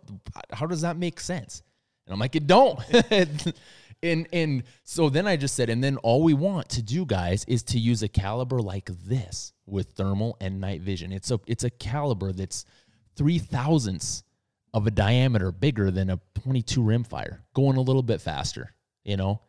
How 0.52 0.66
does 0.66 0.82
that 0.82 0.98
make 0.98 1.18
sense?" 1.18 1.62
And 2.06 2.12
I'm 2.12 2.18
like, 2.20 2.36
"It 2.36 2.46
don't." 2.46 2.78
and 4.02 4.26
and 4.32 4.62
so 4.84 5.08
then 5.08 5.26
I 5.26 5.36
just 5.36 5.54
said, 5.54 5.68
and 5.68 5.82
then 5.82 5.96
all 5.98 6.22
we 6.22 6.34
want 6.34 6.68
to 6.70 6.82
do, 6.82 7.04
guys, 7.04 7.44
is 7.46 7.62
to 7.64 7.78
use 7.78 8.02
a 8.02 8.08
caliber 8.08 8.60
like 8.60 8.90
this 9.06 9.52
with 9.66 9.92
thermal 9.92 10.36
and 10.40 10.60
night 10.60 10.80
vision. 10.80 11.12
It's 11.12 11.30
a, 11.30 11.40
it's 11.46 11.64
a 11.64 11.70
caliber 11.70 12.32
that's 12.32 12.64
three 13.16 13.38
thousandths 13.38 14.22
of 14.72 14.86
a 14.86 14.90
diameter 14.90 15.50
bigger 15.50 15.90
than 15.90 16.10
a 16.10 16.20
22 16.42 16.80
rimfire, 16.80 17.40
going 17.54 17.76
a 17.76 17.80
little 17.80 18.02
bit 18.02 18.20
faster, 18.20 18.72
you 19.04 19.16
know, 19.16 19.40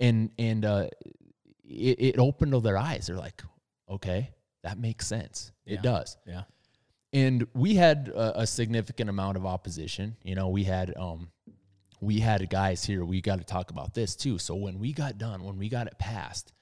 and 0.00 0.30
and 0.38 0.64
uh, 0.64 0.88
it, 1.64 2.00
it 2.00 2.18
opened 2.18 2.54
their 2.62 2.78
eyes. 2.78 3.06
They're 3.06 3.16
like, 3.16 3.42
okay, 3.88 4.30
that 4.62 4.78
makes 4.78 5.06
sense. 5.06 5.52
Yeah. 5.66 5.74
It 5.74 5.82
does. 5.82 6.16
Yeah. 6.26 6.42
And 7.12 7.46
we 7.54 7.74
had 7.74 8.08
a, 8.08 8.40
a 8.40 8.46
significant 8.46 9.08
amount 9.08 9.36
of 9.36 9.46
opposition. 9.46 10.16
You 10.22 10.34
know, 10.34 10.48
we 10.48 10.64
had 10.64 10.94
um, 10.96 11.28
we 12.04 12.20
had 12.20 12.48
guys 12.50 12.84
here. 12.84 13.04
We 13.04 13.20
got 13.20 13.38
to 13.38 13.44
talk 13.44 13.70
about 13.70 13.94
this 13.94 14.14
too. 14.14 14.38
So 14.38 14.54
when 14.54 14.78
we 14.78 14.92
got 14.92 15.18
done, 15.18 15.44
when 15.44 15.58
we 15.58 15.68
got 15.68 15.86
it 15.86 15.98
passed, 15.98 16.52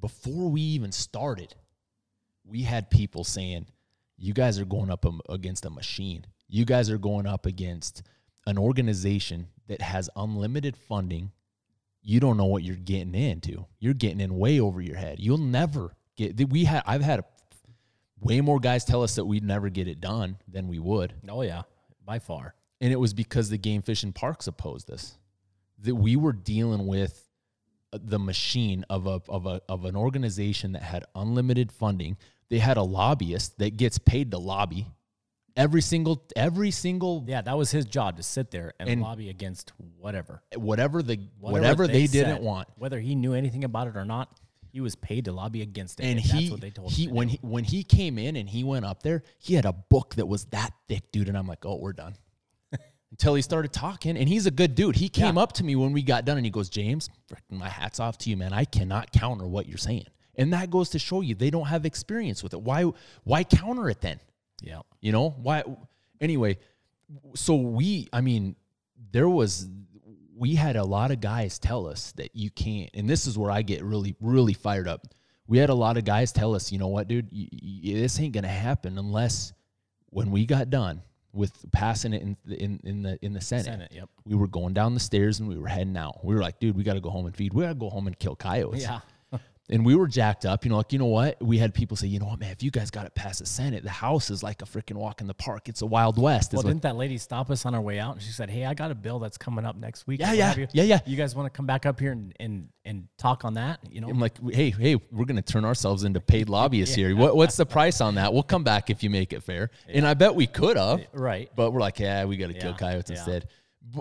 before 0.00 0.50
we 0.50 0.60
even 0.60 0.92
started, 0.92 1.54
we 2.44 2.62
had 2.62 2.90
people 2.90 3.24
saying, 3.24 3.66
"You 4.16 4.34
guys 4.34 4.58
are 4.58 4.64
going 4.64 4.90
up 4.90 5.06
against 5.28 5.64
a 5.64 5.70
machine. 5.70 6.26
You 6.48 6.64
guys 6.64 6.90
are 6.90 6.98
going 6.98 7.26
up 7.26 7.46
against 7.46 8.02
an 8.46 8.58
organization 8.58 9.48
that 9.66 9.80
has 9.82 10.08
unlimited 10.14 10.76
funding. 10.76 11.32
You 12.02 12.20
don't 12.20 12.36
know 12.36 12.46
what 12.46 12.62
you're 12.62 12.76
getting 12.76 13.14
into. 13.14 13.66
You're 13.80 13.94
getting 13.94 14.20
in 14.20 14.38
way 14.38 14.60
over 14.60 14.80
your 14.80 14.96
head. 14.96 15.18
You'll 15.18 15.38
never 15.38 15.96
get. 16.16 16.48
We 16.50 16.64
had. 16.64 16.82
I've 16.86 17.02
had 17.02 17.24
way 18.20 18.40
more 18.40 18.60
guys 18.60 18.84
tell 18.84 19.02
us 19.02 19.16
that 19.16 19.24
we'd 19.24 19.44
never 19.44 19.68
get 19.68 19.88
it 19.88 20.00
done 20.00 20.38
than 20.48 20.68
we 20.68 20.78
would 20.78 21.12
Oh 21.28 21.42
yeah. 21.42 21.62
By 22.04 22.18
far. 22.18 22.54
And 22.80 22.92
it 22.92 22.96
was 23.00 23.14
because 23.14 23.48
the 23.50 23.58
game 23.58 23.82
fish 23.82 24.02
and 24.02 24.14
parks 24.14 24.46
opposed 24.46 24.90
us 24.90 25.16
that 25.80 25.94
we 25.94 26.16
were 26.16 26.32
dealing 26.32 26.86
with 26.86 27.28
uh, 27.92 27.98
the 28.02 28.18
machine 28.18 28.84
of 28.90 29.06
a 29.06 29.20
of 29.28 29.46
a 29.46 29.60
of 29.68 29.84
an 29.84 29.96
organization 29.96 30.72
that 30.72 30.82
had 30.82 31.04
unlimited 31.14 31.70
funding 31.72 32.16
they 32.48 32.58
had 32.58 32.76
a 32.76 32.82
lobbyist 32.82 33.58
that 33.58 33.76
gets 33.76 33.98
paid 33.98 34.30
to 34.30 34.38
lobby 34.38 34.86
every 35.56 35.80
single 35.80 36.22
every 36.36 36.70
single 36.70 37.24
Yeah, 37.26 37.40
that 37.42 37.56
was 37.56 37.70
his 37.70 37.86
job 37.86 38.16
to 38.18 38.22
sit 38.22 38.50
there 38.50 38.72
and, 38.78 38.88
And- 38.88 39.02
lobby 39.02 39.30
against 39.30 39.72
whatever. 39.98 40.42
whatever 40.54 41.02
the 41.02 41.18
whatever, 41.40 41.86
they, 41.86 42.06
didn't 42.06 42.36
said. 42.36 42.42
want 42.42 42.68
Whether 42.76 43.00
he 43.00 43.14
knew 43.14 43.32
anything 43.32 43.64
about 43.64 43.88
it 43.88 43.96
or 43.96 44.04
not, 44.04 44.28
he 44.70 44.80
was 44.82 44.94
paid 44.96 45.24
to 45.24 45.32
lobby 45.32 45.62
against 45.62 45.98
it. 46.00 46.04
and 46.04 46.18
that's 46.18 46.30
he 46.30 46.50
what 46.50 46.60
they 46.60 46.70
told 46.70 46.92
he 46.92 47.04
him 47.06 47.14
when 47.14 47.28
do. 47.28 47.32
he 47.32 47.38
when 47.42 47.64
he 47.64 47.82
came 47.84 48.18
in 48.18 48.36
and 48.36 48.48
he 48.48 48.64
went 48.64 48.84
up 48.84 49.02
there 49.02 49.22
he 49.38 49.54
had 49.54 49.64
a 49.64 49.72
book 49.72 50.14
that 50.16 50.26
was 50.26 50.44
that 50.46 50.72
thick 50.88 51.10
dude 51.12 51.28
and 51.28 51.38
i'm 51.38 51.46
like 51.48 51.64
oh 51.64 51.76
we're 51.76 51.94
done 51.94 52.14
until 53.16 53.34
he 53.34 53.40
started 53.40 53.72
talking 53.72 54.18
and 54.18 54.28
he's 54.28 54.44
a 54.44 54.50
good 54.50 54.74
dude. 54.74 54.94
He 54.96 55.08
came 55.08 55.36
Yeah. 55.36 55.42
up 55.42 55.52
to 55.54 55.64
me 55.64 55.74
when 55.74 55.92
we 55.92 56.02
got 56.02 56.26
done 56.26 56.36
and 56.36 56.44
he 56.44 56.50
goes 56.50 56.68
james 56.68 57.08
my 57.50 57.68
hat's 57.68 57.98
off 57.98 58.18
to 58.18 58.30
you 58.30 58.36
man. 58.36 58.52
I 58.52 58.66
cannot 58.66 59.10
counter 59.10 59.46
what 59.46 59.66
you're 59.66 59.78
saying. 59.78 60.04
And 60.34 60.52
that 60.52 60.68
goes 60.70 60.90
to 60.90 60.98
show 60.98 61.22
you 61.22 61.34
they 61.34 61.48
don't 61.48 61.66
have 61.66 61.86
experience 61.86 62.42
with 62.42 62.52
it. 62.52 62.60
Why 62.60 62.84
why 63.24 63.42
counter 63.44 63.88
it 63.88 64.02
then? 64.02 64.20
Yeah. 64.62 64.80
you 65.00 65.12
know 65.12 65.30
why 65.30 65.64
anyway 66.20 66.58
so 67.34 67.54
we 67.54 68.08
i 68.12 68.20
mean 68.20 68.56
there 69.12 69.28
was 69.28 69.68
we 70.34 70.54
had 70.54 70.76
a 70.76 70.84
lot 70.84 71.10
of 71.10 71.20
guys 71.20 71.58
tell 71.58 71.86
us 71.86 72.12
that 72.12 72.34
you 72.36 72.50
can't 72.50 72.90
and 72.94 73.08
this 73.08 73.26
is 73.26 73.38
where 73.38 73.50
i 73.50 73.62
get 73.62 73.82
really 73.82 74.14
really 74.20 74.52
fired 74.54 74.88
up. 74.88 75.06
We 75.48 75.58
had 75.58 75.70
a 75.70 75.74
lot 75.74 75.96
of 75.96 76.04
guys 76.04 76.32
tell 76.32 76.54
us 76.54 76.70
you 76.72 76.78
know 76.78 76.88
what 76.88 77.08
dude? 77.08 77.30
This 77.82 78.18
ain't 78.20 78.34
gonna 78.34 78.48
happen 78.48 78.98
unless 78.98 79.52
when 80.10 80.30
we 80.30 80.44
got 80.44 80.68
done 80.70 81.00
with 81.32 81.52
passing 81.72 82.12
it 82.12 82.22
in, 82.22 82.36
in, 82.48 82.80
in 82.84 83.02
the 83.02 83.18
in 83.24 83.32
the 83.32 83.40
senate, 83.40 83.64
Senate, 83.64 83.92
yep. 83.94 84.08
we 84.24 84.34
were 84.34 84.46
going 84.46 84.72
down 84.74 84.94
the 84.94 85.00
stairs 85.00 85.40
and 85.40 85.48
we 85.48 85.58
were 85.58 85.68
heading 85.68 85.96
out 85.96 86.24
we 86.24 86.34
were 86.34 86.40
like 86.40 86.58
dude 86.58 86.76
we 86.76 86.82
gotta 86.82 87.00
go 87.00 87.10
home 87.10 87.26
and 87.26 87.34
feed 87.36 87.52
we 87.52 87.62
gotta 87.62 87.74
go 87.74 87.90
home 87.90 88.06
and 88.06 88.18
kill 88.18 88.36
coyotes 88.36 88.82
Yeah. 88.82 89.00
And 89.68 89.84
we 89.84 89.96
were 89.96 90.06
jacked 90.06 90.46
up, 90.46 90.64
you 90.64 90.70
know, 90.70 90.76
like, 90.76 90.92
you 90.92 90.98
know 90.98 91.06
what? 91.06 91.42
We 91.42 91.58
had 91.58 91.74
people 91.74 91.96
say, 91.96 92.06
you 92.06 92.20
know 92.20 92.26
what, 92.26 92.38
man, 92.38 92.52
if 92.52 92.62
you 92.62 92.70
guys 92.70 92.90
got 92.90 93.04
it 93.04 93.14
past 93.14 93.40
the 93.40 93.46
Senate, 93.46 93.82
the 93.82 93.90
House 93.90 94.30
is 94.30 94.42
like 94.42 94.62
a 94.62 94.64
freaking 94.64 94.94
walk 94.94 95.20
in 95.20 95.26
the 95.26 95.34
park. 95.34 95.68
It's 95.68 95.82
a 95.82 95.86
Wild 95.86 96.18
West. 96.18 96.52
Well, 96.52 96.62
didn't 96.62 96.82
that 96.82 96.96
lady 96.96 97.18
stop 97.18 97.50
us 97.50 97.66
on 97.66 97.74
our 97.74 97.80
way 97.80 97.98
out? 97.98 98.14
And 98.14 98.22
she 98.22 98.30
said, 98.30 98.48
"Hey, 98.48 98.64
I 98.64 98.74
got 98.74 98.90
a 98.90 98.94
bill 98.94 99.18
that's 99.18 99.36
coming 99.36 99.64
up 99.64 99.76
next 99.76 100.06
week. 100.06 100.20
Yeah, 100.20 100.32
yeah, 100.32 100.54
you. 100.54 100.68
yeah, 100.72 100.84
yeah. 100.84 101.00
You 101.04 101.16
guys 101.16 101.34
want 101.34 101.52
to 101.52 101.56
come 101.56 101.66
back 101.66 101.84
up 101.84 101.98
here 101.98 102.12
and 102.12 102.32
and, 102.38 102.68
and 102.84 103.08
talk 103.18 103.44
on 103.44 103.54
that? 103.54 103.80
You 103.90 104.00
know, 104.00 104.08
I'm 104.08 104.20
like, 104.20 104.38
hey, 104.52 104.70
hey, 104.70 104.96
we're 105.10 105.24
going 105.24 105.36
to 105.36 105.42
turn 105.42 105.64
ourselves 105.64 106.04
into 106.04 106.20
paid 106.20 106.48
lobbyists 106.48 106.94
here. 106.94 107.14
What, 107.16 107.36
what's 107.36 107.56
the 107.56 107.66
price 107.66 108.00
on 108.00 108.14
that? 108.16 108.32
We'll 108.32 108.44
come 108.44 108.62
back 108.62 108.90
if 108.90 109.02
you 109.02 109.10
make 109.10 109.32
it 109.32 109.42
fair. 109.42 109.70
And 109.88 110.06
I 110.06 110.14
bet 110.14 110.34
we 110.34 110.46
could 110.46 110.76
have. 110.76 111.00
Eh, 111.00 111.04
right? 111.12 111.50
But 111.56 111.72
we're 111.72 111.80
like, 111.80 111.98
yeah, 111.98 112.24
we 112.24 112.36
got 112.36 112.48
to 112.48 112.54
kill 112.54 112.74
coyotes 112.74 113.10
yeah. 113.10 113.16
instead. 113.16 113.48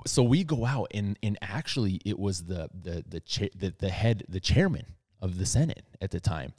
So 0.08 0.24
we 0.24 0.44
go 0.44 0.66
out 0.66 0.92
and 0.96 1.18
and 1.22 1.38
actually 1.42 2.02
it 2.06 2.18
was 2.18 2.44
the 2.44 2.70
the 2.74 3.04
the 3.08 3.20
cha- 3.20 3.54
the, 3.56 3.74
the 3.78 3.90
head 3.90 4.24
the 4.28 4.40
chairman 4.40 4.95
of 5.22 5.38
the 5.38 5.46
Senate 5.46 5.84
at 6.02 6.12
the 6.12 6.20
time. 6.20 6.54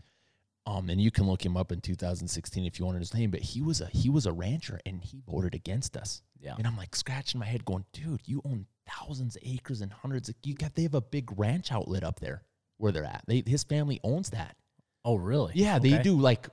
Um, 0.67 0.91
and 0.91 1.01
you 1.01 1.13
can 1.13 1.27
look 1.29 1.45
him 1.45 1.57
up 1.57 1.71
in 1.71 1.81
2016 1.81 2.65
if 2.67 2.79
you 2.81 2.87
want 2.87 2.99
his 2.99 3.15
name, 3.15 3.31
but 3.31 3.41
he 3.41 3.63
was 3.63 3.81
a 3.81 3.87
he 3.87 4.11
was 4.11 4.27
a 4.27 4.33
rancher 4.33 4.81
and 4.85 5.01
he 5.01 5.23
voted 5.29 5.55
against 5.55 5.97
us. 5.97 6.23
Yeah. 6.41 6.55
And 6.59 6.67
I'm 6.67 6.77
like 6.77 6.97
scratching 6.97 7.39
my 7.39 7.47
head, 7.47 7.65
going, 7.65 7.85
dude, 7.93 8.21
you 8.25 8.43
own 8.45 8.67
thousands 8.89 9.37
of 9.37 9.43
acres 9.45 9.81
and 9.81 9.93
hundreds 9.93 10.29
of 10.29 10.35
you 10.43 10.55
got 10.55 10.75
they 10.75 10.83
have 10.83 10.95
a 10.95 11.01
big 11.01 11.39
ranch 11.39 11.71
outlet 11.71 12.03
up 12.03 12.19
there 12.19 12.43
where 12.79 12.91
they're 12.91 13.05
at. 13.05 13.23
They 13.29 13.45
his 13.47 13.63
family 13.63 14.01
owns 14.03 14.31
that. 14.31 14.57
Oh, 15.05 15.15
really? 15.15 15.53
Yeah, 15.55 15.79
they 15.79 15.99
do 16.03 16.19
like 16.19 16.49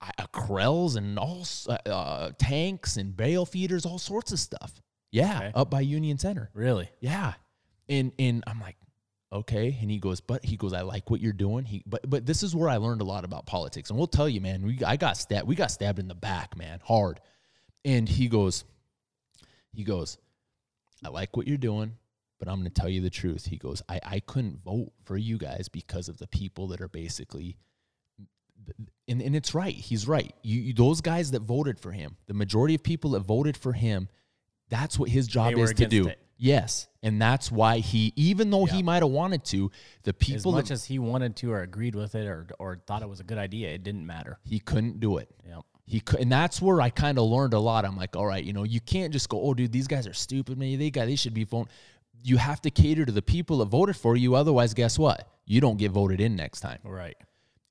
uh, 0.00 0.26
krells 0.32 0.94
and 0.96 1.18
all 1.18 1.44
uh, 1.68 1.72
uh, 1.90 2.30
tanks 2.38 2.96
and 2.98 3.16
bale 3.16 3.44
feeders, 3.44 3.84
all 3.84 3.98
sorts 3.98 4.30
of 4.30 4.38
stuff. 4.38 4.80
Yeah, 5.10 5.38
Okay. 5.38 5.50
up 5.56 5.70
by 5.70 5.80
Union 5.80 6.18
Center. 6.18 6.50
Really? 6.54 6.88
Yeah, 7.00 7.32
and 7.88 8.12
and 8.16 8.44
I'm 8.46 8.60
like, 8.60 8.76
okay. 9.32 9.76
And 9.80 9.90
he 9.90 9.98
goes, 9.98 10.20
but 10.20 10.44
he 10.44 10.56
goes, 10.56 10.72
I 10.72 10.82
like 10.82 11.10
what 11.10 11.20
you're 11.20 11.32
doing. 11.32 11.64
He, 11.64 11.82
but 11.86 12.08
but 12.08 12.26
this 12.26 12.42
is 12.42 12.54
where 12.54 12.68
I 12.68 12.76
learned 12.76 13.00
a 13.00 13.04
lot 13.04 13.24
about 13.24 13.46
politics. 13.46 13.90
And 13.90 13.98
we'll 13.98 14.06
tell 14.06 14.28
you, 14.28 14.40
man, 14.40 14.62
we 14.62 14.80
I 14.84 14.96
got 14.96 15.16
stabbed. 15.16 15.46
We 15.46 15.54
got 15.54 15.70
stabbed 15.70 15.98
in 15.98 16.08
the 16.08 16.14
back, 16.14 16.56
man, 16.56 16.80
hard. 16.84 17.20
And 17.84 18.08
he 18.08 18.28
goes, 18.28 18.64
he 19.72 19.84
goes, 19.84 20.18
I 21.04 21.08
like 21.08 21.36
what 21.36 21.46
you're 21.46 21.56
doing, 21.56 21.92
but 22.38 22.48
I'm 22.48 22.56
going 22.56 22.70
to 22.70 22.80
tell 22.80 22.88
you 22.88 23.00
the 23.00 23.10
truth. 23.10 23.46
He 23.46 23.56
goes, 23.56 23.82
I, 23.88 24.00
I 24.04 24.20
couldn't 24.20 24.62
vote 24.64 24.92
for 25.04 25.16
you 25.16 25.38
guys 25.38 25.68
because 25.68 26.08
of 26.08 26.18
the 26.18 26.26
people 26.26 26.68
that 26.68 26.80
are 26.80 26.88
basically, 26.88 27.56
and, 29.06 29.22
and 29.22 29.36
it's 29.36 29.54
right. 29.54 29.74
He's 29.74 30.08
right. 30.08 30.34
You, 30.42 30.60
you 30.60 30.74
those 30.74 31.00
guys 31.00 31.30
that 31.30 31.42
voted 31.42 31.78
for 31.78 31.92
him, 31.92 32.16
the 32.26 32.34
majority 32.34 32.74
of 32.74 32.82
people 32.82 33.10
that 33.10 33.20
voted 33.20 33.56
for 33.56 33.72
him, 33.72 34.08
that's 34.68 34.98
what 34.98 35.08
his 35.08 35.26
job 35.26 35.54
is 35.56 35.72
to 35.74 35.86
do. 35.86 36.08
it. 36.08 36.18
Yes, 36.40 36.86
and 37.02 37.20
that's 37.20 37.50
why 37.50 37.78
he, 37.78 38.12
even 38.14 38.50
though 38.50 38.64
he 38.64 38.80
might 38.82 39.02
have 39.02 39.10
wanted 39.10 39.44
to, 39.46 39.72
the 40.04 40.14
people. 40.14 40.52
As 40.52 40.56
much 40.56 40.68
that 40.68 40.74
as 40.74 40.84
he 40.84 41.00
wanted 41.00 41.34
to 41.36 41.50
or 41.50 41.62
agreed 41.62 41.96
with 41.96 42.14
it 42.14 42.26
or 42.26 42.46
or 42.60 42.80
thought 42.86 43.02
it 43.02 43.08
was 43.08 43.18
a 43.18 43.24
good 43.24 43.38
idea, 43.38 43.70
it 43.70 43.82
didn't 43.82 44.06
matter. 44.06 44.38
he 44.44 44.60
couldn't 44.60 45.00
do 45.00 45.18
it. 45.18 45.28
Yep. 45.46 45.64
He 45.84 46.00
could, 46.00 46.20
and 46.20 46.30
that's 46.30 46.62
where 46.62 46.80
I 46.80 46.90
kind 46.90 47.18
of 47.18 47.24
learned 47.24 47.54
a 47.54 47.58
lot. 47.58 47.84
I'm 47.84 47.96
like, 47.96 48.14
all 48.14 48.26
right, 48.26 48.44
you 48.44 48.52
know, 48.52 48.62
you 48.62 48.78
can't 48.80 49.12
just 49.12 49.28
go, 49.28 49.40
oh, 49.42 49.54
dude, 49.54 49.72
these 49.72 49.88
guys 49.88 50.06
are 50.06 50.12
stupid, 50.12 50.58
man. 50.58 50.78
They 50.78 50.90
got, 50.90 51.06
they 51.06 51.16
should 51.16 51.34
be 51.34 51.44
phone. 51.44 51.66
you 52.22 52.36
have 52.36 52.60
to 52.62 52.70
cater 52.70 53.04
to 53.06 53.12
the 53.12 53.22
people 53.22 53.58
that 53.58 53.66
voted 53.66 53.96
for 53.96 54.14
you. 54.14 54.34
Otherwise, 54.34 54.74
guess 54.74 54.98
what? 54.98 55.26
You 55.46 55.60
don't 55.60 55.78
get 55.78 55.90
voted 55.90 56.20
in 56.20 56.36
next 56.36 56.60
time. 56.60 56.78
Right. 56.84 57.16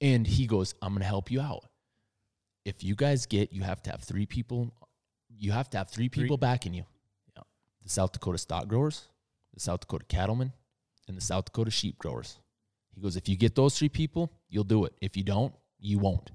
And 0.01 0.25
he 0.25 0.47
goes, 0.47 0.73
I'm 0.81 0.93
going 0.93 1.01
to 1.01 1.07
help 1.07 1.29
you 1.31 1.39
out. 1.41 1.65
If 2.65 2.83
you 2.83 2.95
guys 2.95 3.27
get, 3.27 3.53
you 3.53 3.61
have 3.61 3.81
to 3.83 3.91
have 3.91 4.01
three 4.01 4.25
people, 4.25 4.73
you 5.37 5.51
have 5.51 5.69
to 5.69 5.77
have 5.77 5.89
three 5.89 6.09
people 6.09 6.37
backing 6.37 6.73
you. 6.73 6.85
The 7.87 7.93
South 7.93 8.11
Dakota 8.11 8.37
stock 8.37 8.67
growers, 8.67 9.07
the 9.53 9.61
South 9.61 9.79
Dakota 9.79 10.03
cattlemen, 10.09 10.51
and 11.07 11.15
the 11.15 11.21
South 11.21 11.45
Dakota 11.45 11.71
sheep 11.71 11.97
growers. 11.97 12.37
He 12.93 12.99
goes, 12.99 13.15
if 13.15 13.29
you 13.29 13.37
get 13.37 13.55
those 13.55 13.77
three 13.79 13.87
people, 13.87 14.29
you'll 14.49 14.65
do 14.65 14.83
it. 14.83 14.91
If 14.99 15.15
you 15.15 15.23
don't, 15.23 15.53
you 15.79 15.97
won't. 15.97 16.29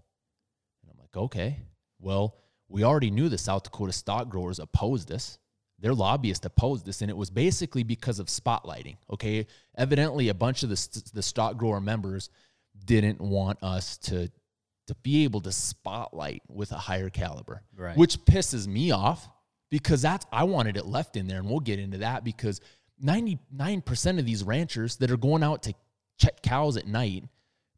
And 0.83 0.91
I'm 0.91 0.97
like, 0.99 1.15
okay. 1.15 1.59
Well, 2.01 2.37
we 2.69 2.85
already 2.85 3.11
knew 3.11 3.29
the 3.29 3.37
South 3.37 3.65
Dakota 3.65 3.93
stock 3.93 4.31
growers 4.31 4.61
opposed 4.61 5.09
this. 5.09 5.37
Their 5.79 5.93
lobbyists 5.93 6.47
opposed 6.47 6.87
this, 6.87 7.03
and 7.03 7.11
it 7.11 7.17
was 7.19 7.29
basically 7.29 7.83
because 7.83 8.19
of 8.19 8.29
spotlighting. 8.29 8.97
Okay, 9.13 9.47
evidently, 9.77 10.31
a 10.31 10.35
bunch 10.35 10.63
of 10.63 10.71
the 10.71 10.77
st- 10.77 11.13
the 11.13 11.23
stock 11.23 11.59
grower 11.59 11.81
members 11.83 12.31
didn't 12.87 13.21
want 13.21 13.63
us 13.63 13.99
to 13.99 14.31
to 14.87 14.95
be 15.03 15.25
able 15.25 15.43
to 15.43 15.53
spotlight 15.53 16.43
with 16.49 16.73
a 16.73 16.79
higher 16.79 17.11
caliber, 17.11 17.63
Right. 17.77 17.97
which 17.97 18.19
pisses 18.25 18.67
me 18.67 18.91
off 18.91 19.29
because 19.73 20.03
that's 20.03 20.27
I 20.31 20.45
wanted 20.45 20.77
it 20.77 20.85
left 20.85 21.17
in 21.17 21.27
there, 21.27 21.39
and 21.39 21.49
we'll 21.49 21.61
get 21.61 21.79
into 21.81 21.99
that 21.99 22.23
because 22.23 22.61
ninety 23.01 23.39
nine 23.51 23.81
percent 23.81 24.21
of 24.21 24.27
these 24.27 24.45
ranchers 24.45 24.97
that 24.99 25.11
are 25.11 25.17
going 25.17 25.43
out 25.43 25.63
to 25.65 25.75
check 26.19 26.43
cows 26.43 26.77
at 26.77 26.87
night 26.87 27.25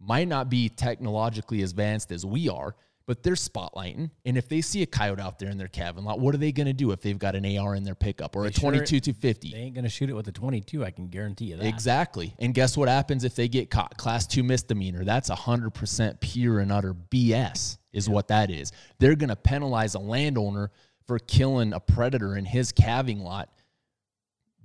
might 0.00 0.26
not 0.26 0.50
be 0.50 0.68
technologically 0.68 1.62
advanced 1.62 2.10
as 2.10 2.26
we 2.26 2.48
are, 2.48 2.74
but 3.06 3.22
they're 3.22 3.34
spotlighting. 3.34 4.10
And 4.24 4.36
if 4.36 4.48
they 4.48 4.60
see 4.60 4.82
a 4.82 4.86
coyote 4.86 5.20
out 5.20 5.38
there 5.38 5.50
in 5.50 5.56
their 5.56 5.68
calving 5.68 6.04
lot, 6.04 6.18
what 6.18 6.34
are 6.34 6.38
they 6.38 6.50
going 6.50 6.66
to 6.66 6.72
do 6.72 6.90
if 6.90 7.00
they've 7.00 7.18
got 7.18 7.36
an 7.36 7.46
AR 7.56 7.76
in 7.76 7.84
their 7.84 7.94
pickup 7.94 8.34
or 8.34 8.42
a 8.42 8.48
They 8.48 8.54
sure- 8.54 8.70
22 8.72 8.98
to 9.00 9.12
50? 9.14 9.52
They 9.52 9.56
ain't 9.56 9.74
gonna 9.76 9.88
shoot 9.88 10.10
it 10.10 10.14
with 10.14 10.26
a 10.26 10.32
22. 10.32 10.84
I 10.84 10.90
can 10.90 11.06
guarantee 11.06 11.46
you 11.46 11.56
that. 11.56 11.64
Exactly. 11.64 12.34
And 12.40 12.52
guess 12.52 12.76
what 12.76 12.88
happens 12.88 13.22
if 13.22 13.36
they 13.36 13.46
get 13.46 13.70
caught? 13.70 13.96
Class 13.96 14.26
two 14.26 14.42
misdemeanor. 14.42 15.04
That's 15.04 15.30
100% 15.30 16.20
pure 16.20 16.58
and 16.58 16.72
utter 16.72 16.92
BS, 16.92 17.78
is 17.92 18.08
what 18.08 18.26
that 18.28 18.50
is. 18.50 18.72
They're 18.98 19.14
going 19.14 19.28
to 19.30 19.36
penalize 19.36 19.94
a 19.94 20.00
landowner 20.00 20.72
for 21.06 21.18
killing 21.18 21.72
a 21.72 21.80
predator 21.80 22.36
in 22.36 22.44
his 22.44 22.72
calving 22.72 23.20
lot 23.20 23.48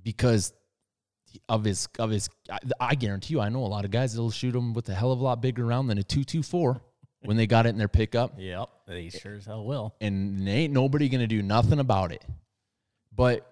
because 0.04 0.54
of 1.48 1.64
his 1.64 1.88
of 2.00 2.10
his 2.10 2.30
I, 2.50 2.58
I 2.80 2.96
guarantee 2.96 3.34
you 3.34 3.42
I 3.42 3.50
know 3.50 3.60
a 3.60 3.68
lot 3.68 3.86
of 3.86 3.92
guys 3.92 4.14
that'll 4.14 4.32
shoot 4.32 4.52
them 4.52 4.74
with 4.74 4.90
a 4.90 4.96
hell 4.96 5.12
of 5.12 5.20
a 5.20 5.24
lot 5.24 5.42
bigger 5.42 5.66
round 5.66 5.90
than 5.90 5.98
a 5.98 6.04
224 6.04 6.82
when 7.24 7.38
they 7.38 7.46
got 7.46 7.66
it 7.66 7.70
in 7.70 7.78
their 7.78 7.88
pickup 7.88 8.34
Yep. 8.38 8.70
They 8.88 9.10
sure 9.10 9.36
as 9.36 9.46
hell 9.46 9.66
will. 9.66 9.94
and 10.02 10.48
ain't 10.48 10.74
nobody 10.74 11.10
gonna 11.10 11.28
do 11.28 11.42
nothing 11.44 11.80
about 11.80 12.12
it. 12.12 12.24
But 13.16 13.52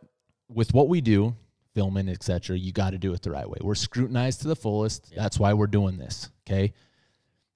with 0.49 0.73
what 0.73 0.87
we 0.87 1.01
do, 1.01 1.35
filming, 1.75 2.07
etc., 2.09 2.57
you 2.57 2.71
got 2.71 2.91
to 2.91 2.97
do 2.97 3.13
it 3.13 3.21
the 3.21 3.29
right 3.29 3.47
way. 3.47 3.57
We're 3.61 3.75
scrutinized 3.75 4.41
to 4.41 4.47
the 4.47 4.55
fullest. 4.55 5.13
That's 5.15 5.37
why 5.37 5.53
we're 5.53 5.67
doing 5.67 5.97
this. 5.97 6.31
Okay. 6.47 6.73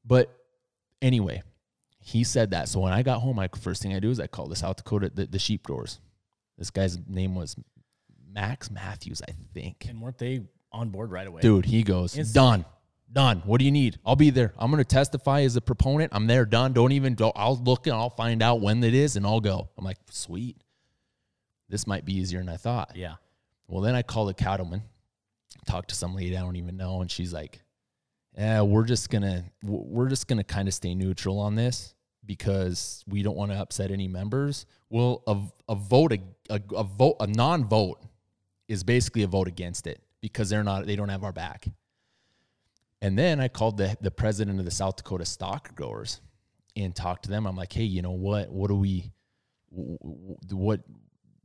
But 0.06 0.30
anyway, 1.02 1.42
he 2.02 2.24
said 2.24 2.52
that. 2.52 2.68
So 2.68 2.80
when 2.80 2.92
I 2.92 3.04
got 3.04 3.22
home, 3.22 3.36
my 3.36 3.48
first 3.60 3.82
thing 3.82 3.94
I 3.94 4.00
do 4.00 4.10
is 4.10 4.20
I 4.20 4.28
call 4.28 4.48
the 4.48 4.56
South 4.56 4.78
Dakota 4.78 5.12
the, 5.14 5.28
the 5.28 5.40
sheep 5.40 5.64
growers. 5.64 6.00
This 6.58 6.72
guy's 6.72 6.98
name 7.08 7.36
was 7.36 7.56
Max 8.30 8.70
Matthews, 8.72 9.22
I 9.28 9.34
think. 9.54 9.86
And 9.88 10.02
weren't 10.02 10.18
they 10.18 10.42
on 10.72 10.90
board 10.90 11.12
right 11.12 11.28
away? 11.28 11.42
Dude, 11.42 11.66
he 11.66 11.84
goes, 11.84 12.18
Instantly. 12.18 12.34
done, 12.34 12.66
done. 13.12 13.44
What 13.46 13.60
do 13.60 13.66
you 13.66 13.72
need? 13.72 14.00
I'll 14.06 14.16
be 14.16 14.32
there. 14.32 14.54
I'm 14.58 14.72
going 14.72 14.84
to 14.84 14.88
testify 14.88 15.42
as 15.42 15.56
a 15.56 15.62
proponent. 15.62 16.12
I'm 16.14 16.28
there, 16.28 16.46
done. 16.46 16.74
Don't 16.74 16.92
even 16.92 17.14
go. 17.14 17.32
I'll 17.36 17.58
look 17.58 17.86
and 17.88 17.96
I'll 17.96 18.10
find 18.10 18.42
out 18.42 18.62
when 18.62 18.84
it 18.84 18.96
is 18.96 19.16
and 19.16 19.26
I'll 19.26 19.42
go. 19.42 19.70
I'm 19.78 19.86
like, 19.86 19.98
sweet. 20.10 20.58
This 21.70 21.86
might 21.86 22.04
be 22.04 22.18
easier 22.18 22.40
than 22.40 22.50
I 22.50 22.58
thought. 22.58 22.94
Yeah. 22.96 23.16
Well, 23.68 23.82
then 23.82 23.96
I 23.96 24.02
call 24.02 24.26
the 24.26 24.34
cattleman, 24.34 24.82
talk 25.66 25.88
to 25.88 25.96
some 25.96 26.16
lady 26.16 26.36
I 26.36 26.42
don't 26.42 26.58
even 26.58 26.76
know, 26.76 27.02
and 27.02 27.10
she's 27.10 27.32
like, 27.32 27.62
"Yeah, 28.38 28.62
we're 28.62 28.86
just 28.86 29.10
gonna 29.10 29.46
we're 29.64 30.10
just 30.10 30.28
gonna 30.28 30.44
kind 30.44 30.68
of 30.68 30.74
stay 30.74 30.96
neutral 30.96 31.40
on 31.40 31.56
this 31.56 31.94
because 32.26 33.04
we 33.08 33.24
don't 33.24 33.36
want 33.36 33.52
to 33.52 33.58
upset 33.58 33.92
any 33.92 34.08
members." 34.08 34.66
Well, 34.90 35.24
a, 35.28 35.38
a 35.70 35.76
vote 35.76 36.14
a, 36.14 36.20
a, 36.50 36.62
a 36.76 36.84
vote 36.84 37.18
a 37.20 37.28
non-vote 37.28 38.02
is 38.68 38.84
basically 38.84 39.24
a 39.24 39.28
vote 39.28 39.48
against 39.48 39.88
it 39.88 40.02
because 40.22 40.50
they're 40.50 40.64
not 40.64 40.86
they 40.86 40.96
don't 40.96 41.10
have 41.10 41.24
our 41.24 41.34
back. 41.34 41.68
And 43.02 43.18
then 43.18 43.40
I 43.40 43.48
called 43.48 43.78
the 43.78 43.98
the 44.02 44.12
president 44.12 44.60
of 44.60 44.66
the 44.66 44.72
South 44.72 44.98
Dakota 44.98 45.26
stock 45.26 45.76
growers 45.76 46.22
and 46.76 46.96
talked 46.96 47.24
to 47.24 47.30
them. 47.30 47.46
I'm 47.46 47.56
like, 47.56 47.74
"Hey, 47.74 47.84
you 47.84 48.02
know 48.02 48.12
what? 48.12 48.52
What 48.52 48.68
do 48.68 48.76
we 48.76 49.12
what 49.72 50.82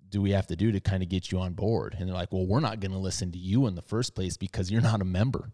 do 0.08 0.20
we 0.20 0.30
have 0.30 0.46
to 0.48 0.56
do 0.56 0.72
to 0.72 0.80
kind 0.80 1.02
of 1.02 1.08
get 1.08 1.30
you 1.30 1.38
on 1.38 1.54
board? 1.54 1.96
And 1.98 2.08
they're 2.08 2.14
like, 2.14 2.32
well, 2.32 2.46
we're 2.46 2.60
not 2.60 2.80
going 2.80 2.92
to 2.92 2.98
listen 2.98 3.32
to 3.32 3.38
you 3.38 3.66
in 3.66 3.74
the 3.74 3.82
first 3.82 4.14
place 4.14 4.36
because 4.36 4.70
you're 4.70 4.80
not 4.80 5.00
a 5.00 5.04
member. 5.04 5.52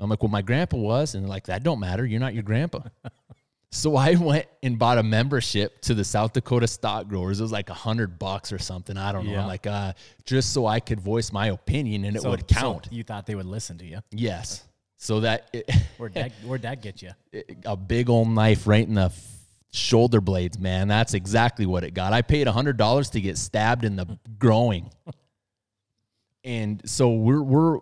I'm 0.00 0.08
like, 0.10 0.22
well, 0.22 0.30
my 0.30 0.42
grandpa 0.42 0.76
was. 0.76 1.14
And 1.14 1.24
they're 1.24 1.28
like, 1.30 1.46
that 1.46 1.62
don't 1.62 1.80
matter. 1.80 2.06
You're 2.06 2.20
not 2.20 2.34
your 2.34 2.42
grandpa. 2.44 2.80
so 3.72 3.96
I 3.96 4.14
went 4.14 4.46
and 4.62 4.78
bought 4.78 4.98
a 4.98 5.02
membership 5.02 5.80
to 5.82 5.94
the 5.94 6.04
South 6.04 6.32
Dakota 6.32 6.66
stock 6.68 7.08
growers. 7.08 7.40
It 7.40 7.42
was 7.42 7.52
like 7.52 7.68
a 7.70 7.74
hundred 7.74 8.18
bucks 8.18 8.52
or 8.52 8.58
something. 8.58 8.96
I 8.96 9.10
don't 9.12 9.26
know. 9.26 9.32
Yeah. 9.32 9.42
I'm 9.42 9.48
like, 9.48 9.66
uh, 9.66 9.92
just 10.24 10.52
so 10.52 10.66
I 10.66 10.80
could 10.80 11.00
voice 11.00 11.32
my 11.32 11.48
opinion 11.48 12.04
and 12.04 12.16
it 12.16 12.22
So- 12.22 12.30
would 12.30 12.48
so 12.48 12.60
count. 12.60 12.88
you 12.90 13.02
thought 13.02 13.26
they 13.26 13.34
would 13.34 13.46
listen 13.46 13.78
to 13.78 13.84
you? 13.84 13.98
yes. 14.10 14.64
So 15.00 15.20
that 15.20 15.48
it, 15.52 15.70
Where'd 15.96 16.14
that, 16.14 16.32
where'd 16.44 16.62
that 16.62 16.82
get 16.82 17.02
you? 17.02 17.10
a 17.64 17.76
big 17.76 18.10
old 18.10 18.28
knife 18.28 18.66
right 18.66 18.84
in 18.86 18.94
the 18.94 19.12
shoulder 19.70 20.20
blades, 20.20 20.58
man. 20.58 20.88
That's 20.88 21.14
exactly 21.14 21.66
what 21.66 21.84
it 21.84 21.94
got. 21.94 22.12
I 22.12 22.22
paid 22.22 22.48
a 22.48 22.52
hundred 22.52 22.76
dollars 22.78 23.10
to 23.10 23.20
get 23.20 23.38
stabbed 23.38 23.84
in 23.84 23.94
the 23.94 24.18
growing, 24.40 24.90
and 26.44 26.82
so 26.88 27.10
we're 27.12 27.42
we're 27.42 27.78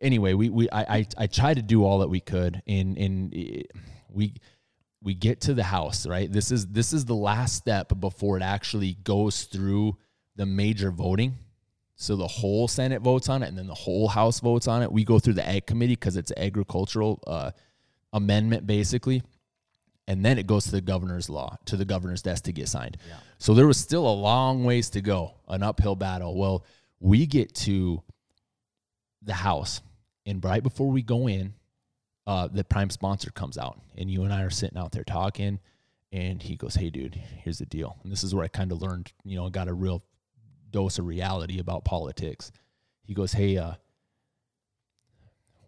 anyway. 0.00 0.34
We 0.34 0.50
we 0.50 0.70
I 0.70 0.96
I, 0.98 1.06
I 1.18 1.26
tried 1.26 1.54
to 1.54 1.62
do 1.62 1.84
all 1.84 2.00
that 2.00 2.08
we 2.08 2.20
could, 2.20 2.62
and 2.66 2.96
and 2.98 3.34
it- 3.34 3.70
we 4.10 4.34
we 5.02 5.14
get 5.14 5.42
to 5.42 5.54
the 5.54 5.62
house 5.62 6.06
right. 6.06 6.30
This 6.32 6.50
is 6.50 6.66
this 6.68 6.92
is 6.92 7.04
the 7.04 7.14
last 7.14 7.54
step 7.56 7.92
before 8.00 8.36
it 8.36 8.42
actually 8.42 8.94
goes 9.04 9.44
through 9.44 9.96
the 10.36 10.46
major 10.46 10.90
voting. 10.90 11.36
So 11.96 12.16
the 12.16 12.26
whole 12.26 12.68
Senate 12.68 13.00
votes 13.00 13.28
on 13.28 13.42
it, 13.42 13.48
and 13.48 13.56
then 13.56 13.66
the 13.66 13.74
whole 13.74 14.08
House 14.08 14.40
votes 14.40 14.68
on 14.68 14.82
it. 14.82 14.92
We 14.92 15.04
go 15.04 15.18
through 15.18 15.34
the 15.34 15.48
Ag 15.48 15.66
Committee 15.66 15.94
because 15.94 16.16
it's 16.16 16.30
agricultural 16.36 17.22
uh, 17.26 17.52
amendment, 18.12 18.66
basically, 18.66 19.22
and 20.06 20.22
then 20.24 20.38
it 20.38 20.46
goes 20.46 20.64
to 20.66 20.72
the 20.72 20.82
governor's 20.82 21.30
law, 21.30 21.56
to 21.66 21.76
the 21.76 21.86
governor's 21.86 22.20
desk 22.20 22.44
to 22.44 22.52
get 22.52 22.68
signed. 22.68 22.98
So 23.38 23.54
there 23.54 23.66
was 23.66 23.78
still 23.78 24.06
a 24.06 24.12
long 24.12 24.64
ways 24.64 24.90
to 24.90 25.00
go, 25.00 25.34
an 25.48 25.62
uphill 25.62 25.96
battle. 25.96 26.36
Well, 26.36 26.64
we 27.00 27.24
get 27.26 27.54
to 27.56 28.02
the 29.26 29.34
House, 29.34 29.82
and 30.24 30.42
right 30.42 30.62
before 30.62 30.88
we 30.90 31.02
go 31.02 31.28
in, 31.28 31.54
uh, 32.26 32.48
the 32.48 32.64
prime 32.64 32.90
sponsor 32.90 33.30
comes 33.30 33.58
out, 33.58 33.80
and 33.96 34.10
you 34.10 34.24
and 34.24 34.32
I 34.32 34.42
are 34.42 34.50
sitting 34.50 34.78
out 34.78 34.92
there 34.92 35.04
talking, 35.04 35.60
and 36.12 36.42
he 36.42 36.56
goes, 36.56 36.74
"Hey, 36.74 36.90
dude, 36.90 37.14
here's 37.14 37.58
the 37.58 37.66
deal." 37.66 37.98
And 38.02 38.10
this 38.10 38.24
is 38.24 38.34
where 38.34 38.44
I 38.44 38.48
kind 38.48 38.72
of 38.72 38.80
learned, 38.80 39.12
you 39.24 39.36
know, 39.36 39.46
I 39.46 39.50
got 39.50 39.68
a 39.68 39.74
real 39.74 40.02
dose 40.70 40.98
of 40.98 41.06
reality 41.06 41.58
about 41.58 41.84
politics. 41.84 42.50
He 43.04 43.14
goes, 43.14 43.32
"Hey, 43.32 43.56
uh, 43.56 43.74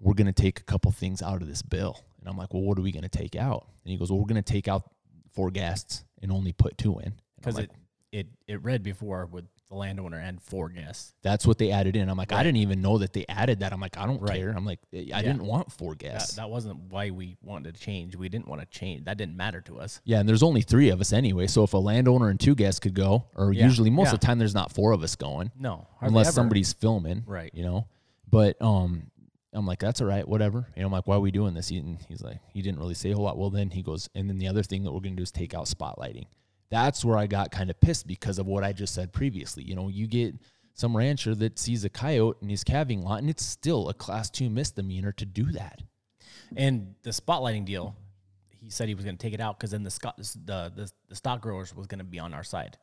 we're 0.01 0.15
going 0.15 0.27
to 0.27 0.33
take 0.33 0.61
a 0.61 0.65
couple 0.65 0.91
things 0.91 1.23
out 1.23 1.43
of 1.43 1.49
this 1.49 1.63
bill," 1.63 2.01
and 2.21 2.29
I'm 2.29 2.37
like, 2.37 2.53
"Well, 2.53 2.63
what 2.63 2.79
are 2.79 2.83
we 2.83 2.93
going 2.93 3.03
to 3.03 3.09
take 3.09 3.37
out?" 3.37 3.67
And 3.85 3.93
he 3.93 3.99
goes, 3.99 4.11
"Well, 4.11 4.19
we're 4.19 4.27
going 4.27 4.43
to 4.43 4.53
take 4.53 4.69
out 4.69 4.91
four 5.33 5.51
guests 5.51 6.05
and 6.23 6.33
only 6.33 6.53
put 6.53 6.79
two 6.79 6.99
in." 6.99 7.15
Because 7.37 7.57
like, 7.57 7.71
it, 8.11 8.27
it, 8.27 8.27
it 8.55 8.65
read 8.65 8.83
before 8.83 9.27
with 9.27 9.45
the 9.69 9.75
landowner 9.77 10.17
and 10.19 10.41
four 10.41 10.71
guests. 10.71 11.13
that's 11.23 11.47
what 11.47 11.59
they 11.59 11.71
added 11.71 11.95
in. 11.95 12.09
I'm 12.09 12.17
like, 12.17 12.33
I 12.33 12.43
didn't 12.43 12.57
even 12.57 12.81
know 12.81 12.97
that 12.99 13.13
they 13.13 13.27
added 13.29 13.61
that. 13.61 13.73
I'm 13.73 13.81
like, 13.81 13.99
I 13.99 14.07
don't 14.07 14.21
Right. 14.21 14.39
care. 14.39 14.51
I'm 14.51 14.65
like, 14.65 14.79
I 14.95 15.21
didn't 15.21 15.45
want 15.45 15.71
four 15.71 15.95
guests. 15.95 16.37
That, 16.37 16.43
that 16.43 16.51
wasn't 16.51 16.81
why 16.91 17.11
we 17.11 17.37
wanted 17.43 17.75
to 17.75 17.81
change. 17.81 18.17
We 18.17 18.31
didn't 18.31 18.49
want 18.49 18.63
to 18.63 18.67
change. 18.67 19.05
That 19.05 19.19
didn't 19.19 19.37
matter 19.37 19.61
to 19.63 19.79
us. 19.79 20.01
Yeah, 20.05 20.21
and 20.21 20.29
there's 20.29 20.43
only 20.43 20.63
three 20.63 20.89
of 20.89 21.01
us 21.03 21.13
anyway. 21.13 21.49
So 21.49 21.65
if 21.65 21.75
a 21.75 21.79
landowner 21.79 22.29
and 22.31 22.41
two 22.41 22.55
guests 22.55 22.81
could 22.81 22.95
go, 22.95 23.27
or 23.37 23.53
Yeah, 23.53 23.65
usually 23.65 23.91
most 23.91 24.07
yeah. 24.07 24.15
of 24.15 24.21
the 24.21 24.27
time 24.27 24.39
there's 24.39 24.55
not 24.55 24.73
four 24.73 24.93
of 24.93 25.03
us 25.03 25.17
going, 25.17 25.53
No, 25.59 25.87
unless 26.01 26.29
ever. 26.29 26.35
somebody's 26.35 26.73
filming, 26.73 27.25
Right. 27.27 27.51
You 27.53 27.65
know, 27.65 27.87
but 28.31 28.57
um, 28.63 29.11
I'm 29.53 29.67
like, 29.67 29.81
that's 29.81 30.01
all 30.01 30.07
right, 30.07 30.27
whatever. 30.27 30.67
You 30.77 30.81
know, 30.83 30.87
I'm 30.87 30.93
like, 30.93 31.07
why 31.07 31.17
are 31.17 31.21
we 31.21 31.31
doing 31.31 31.53
this? 31.53 31.69
He, 31.69 31.77
and 31.79 31.99
he's 32.09 32.23
like, 32.23 32.39
he 32.55 32.63
didn't 32.63 32.79
really 32.81 32.95
say 32.95 33.11
a 33.11 33.15
whole 33.15 33.25
lot. 33.25 33.37
Well, 33.37 33.51
then 33.51 33.69
he 33.71 33.83
goes, 33.83 34.09
and 34.15 34.31
then 34.31 34.39
the 34.39 34.49
other 34.49 34.63
thing 34.63 34.85
that 34.85 34.93
we're 34.93 35.01
gonna 35.01 35.17
do 35.17 35.23
is 35.23 35.31
take 35.31 35.53
out 35.53 35.67
spotlighting. 35.67 36.25
That's 36.71 37.05
where 37.05 37.17
I 37.17 37.27
got 37.27 37.51
kind 37.51 37.71
of 37.71 37.81
pissed 37.81 38.07
because 38.07 38.39
of 38.39 38.47
what 38.47 38.63
I 38.65 38.73
just 38.73 38.95
said 38.95 39.13
previously. 39.13 39.63
You 39.65 39.75
know, 39.75 39.89
you 39.89 40.07
get 40.07 40.35
some 40.75 40.97
rancher 40.97 41.35
that 41.35 41.59
sees 41.59 41.85
a 41.85 41.89
coyote 41.89 42.39
in 42.43 42.49
his 42.49 42.63
calving 42.63 43.03
lot, 43.03 43.21
and 43.21 43.31
it's 43.31 43.45
still 43.45 43.89
a 43.89 43.95
class 43.95 44.29
two 44.31 44.51
misdemeanor 44.51 45.13
to 45.13 45.25
do 45.27 45.51
that. 45.53 45.81
And 46.57 46.95
the 47.03 47.11
spotlighting 47.11 47.65
deal, 47.65 47.97
he 48.61 48.71
said 48.71 48.89
he 48.89 48.95
was 48.95 49.05
going 49.05 49.17
to 49.17 49.23
take 49.23 49.35
it 49.35 49.41
out 49.41 49.59
because 49.59 49.71
then 49.71 49.83
the, 49.83 49.91
Scot- 49.91 50.17
the 50.19 50.73
the 50.75 50.91
the 51.09 51.15
stock 51.15 51.41
growers 51.41 51.75
was 51.75 51.87
going 51.87 51.99
to 51.99 52.05
be 52.05 52.19
on 52.19 52.33
our 52.35 52.45
side. 52.45 52.77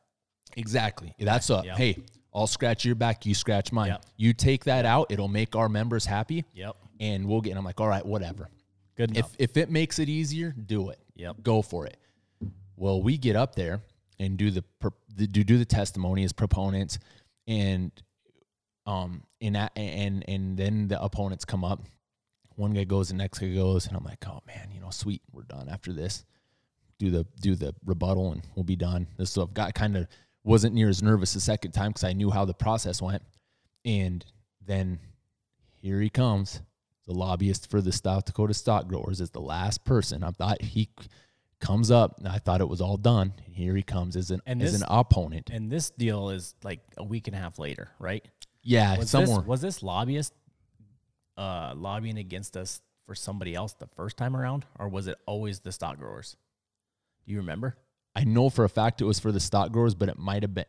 Exactly. 0.56 1.14
That's 1.18 1.50
a 1.50 1.62
Yep. 1.64 1.76
hey, 1.76 1.98
I'll 2.34 2.46
scratch 2.46 2.84
your 2.84 2.94
back, 2.94 3.26
you 3.26 3.34
scratch 3.34 3.72
mine. 3.72 3.88
Yep. 3.88 4.04
You 4.16 4.32
take 4.32 4.64
that 4.64 4.84
out, 4.84 5.06
it'll 5.10 5.28
make 5.28 5.56
our 5.56 5.68
members 5.68 6.04
happy, 6.06 6.44
Yep. 6.54 6.76
and 7.00 7.26
we'll 7.26 7.40
get. 7.40 7.50
And 7.50 7.58
I'm 7.58 7.64
like, 7.64 7.80
all 7.80 7.88
right, 7.88 8.04
whatever. 8.04 8.48
Good 8.96 9.10
enough. 9.16 9.34
If 9.38 9.50
if 9.50 9.56
it 9.56 9.70
makes 9.70 9.98
it 9.98 10.08
easier, 10.08 10.52
do 10.52 10.90
it. 10.90 10.98
Yep. 11.16 11.42
Go 11.42 11.62
for 11.62 11.86
it. 11.86 11.96
Well, 12.76 13.02
we 13.02 13.16
get 13.16 13.36
up 13.36 13.54
there 13.54 13.80
and 14.18 14.36
do 14.36 14.50
the, 14.50 14.64
do 15.16 15.44
do 15.44 15.58
the 15.58 15.64
testimony 15.64 16.24
as 16.24 16.32
proponents, 16.32 16.98
and 17.46 17.90
um, 18.86 19.22
and 19.40 19.56
and 19.76 20.24
and 20.28 20.56
then 20.56 20.88
the 20.88 21.02
opponents 21.02 21.44
come 21.44 21.64
up. 21.64 21.82
One 22.56 22.72
guy 22.72 22.84
goes, 22.84 23.08
the 23.08 23.14
next 23.14 23.38
guy 23.38 23.54
goes, 23.54 23.86
and 23.86 23.96
I'm 23.96 24.04
like, 24.04 24.26
oh 24.26 24.40
man, 24.46 24.70
you 24.72 24.80
know, 24.80 24.90
sweet, 24.90 25.22
we're 25.32 25.42
done 25.42 25.68
after 25.68 25.92
this. 25.92 26.24
Do 26.98 27.10
the 27.10 27.26
do 27.40 27.54
the 27.54 27.74
rebuttal, 27.84 28.32
and 28.32 28.42
we'll 28.54 28.64
be 28.64 28.76
done. 28.76 29.06
This 29.18 29.30
so 29.30 29.42
I've 29.42 29.54
got 29.54 29.74
kind 29.74 29.96
of 29.96 30.06
wasn't 30.44 30.74
near 30.74 30.88
as 30.88 31.02
nervous 31.02 31.34
the 31.34 31.40
second 31.40 31.72
time 31.72 31.90
because 31.90 32.04
I 32.04 32.12
knew 32.12 32.30
how 32.30 32.44
the 32.44 32.54
process 32.54 33.02
went, 33.02 33.22
and 33.84 34.24
then 34.64 34.98
here 35.74 36.00
he 36.00 36.08
comes, 36.08 36.62
the 37.06 37.12
lobbyist 37.12 37.70
for 37.70 37.80
the 37.80 37.92
South 37.92 38.24
Dakota 38.24 38.54
stock 38.54 38.88
growers 38.88 39.20
is 39.20 39.30
the 39.30 39.40
last 39.40 39.84
person. 39.84 40.24
I 40.24 40.30
thought 40.30 40.62
he 40.62 40.88
comes 41.60 41.90
up, 41.90 42.18
and 42.18 42.28
I 42.28 42.38
thought 42.38 42.60
it 42.60 42.68
was 42.68 42.80
all 42.80 42.96
done. 42.96 43.32
Here 43.50 43.74
he 43.74 43.82
comes 43.82 44.16
as 44.16 44.30
an 44.30 44.40
And 44.46 44.62
as 44.62 44.74
an 44.80 44.86
opponent. 44.88 45.50
And 45.50 45.70
this 45.70 45.90
deal 45.90 46.30
is 46.30 46.54
like 46.62 46.80
a 46.96 47.04
week 47.04 47.26
and 47.28 47.36
a 47.36 47.38
half 47.38 47.58
later, 47.58 47.88
right? 47.98 48.26
yeah, 48.62 48.98
Was 48.98 49.10
somewhere. 49.10 49.38
this 49.38 49.46
was 49.46 49.60
this 49.60 49.82
lobbyist 49.82 50.32
uh, 51.36 51.72
lobbying 51.76 52.18
against 52.18 52.56
us 52.56 52.80
for 53.06 53.14
somebody 53.14 53.54
else 53.54 53.74
the 53.74 53.86
first 53.96 54.16
time 54.16 54.36
around, 54.36 54.64
or 54.78 54.88
was 54.88 55.06
it 55.06 55.16
always 55.26 55.60
the 55.60 55.72
stock 55.72 55.98
growers? 55.98 56.36
Do 57.26 57.32
you 57.32 57.38
remember? 57.38 57.76
I 58.14 58.24
know 58.24 58.48
for 58.50 58.64
a 58.64 58.68
fact 58.68 59.00
it 59.00 59.04
was 59.04 59.20
for 59.20 59.30
the 59.32 59.40
stock 59.40 59.70
growers, 59.72 59.94
but 59.94 60.08
it 60.08 60.18
might 60.18 60.42
have 60.42 60.54
been. 60.54 60.64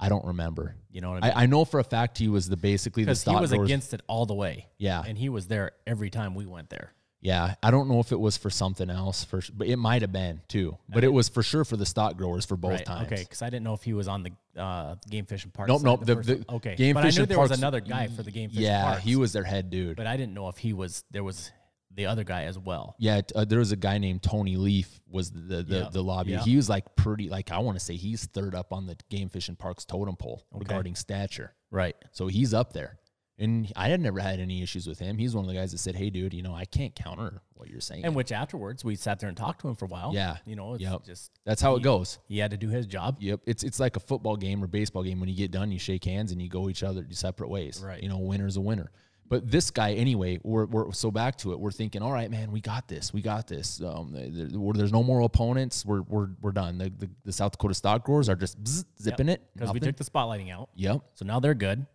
I 0.00 0.08
don't 0.08 0.24
remember. 0.26 0.76
You 0.90 1.00
know 1.00 1.10
what 1.10 1.24
I 1.24 1.28
mean? 1.28 1.36
I, 1.36 1.42
I 1.42 1.46
know 1.46 1.64
for 1.64 1.80
a 1.80 1.84
fact 1.84 2.18
he 2.18 2.28
was 2.28 2.48
the 2.48 2.56
basically 2.56 3.02
the 3.04 3.08
Because 3.10 3.18
he 3.24 3.30
stock 3.30 3.40
was 3.40 3.50
growers. 3.50 3.66
against 3.68 3.94
it 3.94 4.02
all 4.06 4.26
the 4.26 4.34
way. 4.34 4.68
Yeah. 4.78 5.02
and 5.06 5.18
he 5.18 5.28
was 5.28 5.46
there 5.48 5.72
every 5.86 6.10
time 6.10 6.34
we 6.34 6.46
went 6.46 6.70
there. 6.70 6.92
Yeah, 7.20 7.54
I 7.62 7.70
don't 7.72 7.88
know 7.88 7.98
if 7.98 8.12
it 8.12 8.20
was 8.20 8.36
for 8.36 8.48
something 8.48 8.88
else, 8.90 9.24
for 9.24 9.40
but 9.52 9.66
it 9.66 9.76
might 9.76 10.02
have 10.02 10.12
been 10.12 10.40
too. 10.46 10.78
But 10.88 11.02
it 11.02 11.08
was 11.12 11.28
for 11.28 11.42
sure 11.42 11.64
for 11.64 11.76
the 11.76 11.84
stock 11.86 12.16
growers 12.16 12.44
for 12.46 12.56
both 12.56 12.72
Right, 12.72 12.86
times. 12.86 13.06
Okay, 13.12 13.22
because 13.22 13.42
I 13.42 13.50
didn't 13.50 13.64
know 13.64 13.74
if 13.74 13.82
he 13.82 13.92
was 13.92 14.06
on 14.06 14.22
the 14.22 14.60
uh, 14.60 14.94
game 15.10 15.26
fishing 15.26 15.50
park. 15.50 15.68
Nope, 15.68 15.80
side 15.80 15.84
nope. 15.84 16.00
the 16.00 16.06
The, 16.06 16.14
first 16.14 16.28
the, 16.28 16.34
one. 16.36 16.44
okay, 16.56 16.76
Game 16.76 16.94
but 16.94 17.04
I 17.04 17.10
knew 17.10 17.26
there 17.26 17.38
was 17.40 17.50
another 17.50 17.80
guy 17.80 18.06
for 18.06 18.22
the 18.22 18.30
game 18.30 18.50
fishing 18.50 18.62
Yeah, 18.64 18.84
parks, 18.84 19.02
he 19.02 19.16
was 19.16 19.32
their 19.32 19.42
head 19.44 19.68
dude. 19.70 19.96
but 19.96 20.06
I 20.06 20.16
didn't 20.16 20.34
know 20.34 20.48
if 20.48 20.58
he 20.58 20.72
was 20.72 21.04
there 21.10 21.24
was 21.24 21.50
the 21.92 22.06
other 22.06 22.22
guy 22.22 22.44
as 22.44 22.56
well. 22.56 22.94
Yeah, 23.00 23.20
t- 23.22 23.34
uh, 23.34 23.44
there 23.44 23.58
was 23.58 23.72
a 23.72 23.76
guy 23.76 23.98
named 23.98 24.22
Tony 24.22 24.56
Leif 24.56 25.00
was 25.10 25.32
the 25.32 25.64
the, 25.64 25.78
Yep, 25.78 25.90
the 25.92 26.02
lobby. 26.04 26.30
yep. 26.32 26.42
He 26.42 26.54
was 26.54 26.68
like 26.68 26.94
pretty 26.94 27.28
like 27.28 27.50
I 27.50 27.58
want 27.58 27.76
to 27.78 27.84
say 27.84 27.96
he's 27.96 28.26
third 28.26 28.54
up 28.54 28.72
on 28.72 28.86
the 28.86 28.96
game 29.10 29.28
fishing 29.28 29.56
parks 29.56 29.84
totem 29.84 30.14
pole 30.14 30.44
regarding 30.52 30.94
stature. 30.94 31.52
Right. 31.72 31.96
So 32.12 32.28
he's 32.28 32.54
up 32.54 32.72
there. 32.72 32.97
And 33.40 33.72
I 33.76 33.88
had 33.88 34.00
never 34.00 34.18
had 34.18 34.40
any 34.40 34.62
issues 34.62 34.86
with 34.88 34.98
him. 34.98 35.16
He's 35.16 35.34
one 35.34 35.44
of 35.44 35.48
the 35.48 35.54
guys 35.56 35.70
that 35.72 35.78
said, 35.78 35.94
"Hey, 35.94 36.10
dude, 36.10 36.34
you 36.34 36.42
know 36.42 36.54
I 36.54 36.64
can't 36.64 36.94
counter 36.94 37.40
what 37.54 37.68
you're 37.70 37.80
saying." 37.80 38.04
And 38.04 38.14
which 38.16 38.32
afterwards 38.32 38.84
we 38.84 38.96
sat 38.96 39.20
there 39.20 39.28
and 39.28 39.36
talked 39.38 39.60
to 39.60 39.68
him 39.68 39.76
for 39.76 39.84
a 39.84 39.88
while. 39.88 40.12
Yeah. 40.12 40.38
You 40.44 40.56
know, 40.56 40.74
it's 40.74 40.82
Yep. 40.82 41.04
just 41.04 41.30
That's 41.44 41.62
how 41.62 41.76
it 41.76 41.82
goes. 41.84 42.18
He 42.26 42.38
had 42.38 42.50
to 42.50 42.56
do 42.56 42.68
his 42.68 42.86
job. 42.86 43.18
Yep, 43.20 43.40
it's 43.46 43.62
it's 43.62 43.78
like 43.78 43.94
a 43.96 44.00
football 44.00 44.36
game 44.36 44.62
or 44.62 44.66
baseball 44.66 45.04
game. 45.04 45.20
When 45.20 45.28
you 45.28 45.36
get 45.36 45.52
done, 45.52 45.70
you 45.70 45.78
shake 45.78 46.04
hands 46.04 46.32
and 46.32 46.42
you 46.42 46.48
go 46.48 46.68
each 46.68 46.82
other 46.82 47.06
separate 47.10 47.48
ways. 47.48 47.80
Right. 47.84 48.02
You 48.02 48.08
know, 48.08 48.18
winner's 48.18 48.56
a 48.56 48.60
winner. 48.60 48.90
But 49.30 49.50
this 49.50 49.70
guy, 49.70 49.92
anyway, 49.92 50.40
we're, 50.42 50.64
we're 50.64 50.90
so 50.92 51.10
back 51.10 51.36
to 51.38 51.52
it. 51.52 51.60
We're 51.60 51.70
thinking, 51.70 52.00
all 52.00 52.12
right, 52.12 52.30
man, 52.30 52.50
we 52.50 52.62
got 52.62 52.88
this. 52.88 53.12
We 53.12 53.20
got 53.20 53.46
this. 53.46 53.78
Um, 53.82 54.10
there, 54.10 54.26
there- 54.30 54.72
there's 54.72 54.90
no 54.92 55.02
more 55.02 55.20
opponents. 55.20 55.84
We're 55.84 56.00
we're, 56.00 56.30
we're 56.40 56.50
done. 56.52 56.78
The, 56.78 56.90
the, 56.96 57.10
the 57.26 57.32
South 57.32 57.52
Dakota 57.52 57.74
stock 57.74 58.04
growers 58.06 58.30
are 58.30 58.36
just 58.36 58.60
bzz, 58.64 58.84
zipping 59.00 59.28
it. 59.28 59.42
Because 59.54 59.72
we 59.74 59.80
took 59.80 59.96
the 59.96 60.04
spotlighting 60.04 60.50
out. 60.50 60.70
Yep. 60.76 61.02
So 61.14 61.24
now 61.26 61.38
they're 61.40 61.52
good. 61.54 61.86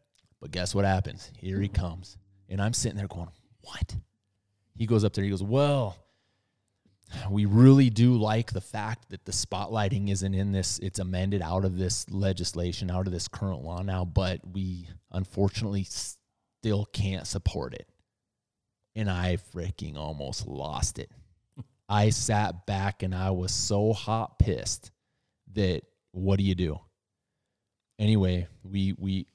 But 0.43 0.51
guess 0.51 0.75
what 0.75 0.83
happens? 0.83 1.31
Here 1.37 1.61
he 1.61 1.69
comes. 1.69 2.17
And 2.49 2.61
I'm 2.61 2.73
sitting 2.73 2.97
there 2.97 3.07
going, 3.07 3.29
what? 3.61 3.95
He 4.75 4.85
goes 4.85 5.05
up 5.05 5.13
there. 5.13 5.23
He 5.23 5.29
goes, 5.29 5.41
well, 5.41 5.95
we 7.31 7.45
really 7.45 7.89
do 7.89 8.15
like 8.15 8.51
the 8.51 8.59
fact 8.59 9.09
that 9.11 9.23
the 9.23 9.31
spotlighting 9.31 10.11
isn't 10.11 10.33
in 10.33 10.51
this. 10.51 10.79
It's 10.79 10.99
amended 10.99 11.41
out 11.41 11.63
of 11.63 11.77
this 11.77 12.09
legislation, 12.09 12.91
out 12.91 13.07
of 13.07 13.13
this 13.13 13.29
current 13.29 13.63
law 13.63 13.83
now, 13.83 14.03
but 14.03 14.41
we 14.51 14.89
unfortunately 15.13 15.87
still 15.87 16.89
can't 16.91 17.25
support 17.25 17.73
it. 17.73 17.87
And 18.97 19.09
I 19.09 19.37
freaking 19.55 19.95
almost 19.95 20.45
lost 20.45 20.99
it. 20.99 21.09
I 21.87 22.09
sat 22.09 22.65
back 22.65 23.01
and 23.01 23.15
I 23.15 23.31
was 23.31 23.53
so 23.53 23.93
hot 23.93 24.39
pissed 24.39 24.91
that 25.53 25.83
what 26.11 26.37
do 26.37 26.43
you 26.43 26.53
do? 26.53 26.81
Anyway, 27.97 28.47
we 28.65 28.93
we 28.99 29.25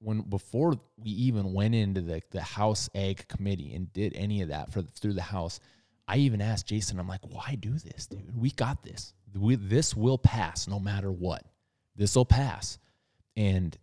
when 0.00 0.22
before 0.22 0.74
we 0.98 1.10
even 1.10 1.52
went 1.52 1.74
into 1.74 2.00
the 2.00 2.22
the 2.30 2.40
House 2.42 2.88
Ag 2.94 3.26
Committee 3.28 3.74
and 3.74 3.92
did 3.92 4.14
any 4.14 4.42
of 4.42 4.48
that 4.48 4.72
for 4.72 4.82
through 4.82 5.12
the 5.14 5.22
House, 5.22 5.60
I 6.08 6.16
even 6.16 6.40
asked 6.40 6.66
Jason. 6.66 6.98
I'm 6.98 7.08
like, 7.08 7.20
why 7.28 7.56
do 7.58 7.72
this, 7.72 8.06
dude? 8.06 8.36
We 8.36 8.50
got 8.50 8.82
this. 8.82 9.12
We, 9.34 9.54
this 9.54 9.94
will 9.94 10.18
pass 10.18 10.66
no 10.66 10.80
matter 10.80 11.12
what. 11.12 11.44
This 11.94 12.16
will 12.16 12.24
pass, 12.24 12.78
and 13.36 13.76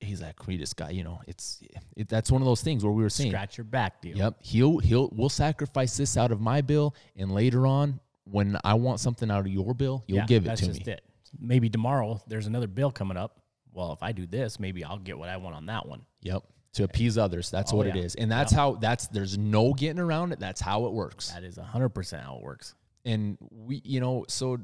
he's 0.00 0.22
like, 0.22 0.46
we 0.46 0.56
just 0.56 0.76
got 0.76 0.94
you 0.94 1.04
know, 1.04 1.20
it's 1.26 1.60
it, 1.96 2.08
that's 2.08 2.30
one 2.30 2.40
of 2.40 2.46
those 2.46 2.62
things 2.62 2.84
where 2.84 2.92
we 2.92 3.02
were 3.02 3.10
saying, 3.10 3.30
Scratch 3.30 3.58
your 3.58 3.64
back 3.64 4.00
deal. 4.00 4.16
Yep. 4.16 4.36
He'll 4.40 4.78
he'll 4.78 5.10
we'll 5.12 5.28
sacrifice 5.28 5.96
this 5.96 6.16
out 6.16 6.32
of 6.32 6.40
my 6.40 6.60
bill 6.60 6.94
and 7.16 7.32
later 7.32 7.66
on 7.66 8.00
when 8.24 8.58
I 8.64 8.74
want 8.74 9.00
something 9.00 9.30
out 9.30 9.40
of 9.40 9.48
your 9.48 9.74
bill, 9.74 10.04
you'll 10.06 10.18
Yeah, 10.18 10.26
give 10.26 10.44
it 10.44 10.48
that's 10.48 10.60
to 10.62 10.66
just 10.68 10.86
me. 10.86 10.92
It. 10.92 11.02
Maybe 11.38 11.68
tomorrow 11.68 12.20
there's 12.26 12.46
another 12.46 12.66
bill 12.66 12.90
coming 12.90 13.16
up. 13.16 13.40
Well, 13.76 13.92
if 13.92 14.02
I 14.02 14.12
do 14.12 14.26
this, 14.26 14.58
maybe 14.58 14.82
I'll 14.82 14.98
get 14.98 15.18
what 15.18 15.28
I 15.28 15.36
want 15.36 15.54
on 15.54 15.66
that 15.66 15.86
one. 15.86 16.00
Yep. 16.22 16.42
To 16.74 16.84
appease 16.84 17.16
others. 17.18 17.50
That's 17.50 17.72
Oh, 17.72 17.76
what 17.76 17.86
it 17.86 17.94
yeah. 17.94 18.02
is. 18.02 18.14
And 18.16 18.30
that's 18.32 18.52
how 18.52 18.72
that's 18.76 19.06
there's 19.08 19.36
no 19.38 19.72
getting 19.74 20.00
around 20.00 20.32
it. 20.32 20.40
That's 20.40 20.60
how 20.60 20.86
it 20.86 20.92
works. 20.92 21.30
That 21.30 21.44
is 21.44 21.56
100% 21.58 22.22
how 22.22 22.36
it 22.36 22.42
works. 22.42 22.74
And 23.04 23.36
we 23.50 23.80
you 23.84 24.00
know, 24.00 24.24
so 24.28 24.58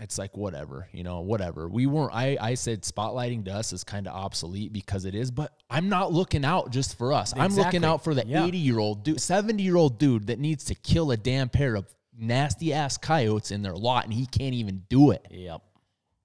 it's 0.00 0.18
like 0.18 0.36
whatever, 0.36 0.88
you 0.92 1.02
know, 1.02 1.20
whatever. 1.20 1.68
We 1.68 1.86
weren't 1.86 2.12
I 2.14 2.36
I 2.40 2.54
said 2.54 2.82
spotlighting 2.82 3.44
to 3.46 3.52
us 3.52 3.72
is 3.72 3.82
kind 3.84 4.06
of 4.06 4.14
obsolete 4.14 4.72
because 4.72 5.04
it 5.04 5.14
is, 5.14 5.30
but 5.30 5.52
I'm 5.70 5.88
not 5.88 6.12
looking 6.12 6.44
out 6.44 6.70
just 6.70 6.98
for 6.98 7.12
us. 7.12 7.32
I'm 7.36 7.54
looking 7.54 7.84
out 7.84 8.04
for 8.04 8.14
the 8.14 8.24
Yeah. 8.26 8.42
80-year-old 8.46 9.02
dude, 9.04 9.18
70-year-old 9.18 9.98
dude 9.98 10.26
that 10.28 10.38
needs 10.38 10.64
to 10.64 10.74
kill 10.74 11.10
a 11.12 11.16
damn 11.16 11.48
pair 11.48 11.74
of 11.76 11.86
nasty 12.16 12.72
ass 12.72 12.96
coyotes 12.96 13.50
in 13.52 13.62
their 13.62 13.74
lot 13.74 14.04
and 14.04 14.12
he 14.12 14.26
can't 14.26 14.54
even 14.54 14.84
do 14.88 15.10
it. 15.12 15.26
Yep. 15.30 15.62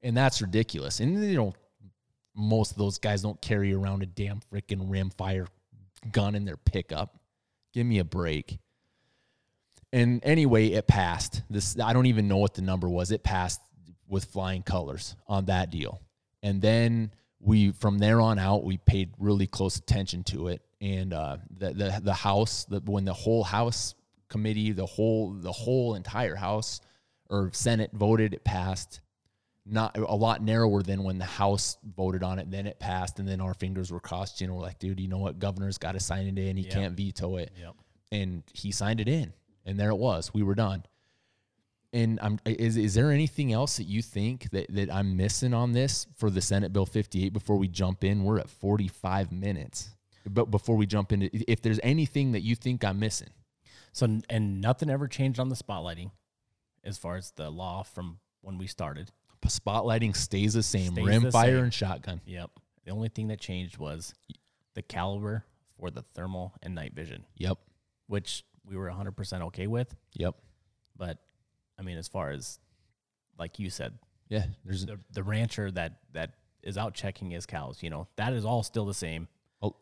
And 0.03 0.15
that's 0.17 0.41
ridiculous. 0.41 0.99
And 0.99 1.23
you 1.23 1.35
know, 1.37 1.53
most 2.35 2.71
of 2.71 2.77
those 2.77 2.97
guys 2.97 3.21
don't 3.21 3.41
carry 3.41 3.73
around 3.73 4.03
a 4.03 4.05
damn 4.05 4.39
freaking 4.51 4.89
rimfire 4.89 5.47
gun 6.11 6.35
in 6.35 6.45
their 6.45 6.57
pickup. 6.57 7.19
Give 7.73 7.85
me 7.85 7.99
a 7.99 8.03
break. 8.03 8.59
And 9.91 10.21
anyway, 10.23 10.69
it 10.69 10.87
passed. 10.87 11.43
This 11.49 11.79
I 11.79 11.93
don't 11.93 12.07
even 12.07 12.27
know 12.27 12.37
what 12.37 12.55
the 12.55 12.61
number 12.61 12.89
was. 12.89 13.11
It 13.11 13.23
passed 13.23 13.61
with 14.07 14.25
flying 14.25 14.63
colors 14.63 15.15
on 15.27 15.45
that 15.45 15.69
deal. 15.69 16.01
And 16.41 16.61
then 16.61 17.11
we 17.39 17.71
from 17.71 17.99
there 17.99 18.19
on 18.19 18.39
out 18.39 18.63
we 18.63 18.77
paid 18.77 19.13
really 19.19 19.47
close 19.47 19.77
attention 19.77 20.23
to 20.25 20.47
it. 20.47 20.61
And 20.81 21.13
uh, 21.13 21.37
the 21.55 21.73
the 21.73 22.01
the 22.03 22.13
house, 22.13 22.65
the, 22.65 22.79
when 22.79 23.05
the 23.05 23.13
whole 23.13 23.43
house 23.43 23.93
committee, 24.29 24.71
the 24.71 24.85
whole 24.85 25.31
the 25.31 25.51
whole 25.51 25.93
entire 25.93 26.35
house 26.35 26.81
or 27.29 27.51
Senate 27.53 27.91
voted, 27.93 28.33
it 28.33 28.43
passed 28.43 28.99
not 29.65 29.97
a 29.97 30.15
lot 30.15 30.41
narrower 30.41 30.83
than 30.83 31.03
when 31.03 31.17
the 31.17 31.25
House 31.25 31.77
voted 31.95 32.21
on 32.23 32.37
it. 32.39 32.51
Then 32.51 32.67
it 32.67 32.79
passed, 32.79 33.19
and 33.19 33.27
then 33.27 33.39
our 33.39 33.53
fingers 33.53 33.91
were 33.91 33.99
crossed. 33.99 34.41
You 34.41 34.47
know, 34.47 34.55
we're 34.55 34.61
like, 34.61 34.79
dude, 34.79 34.99
you 34.99 35.07
know 35.07 35.19
what? 35.19 35.39
Governor's 35.39 35.77
got 35.77 35.93
to 35.93 35.99
sign 35.99 36.27
it 36.27 36.37
in. 36.37 36.57
He 36.57 36.63
Yep. 36.63 36.71
can't 36.73 36.93
veto 36.97 37.37
it. 37.37 37.51
Yep. 37.57 37.75
And 38.11 38.43
he 38.53 38.71
signed 38.71 38.99
it 38.99 39.07
in, 39.07 39.33
and 39.65 39.79
there 39.79 39.89
it 39.89 39.97
was. 39.97 40.33
We 40.33 40.43
were 40.43 40.55
done. 40.55 40.83
And 41.93 42.19
I'm 42.21 42.39
is 42.45 42.75
is 42.75 42.95
there 42.95 43.11
anything 43.11 43.53
else 43.53 43.77
that 43.77 43.83
you 43.83 44.01
think 44.01 44.49
that 44.49 44.65
that 44.73 44.91
I'm 44.93 45.15
missing 45.15 45.53
on 45.53 45.73
this 45.73 46.07
for 46.15 46.29
the 46.31 46.41
Senate 46.41 46.73
Bill 46.73 46.85
58 46.87 47.31
before 47.31 47.55
we 47.57 47.67
jump 47.67 48.03
in? 48.03 48.23
We're 48.23 48.39
at 48.39 48.49
45 48.49 49.31
minutes. 49.31 49.89
But 50.25 50.45
before 50.51 50.75
we 50.77 50.85
jump 50.85 51.11
into, 51.11 51.29
if 51.51 51.61
there's 51.61 51.79
anything 51.83 52.31
that 52.31 52.41
you 52.41 52.55
think 52.55 52.83
I'm 52.83 52.97
missing, 52.99 53.29
So, 53.91 54.19
and 54.29 54.61
nothing 54.61 54.89
ever 54.89 55.07
changed 55.07 55.39
on 55.39 55.49
the 55.49 55.55
spotlighting 55.55 56.11
as 56.83 56.97
far 56.97 57.15
as 57.17 57.31
the 57.31 57.49
law 57.51 57.83
from 57.83 58.19
when 58.41 58.57
we 58.57 58.65
started. 58.67 59.11
Spotlighting 59.49 60.15
stays 60.15 60.53
the 60.53 60.63
same. 60.63 60.93
Stays 60.93 61.05
Rim 61.05 61.23
the 61.23 61.31
fire 61.31 61.55
same. 61.57 61.63
and 61.65 61.73
shotgun. 61.73 62.21
Yep. 62.25 62.51
The 62.85 62.91
only 62.91 63.09
thing 63.09 63.27
that 63.29 63.39
changed 63.39 63.77
was 63.77 64.13
the 64.75 64.81
caliber 64.81 65.45
for 65.79 65.89
the 65.91 66.01
thermal 66.15 66.53
and 66.61 66.75
night 66.75 66.93
vision, 66.93 67.25
Yep. 67.37 67.57
which 68.07 68.43
we 68.65 68.75
were 68.77 68.89
100% 68.89 69.41
okay 69.43 69.67
with. 69.67 69.95
Yep. 70.15 70.35
But 70.97 71.17
I 71.77 71.81
mean, 71.81 71.97
as 71.97 72.07
far 72.07 72.31
as 72.31 72.59
like 73.37 73.59
you 73.59 73.69
said, 73.69 73.97
Yeah. 74.29 74.45
There's 74.63 74.85
the, 74.85 74.99
the 75.11 75.23
rancher 75.23 75.71
that, 75.71 75.99
that 76.13 76.33
is 76.61 76.77
out 76.77 76.93
checking 76.93 77.31
his 77.31 77.45
cows, 77.45 77.81
you 77.81 77.89
know, 77.89 78.07
that 78.15 78.33
is 78.33 78.45
all 78.45 78.63
still 78.63 78.85
the 78.85 78.93
same. 78.93 79.27
oh, 79.61 79.75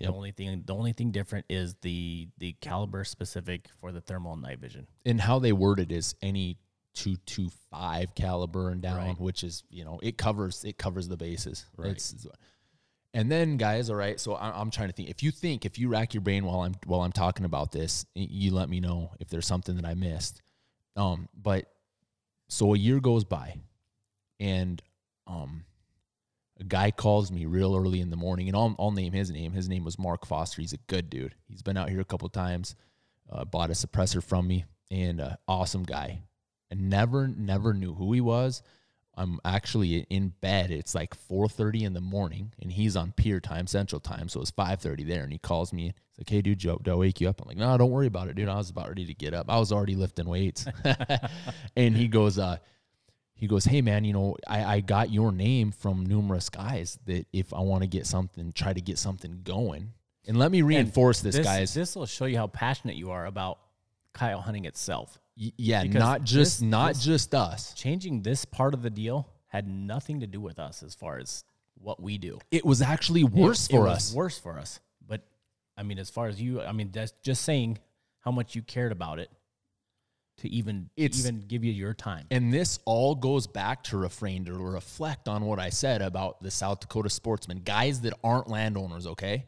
Yep. 0.00 0.10
The 0.10 0.14
only 0.16 0.30
thing, 0.32 0.62
the 0.66 0.74
only 0.74 0.92
thing 0.92 1.10
different 1.10 1.46
is 1.48 1.74
the 1.82 2.28
the 2.38 2.52
caliber 2.60 3.02
specific 3.04 3.68
for 3.80 3.92
the 3.92 4.00
thermal 4.00 4.32
and 4.34 4.42
night 4.42 4.58
vision. 4.60 4.86
and 5.06 5.20
how 5.20 5.38
they 5.38 5.52
word 5.52 5.78
it 5.80 5.90
is 5.92 6.14
any 6.22 6.58
two 6.96 7.16
two 7.26 7.50
five 7.70 8.12
caliber 8.16 8.70
and 8.70 8.82
down, 8.82 8.96
Right. 8.96 9.20
which 9.20 9.44
is 9.44 9.62
you 9.70 9.84
know 9.84 10.00
it 10.02 10.18
covers 10.18 10.64
it 10.64 10.78
covers 10.78 11.06
the 11.06 11.16
bases. 11.16 11.64
Right. 11.76 11.90
It's- 11.92 12.26
and 13.14 13.32
then 13.32 13.56
guys, 13.56 13.88
all 13.88 13.96
right. 13.96 14.20
So 14.20 14.36
I'm 14.36 14.70
trying 14.70 14.88
to 14.88 14.92
think. 14.92 15.08
If 15.08 15.22
you 15.22 15.30
think, 15.30 15.64
if 15.64 15.78
you 15.78 15.88
rack 15.88 16.12
your 16.12 16.20
brain 16.20 16.44
while 16.44 16.60
I'm 16.60 16.74
while 16.84 17.00
I'm 17.00 17.12
talking 17.12 17.46
about 17.46 17.72
this, 17.72 18.04
you 18.14 18.50
let 18.52 18.68
me 18.68 18.78
know 18.80 19.12
if 19.20 19.28
there's 19.28 19.46
something 19.46 19.76
that 19.76 19.86
I 19.86 19.94
missed. 19.94 20.42
Um, 20.96 21.28
but 21.34 21.72
so 22.48 22.74
a 22.74 22.78
year 22.78 23.00
goes 23.00 23.24
by, 23.24 23.54
and 24.38 24.82
um, 25.26 25.64
a 26.60 26.64
guy 26.64 26.90
calls 26.90 27.30
me 27.32 27.46
real 27.46 27.74
early 27.74 28.02
in 28.02 28.10
the 28.10 28.16
morning, 28.16 28.48
and 28.48 28.56
I'll, 28.56 28.76
I'll 28.78 28.90
name 28.92 29.12
his 29.14 29.30
name. 29.30 29.52
His 29.52 29.66
name 29.68 29.84
was 29.84 29.98
Mark 29.98 30.26
Foster. 30.26 30.60
He's 30.60 30.74
a 30.74 30.78
good 30.86 31.08
dude. 31.08 31.34
He's 31.48 31.62
been 31.62 31.76
out 31.78 31.88
here 31.88 32.00
a 32.00 32.04
couple 32.04 32.28
times, 32.28 32.74
uh, 33.30 33.46
bought 33.46 33.70
a 33.70 33.74
suppressor 33.74 34.22
from 34.22 34.46
me, 34.46 34.66
and 34.90 35.22
uh, 35.22 35.36
awesome 35.48 35.84
guy. 35.84 36.20
And 36.70 36.90
never, 36.90 37.28
never 37.28 37.72
knew 37.72 37.94
who 37.94 38.12
he 38.12 38.20
was. 38.20 38.62
I'm 39.18 39.40
actually 39.44 40.06
in 40.10 40.34
bed. 40.40 40.70
It's 40.70 40.94
like 40.94 41.14
4:30 41.14 41.84
in 41.84 41.94
the 41.94 42.02
morning, 42.02 42.52
and 42.60 42.70
he's 42.70 42.96
on 42.96 43.12
Pierre 43.12 43.40
time, 43.40 43.66
Central 43.66 43.98
time, 43.98 44.28
so 44.28 44.42
it's 44.42 44.50
5:30 44.50 45.06
there. 45.06 45.22
And 45.22 45.32
he 45.32 45.38
calls 45.38 45.72
me. 45.72 45.84
He's 45.84 46.18
like, 46.18 46.28
"Hey, 46.28 46.42
dude, 46.42 46.58
Joe, 46.58 46.78
do 46.82 46.92
I 46.92 46.96
wake 46.96 47.20
you 47.22 47.28
up?" 47.28 47.40
I'm 47.40 47.48
like, 47.48 47.56
"No, 47.56 47.78
don't 47.78 47.90
worry 47.90 48.08
about 48.08 48.28
it, 48.28 48.36
dude. 48.36 48.48
I 48.48 48.56
was 48.56 48.68
about 48.68 48.88
ready 48.88 49.06
to 49.06 49.14
get 49.14 49.32
up. 49.32 49.46
I 49.48 49.58
was 49.58 49.72
already 49.72 49.96
lifting 49.96 50.28
weights." 50.28 50.66
and 51.76 51.96
he 51.96 52.08
goes, 52.08 52.38
uh, 52.38 52.58
he 53.36 53.46
goes, 53.46 53.64
Hey 53.64 53.82
man, 53.82 54.04
you 54.04 54.12
know, 54.12 54.36
I, 54.48 54.64
I 54.64 54.80
got 54.80 55.10
your 55.10 55.30
name 55.30 55.70
from 55.70 56.04
numerous 56.04 56.48
guys 56.48 56.98
that 57.04 57.26
if 57.32 57.52
I 57.52 57.60
want 57.60 57.82
to 57.82 57.86
get 57.86 58.06
something, 58.06 58.52
try 58.52 58.72
to 58.72 58.80
get 58.80 58.98
something 58.98 59.40
going. 59.44 59.92
And 60.26 60.38
let 60.38 60.50
me 60.50 60.62
reinforce 60.62 61.20
this, 61.20 61.38
guys. 61.38 61.72
This 61.72 61.94
will 61.94 62.06
show 62.06 62.24
you 62.24 62.38
how 62.38 62.48
passionate 62.48 62.96
you 62.96 63.10
are 63.10 63.26
about 63.26 63.58
coyote 64.12 64.42
hunting 64.42 64.64
itself. 64.64 65.20
Yeah, 65.36 65.82
because 65.82 65.98
not 65.98 66.24
just 66.24 66.60
this- 66.60 66.62
not 66.62 66.94
this- 66.94 67.04
just 67.04 67.34
us. 67.34 67.74
Changing 67.74 68.22
this 68.22 68.44
part 68.44 68.72
of 68.74 68.82
the 68.82 68.90
deal 68.90 69.28
had 69.48 69.68
nothing 69.68 70.20
to 70.20 70.26
do 70.26 70.40
with 70.40 70.58
us 70.58 70.82
as 70.82 70.94
far 70.94 71.18
as 71.18 71.44
what 71.74 72.02
we 72.02 72.16
do. 72.18 72.38
It 72.50 72.64
was 72.64 72.80
actually 72.80 73.22
worse 73.22 73.66
It- 73.66 73.72
for 73.72 73.86
it 73.86 73.90
was 73.90 74.10
us. 74.10 74.14
Worse 74.14 74.38
for 74.38 74.58
us. 74.58 74.80
But 75.06 75.26
I 75.76 75.82
mean, 75.82 75.98
as 75.98 76.08
far 76.10 76.26
as 76.28 76.40
you, 76.40 76.62
I 76.62 76.72
mean, 76.72 76.90
that's 76.90 77.12
just 77.22 77.42
saying 77.42 77.78
how 78.20 78.30
much 78.30 78.54
you 78.54 78.62
cared 78.62 78.92
about 78.92 79.18
it 79.18 79.30
to 80.38 80.48
even 80.48 80.90
It's- 80.96 81.20
even 81.20 81.40
give 81.40 81.64
you 81.64 81.72
your 81.72 81.94
time. 81.94 82.26
And 82.30 82.52
this 82.52 82.78
all 82.86 83.14
goes 83.14 83.46
back 83.46 83.84
to 83.84 83.96
refrain 83.96 84.44
to 84.46 84.54
reflect 84.54 85.28
on 85.28 85.44
what 85.44 85.58
I 85.58 85.68
said 85.70 86.02
about 86.02 86.42
the 86.42 86.50
South 86.50 86.80
Dakota 86.80 87.08
sportsmen, 87.10 87.58
guys 87.58 88.00
that 88.02 88.14
aren't 88.24 88.48
landowners, 88.48 89.06
okay? 89.06 89.46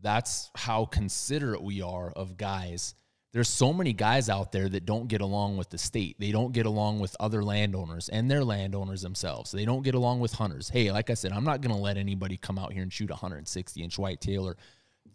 That's 0.00 0.50
how 0.54 0.86
considerate 0.86 1.62
we 1.62 1.82
are 1.82 2.10
of 2.12 2.36
guys. 2.36 2.94
There's 3.34 3.48
so 3.48 3.72
many 3.72 3.92
guys 3.92 4.30
out 4.30 4.52
there 4.52 4.68
that 4.68 4.86
don't 4.86 5.08
get 5.08 5.20
along 5.20 5.56
with 5.56 5.68
the 5.68 5.76
state. 5.76 6.14
They 6.20 6.30
don't 6.30 6.52
get 6.52 6.66
along 6.66 7.00
with 7.00 7.16
other 7.18 7.42
landowners 7.42 8.08
and 8.08 8.30
their 8.30 8.44
landowners 8.44 9.02
themselves. 9.02 9.50
They 9.50 9.64
don't 9.64 9.82
get 9.82 9.96
along 9.96 10.20
with 10.20 10.32
hunters. 10.34 10.68
Hey, 10.68 10.92
like 10.92 11.10
I 11.10 11.14
said, 11.14 11.32
I'm 11.32 11.42
not 11.42 11.60
going 11.60 11.74
to 11.74 11.80
let 11.80 11.96
anybody 11.96 12.36
come 12.36 12.60
out 12.60 12.72
here 12.72 12.84
and 12.84 12.92
shoot 12.92 13.10
a 13.10 13.14
160 13.14 13.82
inch 13.82 13.98
whitetail 13.98 14.46
or 14.46 14.56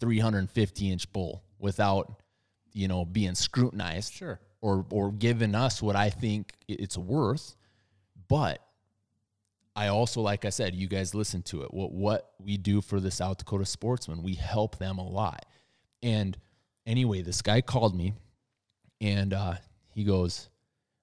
350 0.01 0.91
inch 0.91 1.09
bull 1.13 1.43
without, 1.59 2.21
you 2.73 2.89
know, 2.89 3.05
being 3.05 3.35
scrutinized 3.35 4.11
Sure. 4.13 4.37
or 4.59 4.85
or 4.89 5.13
giving 5.13 5.55
us 5.55 5.81
what 5.81 5.95
I 5.95 6.09
think 6.09 6.51
it's 6.67 6.97
worth. 6.97 7.55
But 8.27 8.61
I 9.77 9.87
also, 9.87 10.19
like 10.19 10.43
I 10.43 10.49
said, 10.49 10.75
you 10.75 10.89
guys 10.89 11.15
listen 11.15 11.41
to 11.43 11.61
it. 11.61 11.73
What 11.73 11.93
what 11.93 12.33
we 12.37 12.57
do 12.57 12.81
for 12.81 12.99
the 12.99 13.11
South 13.11 13.37
Dakota 13.37 13.65
sportsmen, 13.65 14.23
we 14.23 14.33
help 14.33 14.77
them 14.77 14.97
a 14.97 15.07
lot. 15.07 15.45
And 16.03 16.37
anyway, 16.89 17.21
this 17.21 17.41
guy 17.41 17.61
called 17.61 17.95
me, 17.95 18.13
and 18.99 19.33
uh, 19.33 19.55
he 19.93 20.03
goes, 20.03 20.49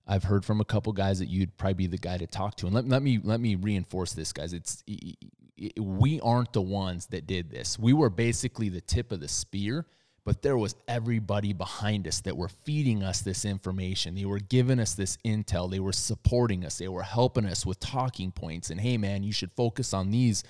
"I've 0.07 0.25
heard 0.25 0.45
from 0.45 0.61
a 0.61 0.65
couple 0.65 0.93
guys 0.93 1.19
that 1.21 1.29
you'd 1.29 1.57
probably 1.57 1.75
be 1.75 1.87
the 1.87 1.99
guy 1.99 2.19
to 2.19 2.27
talk 2.27 2.57
to." 2.57 2.67
And 2.67 2.75
let, 2.75 2.89
let 2.89 3.03
me 3.03 3.21
let 3.23 3.41
me 3.41 3.55
reinforce 3.55 4.13
this, 4.13 4.33
guys. 4.33 4.53
It's 4.53 4.83
i- 4.89 5.15
i- 5.61 5.71
we 5.81 6.21
aren't 6.21 6.53
the 6.53 6.61
ones 6.63 7.07
that 7.07 7.27
did 7.27 7.51
this. 7.51 7.79
We 7.79 7.93
were 7.95 8.11
basically 8.11 8.69
the 8.69 8.81
tip 8.83 9.13
of 9.13 9.21
the 9.21 9.29
spear 9.29 9.87
but 10.27 10.43
there 10.43 10.59
was 10.59 10.75
everybody 10.89 11.53
behind 11.53 12.09
us 12.09 12.21
that 12.23 12.37
were 12.37 12.49
feeding 12.49 13.05
us 13.05 13.21
this 13.21 13.45
information. 13.45 14.17
They 14.17 14.25
were 14.25 14.41
giving 14.41 14.81
us 14.81 14.95
this 14.95 15.19
intel. 15.25 15.71
They 15.71 15.79
were 15.79 15.93
supporting 15.93 16.65
us. 16.65 16.79
They 16.79 16.89
were 16.89 17.05
helping 17.05 17.47
us 17.47 17.65
with 17.65 17.79
talking 17.79 18.33
points. 18.33 18.71
And 18.71 18.81
hey, 18.81 18.99
man, 18.99 19.23
you 19.23 19.33
should 19.33 19.53
focus 19.53 19.95
on 19.95 20.11
these 20.11 20.43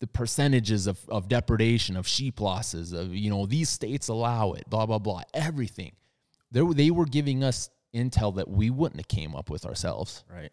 the 0.00 0.06
percentages 0.06 0.86
of, 0.86 0.98
of 1.08 1.28
depredation, 1.28 1.96
of 1.96 2.06
sheep 2.08 2.40
losses, 2.40 2.92
of, 2.92 3.14
you 3.14 3.30
know, 3.30 3.46
these 3.46 3.68
states 3.68 4.08
allow 4.08 4.52
it, 4.52 4.68
blah, 4.68 4.86
blah, 4.86 4.98
blah, 4.98 5.22
everything. 5.34 5.92
They, 6.50 6.62
were- 6.62 6.74
they 6.74 6.90
were 6.90 7.04
giving 7.06 7.44
us 7.44 7.70
intel 7.94 8.34
that 8.36 8.48
we 8.48 8.70
wouldn't 8.70 8.98
have 9.00 9.08
came 9.08 9.34
up 9.36 9.50
with 9.50 9.66
ourselves 9.66 10.24
Right. 10.32 10.50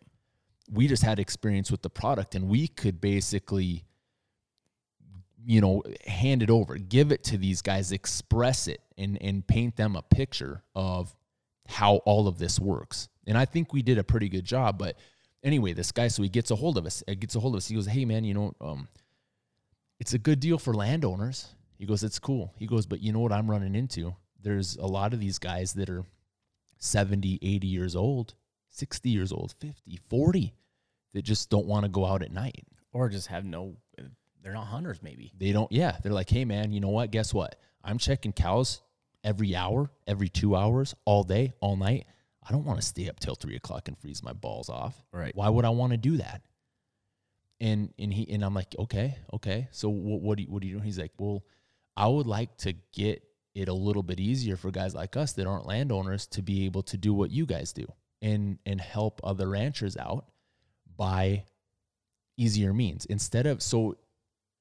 we 0.71 0.87
just 0.87 1.03
had 1.03 1.19
experience 1.19 1.69
with 1.71 1.81
the 1.83 1.89
product 1.89 2.33
and 2.35 2.47
we 2.49 2.67
could 2.67 2.99
basically 2.99 3.83
you 5.45 5.61
know 5.61 5.83
hand 6.05 6.41
it 6.41 6.49
over 6.49 6.77
give 6.77 7.11
it 7.11 7.23
to 7.25 7.37
these 7.37 7.61
guys 7.61 7.91
express 7.91 8.67
it 8.67 8.81
and 8.97 9.21
and 9.21 9.45
paint 9.45 9.75
them 9.75 9.95
a 9.95 10.01
picture 10.01 10.63
of 10.75 11.15
how 11.67 11.97
all 12.05 12.27
of 12.27 12.39
this 12.39 12.59
works 12.59 13.07
and 13.27 13.37
i 13.37 13.45
think 13.45 13.71
we 13.71 13.83
did 13.83 13.99
a 13.99 14.03
pretty 14.03 14.29
good 14.29 14.43
job 14.45 14.79
but 14.79 14.97
anyway 15.43 15.73
this 15.73 15.91
guy 15.91 16.07
so 16.07 16.23
he 16.23 16.29
gets 16.29 16.49
a 16.49 16.55
hold 16.55 16.75
of 16.77 16.85
us 16.87 17.03
uh, 17.07 17.13
gets 17.13 17.35
a 17.35 17.39
hold 17.39 17.53
of 17.53 17.57
us 17.59 17.67
he 17.67 17.75
goes 17.75 17.85
hey 17.85 18.03
man 18.03 18.23
you 18.23 18.33
know 18.33 18.51
um 18.61 18.87
it's 19.99 20.13
a 20.13 20.17
good 20.19 20.39
deal 20.39 20.57
for 20.57 20.73
landowners 20.73 21.47
he 21.77 21.85
goes 21.85 22.03
it's 22.03 22.19
cool 22.19 22.53
he 22.57 22.65
goes 22.67 22.85
but 22.85 23.01
you 23.01 23.11
know 23.13 23.19
what 23.19 23.31
i'm 23.31 23.49
running 23.49 23.75
into 23.75 24.15
there's 24.41 24.75
a 24.77 24.85
lot 24.85 25.13
of 25.13 25.19
these 25.19 25.39
guys 25.39 25.73
that 25.73 25.89
are 25.89 26.03
70 26.79 27.39
80 27.41 27.67
years 27.67 27.95
old 27.95 28.35
60 28.69 29.09
years 29.09 29.31
old 29.31 29.53
50 29.59 29.99
40 30.09 30.53
that 31.13 31.21
just 31.23 31.49
don't 31.49 31.65
want 31.65 31.83
to 31.85 31.89
go 31.89 32.05
out 32.05 32.21
at 32.21 32.31
night 32.31 32.65
Or 32.93 33.09
just 33.09 33.27
have 33.27 33.45
no. 33.45 33.77
They're 34.43 34.53
not 34.53 34.67
hunters. 34.67 35.01
Maybe. 35.01 35.33
they 35.37 35.51
don't 35.51 35.71
yeah 35.71 35.97
they're 36.03 36.11
like 36.13 36.29
hey 36.29 36.45
man 36.45 36.71
you 36.71 36.79
know 36.79 36.89
what 36.89 37.11
guess 37.11 37.33
what 37.33 37.55
i'm 37.83 37.97
checking 37.97 38.31
cows 38.31 38.81
every 39.23 39.55
hour 39.55 39.89
every 40.05 40.29
two 40.29 40.55
hours 40.55 40.95
all 41.05 41.23
day 41.23 41.53
all 41.59 41.75
night 41.75 42.05
i 42.47 42.51
don't 42.51 42.63
want 42.63 42.79
to 42.79 42.85
stay 42.85 43.09
up 43.09 43.19
till 43.19 43.35
three 43.35 43.55
o'clock 43.57 43.87
and 43.89 43.97
freeze 43.97 44.23
my 44.23 44.31
balls 44.31 44.69
off 44.69 45.03
Right. 45.11 45.35
why 45.35 45.49
would 45.49 45.65
i 45.65 45.69
want 45.69 45.91
to 45.91 45.97
do 45.97 46.17
that 46.17 46.41
and 47.59 47.93
and 47.97 48.13
he 48.13 48.27
and 48.31 48.43
i'm 48.43 48.53
like 48.53 48.75
okay 48.77 49.17
okay 49.33 49.67
so 49.71 49.89
what, 49.89 50.21
what 50.21 50.37
do 50.37 50.43
you 50.43 50.49
what 50.49 50.61
do 50.61 50.67
you 50.67 50.77
do 50.77 50.81
he's 50.81 50.99
like 50.99 51.11
well 51.17 51.43
i 51.95 52.07
would 52.07 52.27
like 52.27 52.55
to 52.57 52.73
get 52.93 53.23
it 53.55 53.67
a 53.67 53.73
little 53.73 54.03
bit 54.03 54.19
easier 54.19 54.55
for 54.55 54.69
guys 54.69 54.93
like 54.93 55.17
us 55.17 55.33
that 55.33 55.47
aren't 55.47 55.65
landowners 55.65 56.27
to 56.27 56.41
be 56.41 56.65
able 56.65 56.83
to 56.83 56.97
do 56.97 57.13
what 57.13 57.31
you 57.31 57.45
guys 57.45 57.73
do 57.73 57.85
and 58.21 58.59
and 58.65 58.79
help 58.79 59.19
other 59.23 59.49
ranchers 59.49 59.97
out 59.97 60.25
by 60.95 61.43
easier 62.37 62.73
means 62.73 63.05
instead 63.05 63.47
of 63.47 63.61
so 63.61 63.97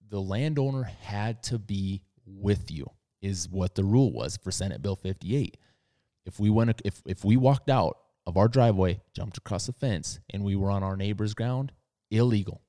the 0.09 0.21
landowner 0.21 0.85
had 0.85 1.43
to 1.43 1.59
be 1.59 2.03
with 2.27 2.71
you 2.71 2.91
is 3.23 3.49
what 3.49 3.75
the 3.75 3.85
rule 3.85 4.13
was 4.13 4.37
for 4.37 4.51
Senate 4.51 4.83
Bill 4.83 4.97
58. 4.97 5.57
If 6.25 6.41
we 6.41 6.51
went 6.51 6.81
if 6.85 7.03
if 7.07 7.25
we 7.25 7.37
walked 7.37 7.71
out 7.71 7.99
of 8.27 8.37
our 8.37 8.49
driveway, 8.49 9.01
jumped 9.15 9.39
across 9.39 9.67
the 9.67 9.73
fence 9.73 10.19
and 10.31 10.43
we 10.43 10.57
were 10.57 10.71
on 10.71 10.83
our 10.83 10.97
neighbor's 10.97 11.35
ground, 11.35 11.73
illegal. 12.11 12.63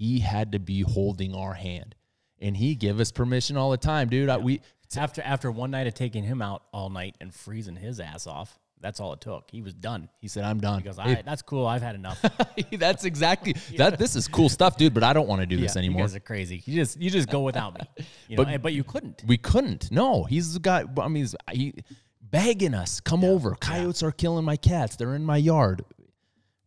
He 0.00 0.20
had 0.20 0.52
to 0.52 0.58
be 0.58 0.80
holding 0.80 1.34
our 1.34 1.52
hand. 1.52 1.94
And 2.40 2.56
he 2.56 2.74
give 2.74 3.00
us 3.00 3.12
permission 3.12 3.58
all 3.58 3.70
the 3.70 3.76
time, 3.76 4.08
dude. 4.08 4.30
I, 4.30 4.38
we 4.38 4.62
After 4.96 5.20
after 5.20 5.50
one 5.50 5.70
night 5.70 5.86
of 5.86 5.92
taking 5.92 6.24
him 6.24 6.40
out 6.40 6.62
all 6.72 6.88
night 6.88 7.16
and 7.20 7.34
freezing 7.34 7.76
his 7.76 8.00
ass 8.00 8.26
off, 8.26 8.58
that's 8.80 8.98
all 8.98 9.12
it 9.12 9.20
took. 9.20 9.50
He 9.50 9.60
was 9.60 9.74
done. 9.74 10.08
he 10.22 10.26
said, 10.26 10.44
"I'm 10.44 10.58
done." 10.58 10.78
He 10.78 10.84
goes, 10.86 10.98
all 10.98 11.04
right, 11.04 11.22
that's 11.22 11.42
cool. 11.42 11.66
I've 11.66 11.82
had 11.82 11.96
enough. 11.96 12.18
That's 12.72 13.04
exactly 13.04 13.54
that. 13.76 13.98
This 13.98 14.16
is 14.16 14.26
cool 14.26 14.48
stuff, 14.48 14.78
dude. 14.78 14.94
But 14.94 15.02
I 15.04 15.12
don't 15.12 15.28
want 15.28 15.42
to 15.42 15.46
do 15.46 15.58
this 15.58 15.76
anymore. 15.76 16.00
You 16.00 16.06
guys 16.06 16.16
are 16.16 16.20
crazy. 16.20 16.62
You 16.64 16.76
just 16.76 16.98
you 16.98 17.10
just 17.10 17.28
go 17.28 17.42
without 17.42 17.74
me. 17.74 18.06
You 18.28 18.38
know, 18.38 18.44
But- 18.44 18.62
but 18.62 18.72
you 18.72 18.82
couldn't. 18.84 19.22
We 19.26 19.36
couldn't. 19.36 19.92
No, 19.92 20.24
he's 20.24 20.56
got. 20.56 20.98
I 20.98 21.08
mean, 21.08 21.24
he's, 21.24 21.34
he 21.52 21.74
begging 22.22 22.72
us, 22.72 23.00
come 23.00 23.22
over. 23.22 23.54
Coyotes 23.54 24.02
are 24.02 24.12
killing 24.12 24.46
my 24.46 24.56
cats. 24.56 24.96
They're 24.96 25.14
in 25.14 25.26
my 25.26 25.36
yard. 25.36 25.84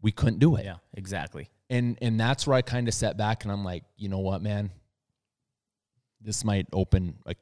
We 0.04 0.12
couldn't 0.12 0.38
do 0.38 0.56
it. 0.58 0.66
Yeah, 0.66 0.76
exactly. 0.94 1.50
And 1.74 1.98
and 2.04 2.20
that's 2.20 2.46
where 2.46 2.56
I 2.56 2.62
kind 2.62 2.88
of 2.88 2.94
sat 2.94 3.18
back 3.18 3.44
and 3.44 3.52
I'm 3.52 3.66
like, 3.66 3.84
you 3.98 4.08
know 4.08 4.20
what, 4.20 4.44
man, 4.44 4.70
this 6.22 6.46
might 6.46 6.68
open 6.72 7.18
a, 7.26 7.34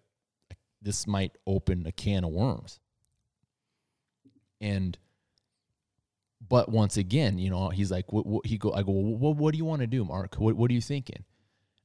this 0.81 1.05
might 1.05 1.33
open 1.45 1.85
a 1.85 1.91
can 1.91 2.23
of 2.23 2.31
worms. 2.31 2.79
And 4.61 4.97
but 6.47 6.69
once 6.69 6.95
again, 6.95 7.39
you 7.39 7.49
know, 7.49 7.67
he's 7.69 7.91
like, 7.91 8.13
what, 8.13 8.25
what, 8.25 8.45
he 8.45 8.57
go, 8.57 8.71
I 8.71 8.83
go, 8.83 8.93
well, 8.93 9.33
what 9.33 9.51
do 9.51 9.57
you 9.57 9.65
want 9.65 9.81
to 9.81 9.87
do, 9.87 10.05
Mark? 10.05 10.35
What, 10.35 10.55
what 10.55 10.71
are 10.71 10.73
you 10.73 10.81
thinking? 10.81 11.25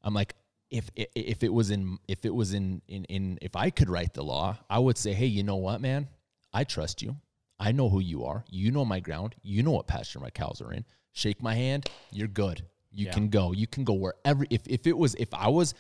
I'm 0.05 0.14
like, 0.14 0.34
if, 0.70 0.88
if 0.94 1.42
it 1.42 1.53
was 1.53 1.72
in, 1.72 1.99
if 2.07 2.24
it 2.24 2.34
was 2.34 2.55
in, 2.55 2.80
in, 2.86 3.05
in, 3.07 3.38
if 3.42 3.57
I 3.57 3.70
could 3.70 3.90
write 3.90 4.14
the 4.14 4.22
law, 4.22 4.57
I 4.70 4.78
would 4.78 4.99
say, 4.99 5.14
hey, 5.14 5.26
you 5.26 5.42
know 5.42 5.57
what, 5.57 5.80
man, 5.80 6.09
I 6.53 6.62
trust 6.62 7.03
you. 7.03 7.16
I 7.59 7.72
know 7.72 7.88
who 7.88 8.01
you 8.01 8.24
are. 8.24 8.44
You 8.49 8.70
know 8.70 8.84
my 8.84 9.01
ground. 9.01 9.34
You 9.42 9.62
know 9.62 9.72
what 9.72 9.86
pasture 9.86 10.20
my 10.20 10.30
cows 10.30 10.61
are 10.61 10.72
in. 10.72 10.84
Shake 11.16 11.42
my 11.42 11.54
hand. 11.54 11.88
You're 12.12 12.28
good. 12.28 12.62
You 12.92 13.06
Yeah. 13.06 13.12
can 13.12 13.30
go. 13.30 13.52
You 13.52 13.66
can 13.66 13.84
go 13.84 13.94
wherever. 13.94 14.44
If, 14.50 14.66
if 14.66 14.86
it 14.86 14.96
was, 14.96 15.14
if 15.14 15.32
I 15.32 15.48
was 15.48 15.72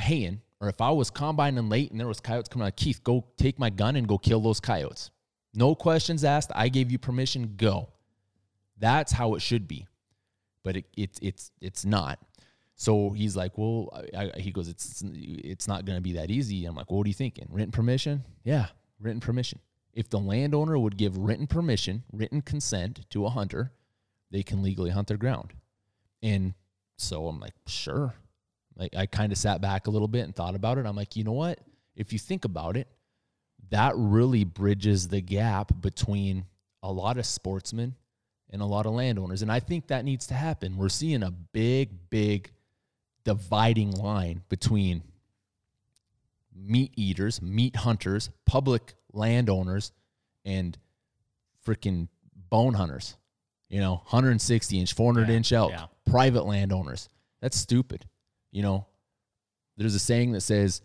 haying 0.00 0.40
or 0.60 0.68
if 0.68 0.80
I 0.80 0.90
was 0.90 1.10
combining 1.10 1.68
late 1.68 1.92
and 1.92 2.00
there 2.00 2.08
was 2.08 2.18
coyotes 2.18 2.48
coming 2.48 2.66
out, 2.66 2.74
Keith, 2.74 3.04
go 3.04 3.24
take 3.36 3.56
my 3.56 3.70
gun 3.70 3.94
and 3.94 4.08
go 4.08 4.18
kill 4.18 4.40
those 4.40 4.58
coyotes. 4.58 5.12
No 5.54 5.76
questions 5.76 6.24
asked. 6.24 6.50
I 6.56 6.68
gave 6.68 6.90
you 6.90 6.98
permission. 6.98 7.54
Go. 7.56 7.90
That's 8.76 9.12
how 9.12 9.34
it 9.36 9.42
should 9.42 9.68
be, 9.68 9.86
but 10.64 10.76
it, 10.76 10.86
it 10.96 11.18
it's 11.22 11.52
it's 11.60 11.84
not. 11.84 12.18
So 12.74 13.10
he's 13.10 13.36
like, 13.36 13.56
well, 13.56 13.88
I, 14.12 14.32
I, 14.34 14.40
he 14.40 14.50
goes, 14.50 14.66
it's 14.66 15.04
it's 15.06 15.68
not 15.68 15.84
going 15.84 15.96
to 15.96 16.02
be 16.02 16.14
that 16.14 16.32
easy. 16.32 16.66
I'm 16.66 16.74
like, 16.74 16.90
well, 16.90 16.98
what 16.98 17.06
are 17.06 17.08
you 17.08 17.14
thinking? 17.14 17.46
Written 17.52 17.70
permission? 17.70 18.24
Yeah, 18.42 18.66
written 18.98 19.20
permission. 19.20 19.60
If 19.92 20.10
the 20.10 20.18
landowner 20.18 20.76
would 20.76 20.96
give 20.96 21.16
written 21.16 21.46
permission, 21.46 22.02
written 22.12 22.42
consent 22.42 23.06
to 23.10 23.24
a 23.26 23.30
hunter, 23.30 23.70
they 24.34 24.42
can 24.42 24.62
legally 24.62 24.90
hunt 24.90 25.06
their 25.06 25.16
ground. 25.16 25.54
And 26.20 26.54
so 26.98 27.28
I'm 27.28 27.38
like, 27.38 27.54
sure. 27.68 28.12
Like 28.76 28.96
I 28.96 29.06
kind 29.06 29.30
of 29.30 29.38
sat 29.38 29.60
back 29.60 29.86
a 29.86 29.90
little 29.90 30.08
bit 30.08 30.24
and 30.24 30.34
thought 30.34 30.56
about 30.56 30.76
it. 30.76 30.86
I'm 30.86 30.96
like, 30.96 31.14
you 31.14 31.22
know 31.22 31.30
what? 31.30 31.60
If 31.94 32.12
you 32.12 32.18
think 32.18 32.44
about 32.44 32.76
it, 32.76 32.88
that 33.70 33.92
really 33.96 34.42
bridges 34.42 35.06
the 35.06 35.20
gap 35.20 35.80
between 35.80 36.46
a 36.82 36.90
lot 36.90 37.16
of 37.16 37.26
sportsmen 37.26 37.94
and 38.50 38.60
a 38.60 38.64
lot 38.64 38.86
of 38.86 38.92
landowners. 38.92 39.42
And 39.42 39.52
I 39.52 39.60
think 39.60 39.86
that 39.86 40.04
needs 40.04 40.26
to 40.26 40.34
happen. 40.34 40.78
We're 40.78 40.88
seeing 40.88 41.22
a 41.22 41.30
big, 41.30 42.10
big 42.10 42.50
dividing 43.22 43.92
line 43.92 44.42
between 44.48 45.04
meat 46.52 46.92
eaters, 46.96 47.40
meat 47.40 47.76
hunters, 47.76 48.30
public 48.46 48.94
landowners, 49.12 49.92
and 50.44 50.76
freaking 51.64 52.08
bone 52.50 52.74
hunters. 52.74 53.16
You 53.74 53.80
know, 53.80 53.94
160 53.94 54.78
inch, 54.78 54.92
400 54.94 55.28
Yeah, 55.28 55.34
inch 55.36 55.52
elk, 55.52 55.72
yeah. 55.72 55.86
private 56.06 56.44
landowners. 56.46 57.08
That's 57.40 57.56
stupid. 57.56 58.06
You 58.52 58.62
know, 58.62 58.86
there's 59.76 59.96
a 59.96 59.98
saying 59.98 60.30
that 60.32 60.42
says, 60.42 60.80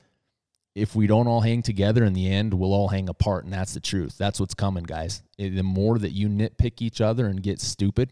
if 0.74 0.96
we 0.96 1.06
don't 1.06 1.28
all 1.28 1.42
hang 1.42 1.62
together 1.62 2.04
in 2.04 2.14
the 2.14 2.28
end, 2.28 2.52
we'll 2.54 2.74
all 2.74 2.88
hang 2.88 3.08
apart. 3.10 3.44
And 3.44 3.54
that's 3.54 3.74
the 3.76 3.80
truth. 3.80 4.18
That's 4.18 4.40
what's 4.40 4.56
coming, 4.56 4.84
guys. 4.86 5.22
Eh, 5.38 5.50
The 5.50 5.62
more 5.62 6.00
that 6.00 6.12
you 6.14 6.30
nitpick 6.30 6.82
each 6.82 7.00
other 7.00 7.28
and 7.28 7.44
get 7.44 7.62
stupid, 7.62 8.12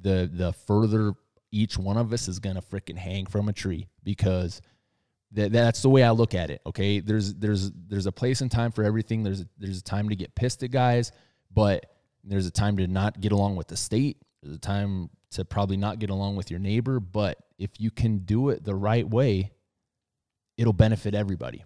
the 0.00 0.30
the 0.32 0.52
further 0.52 1.12
each 1.52 1.76
one 1.78 1.96
of 1.98 2.12
us 2.12 2.26
is 2.28 2.38
gonna 2.38 2.62
freaking 2.62 2.96
hang 2.96 3.26
from 3.26 3.48
a 3.48 3.52
tree 3.52 3.86
because 4.02 4.62
that 5.32 5.52
that's 5.52 5.82
the 5.82 5.90
way 5.90 6.02
I 6.04 6.10
look 6.12 6.34
at 6.34 6.50
it. 6.50 6.60
Okay, 6.64 7.00
there's 7.00 7.34
there's 7.34 7.70
there's 7.72 8.06
a 8.06 8.12
place 8.12 8.40
and 8.40 8.50
time 8.50 8.72
for 8.72 8.82
everything. 8.84 9.22
There's 9.22 9.44
there's 9.58 9.80
a 9.80 9.82
time 9.84 10.08
to 10.08 10.16
get 10.16 10.34
pissed 10.34 10.62
at 10.62 10.70
guys, 10.70 11.12
but 11.52 11.84
there's 12.26 12.46
a 12.46 12.50
time 12.50 12.76
to 12.78 12.86
not 12.86 13.20
get 13.20 13.32
along 13.32 13.56
with 13.56 13.68
the 13.68 13.76
state. 13.76 14.18
There's 14.42 14.56
a 14.56 14.60
time 14.60 15.10
to 15.30 15.44
probably 15.44 15.76
not 15.76 15.98
get 15.98 16.10
along 16.10 16.36
with 16.36 16.50
your 16.50 16.60
neighbor. 16.60 17.00
But 17.00 17.38
if 17.58 17.70
you 17.78 17.90
can 17.90 18.18
do 18.18 18.48
it 18.50 18.64
the 18.64 18.74
right 18.74 19.08
way, 19.08 19.52
it'll 20.56 20.72
benefit 20.72 21.14
everybody. 21.14 21.64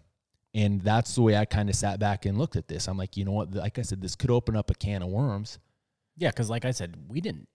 And 0.54 0.80
that's 0.80 1.14
the 1.14 1.22
way 1.22 1.36
I 1.36 1.44
kind 1.44 1.68
of 1.68 1.76
sat 1.76 2.00
back 2.00 2.26
and 2.26 2.36
looked 2.36 2.56
at 2.56 2.66
this. 2.68 2.88
I'm 2.88 2.96
like, 2.98 3.16
you 3.16 3.24
know 3.24 3.32
what? 3.32 3.54
Like 3.54 3.78
I 3.78 3.82
said, 3.82 4.00
this 4.00 4.16
could 4.16 4.30
open 4.30 4.56
up 4.56 4.70
a 4.70 4.74
can 4.74 5.02
of 5.02 5.08
worms. 5.08 5.58
Yeah, 6.16 6.30
because 6.30 6.50
like 6.50 6.64
I 6.64 6.72
said, 6.72 6.96
we 7.08 7.20
didn't 7.20 7.46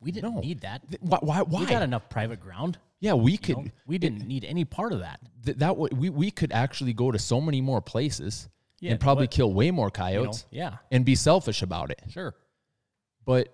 we 0.00 0.10
didn't 0.10 0.34
No. 0.34 0.40
need 0.40 0.60
that. 0.62 0.82
Why? 1.00 1.18
Why? 1.22 1.42
why? 1.42 1.60
We 1.60 1.66
got 1.66 1.82
enough 1.82 2.08
private 2.08 2.40
ground. 2.40 2.78
yeah, 2.98 3.14
we 3.14 3.36
could. 3.36 3.56
know? 3.58 3.64
we 3.86 3.98
didn't 3.98 4.26
need 4.26 4.44
any 4.44 4.64
part 4.64 4.92
of 4.92 4.98
that. 5.00 5.20
th- 5.44 5.58
that 5.58 5.76
way 5.76 5.88
we, 5.94 6.10
we 6.10 6.30
could 6.32 6.50
actually 6.52 6.92
go 6.92 7.12
to 7.12 7.18
so 7.20 7.40
many 7.40 7.60
more 7.60 7.80
places 7.80 8.48
Yeah, 8.80 8.90
and 8.90 9.00
probably 9.00 9.26
but- 9.26 9.30
kill 9.34 9.52
way 9.54 9.70
more 9.70 9.86
You 9.86 9.90
know? 9.90 10.04
coyotes 10.24 10.46
Yeah, 10.50 10.78
and 10.90 11.04
be 11.04 11.14
selfish 11.14 11.62
about 11.62 11.92
it. 11.92 12.02
sure. 12.08 12.34
But 13.24 13.48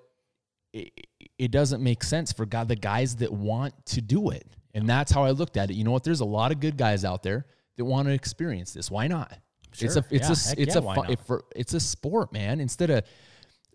it, 0.72 0.92
it 1.38 1.50
doesn't 1.50 1.82
make 1.82 2.02
sense 2.02 2.32
for 2.32 2.46
God, 2.46 2.68
the 2.68 2.76
guys 2.76 3.16
that 3.16 3.32
want 3.32 3.74
to 3.86 4.00
do 4.00 4.30
it. 4.30 4.46
And 4.74 4.88
that's 4.88 5.10
how 5.10 5.24
I 5.24 5.30
looked 5.30 5.56
at 5.56 5.70
it. 5.70 5.74
You 5.74 5.84
know 5.84 5.90
what? 5.90 6.04
There's 6.04 6.20
a 6.20 6.24
lot 6.26 6.52
of 6.52 6.60
good 6.60 6.76
guys 6.76 7.04
out 7.04 7.22
there 7.22 7.46
that 7.76 7.84
want 7.84 8.06
to 8.08 8.14
experience 8.14 8.72
this. 8.72 8.90
Why 8.90 9.06
not? 9.08 9.32
It's 9.72 9.82
a 9.96 10.02
Sure. 10.02 10.04
it's 10.10 10.28
Yeah, 10.46 10.52
a 10.52 10.62
it's 10.62 10.74
yeah, 10.74 10.78
a 10.80 10.94
fun, 10.94 11.16
for, 11.26 11.44
it's 11.54 11.74
a 11.74 11.80
sport, 11.80 12.32
man. 12.32 12.60
Instead 12.60 12.90
of 12.90 13.04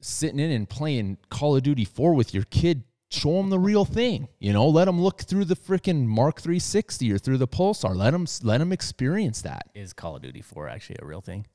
sitting 0.02 0.40
in 0.40 0.52
and 0.52 0.70
playing 0.70 1.18
Call 1.30 1.56
of 1.56 1.64
Duty 1.64 1.86
4 1.86 2.14
with 2.14 2.34
your 2.34 2.44
kid, 2.44 2.84
show 3.10 3.34
them 3.38 3.50
the 3.50 3.60
real 3.60 3.86
thing. 3.86 4.28
You 4.40 4.54
know, 4.54 4.68
let 4.68 4.86
them 4.86 5.00
look 5.02 5.22
through 5.22 5.46
the 5.46 5.56
freaking 5.56 6.06
Mark 6.06 6.42
360 6.42 7.12
or 7.12 7.18
through 7.18 7.38
the 7.38 7.48
Pulsar. 7.48 7.96
Let 7.96 8.12
them 8.12 8.26
let 8.44 8.58
them 8.58 8.72
experience 8.72 9.42
that. 9.44 9.70
Is 9.76 9.94
Call 9.94 10.16
of 10.18 10.24
Duty 10.24 10.42
4 10.42 10.68
actually 10.68 10.98
a 11.02 11.06
real 11.06 11.22
thing? 11.22 11.46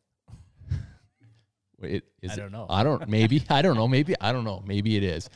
It, 1.83 2.05
is 2.23 2.33
I 2.33 2.37
don't 2.37 2.53
know. 2.53 2.67
I 2.69 2.83
don't. 2.83 3.09
Maybe. 3.09 3.45
I 3.51 3.63
don't 3.63 3.77
know. 3.77 3.89
Maybe. 3.89 4.15
I 4.21 4.33
don't 4.33 4.45
know. 4.45 4.63
Maybe 4.67 4.97
it 4.97 5.03
is. 5.03 5.29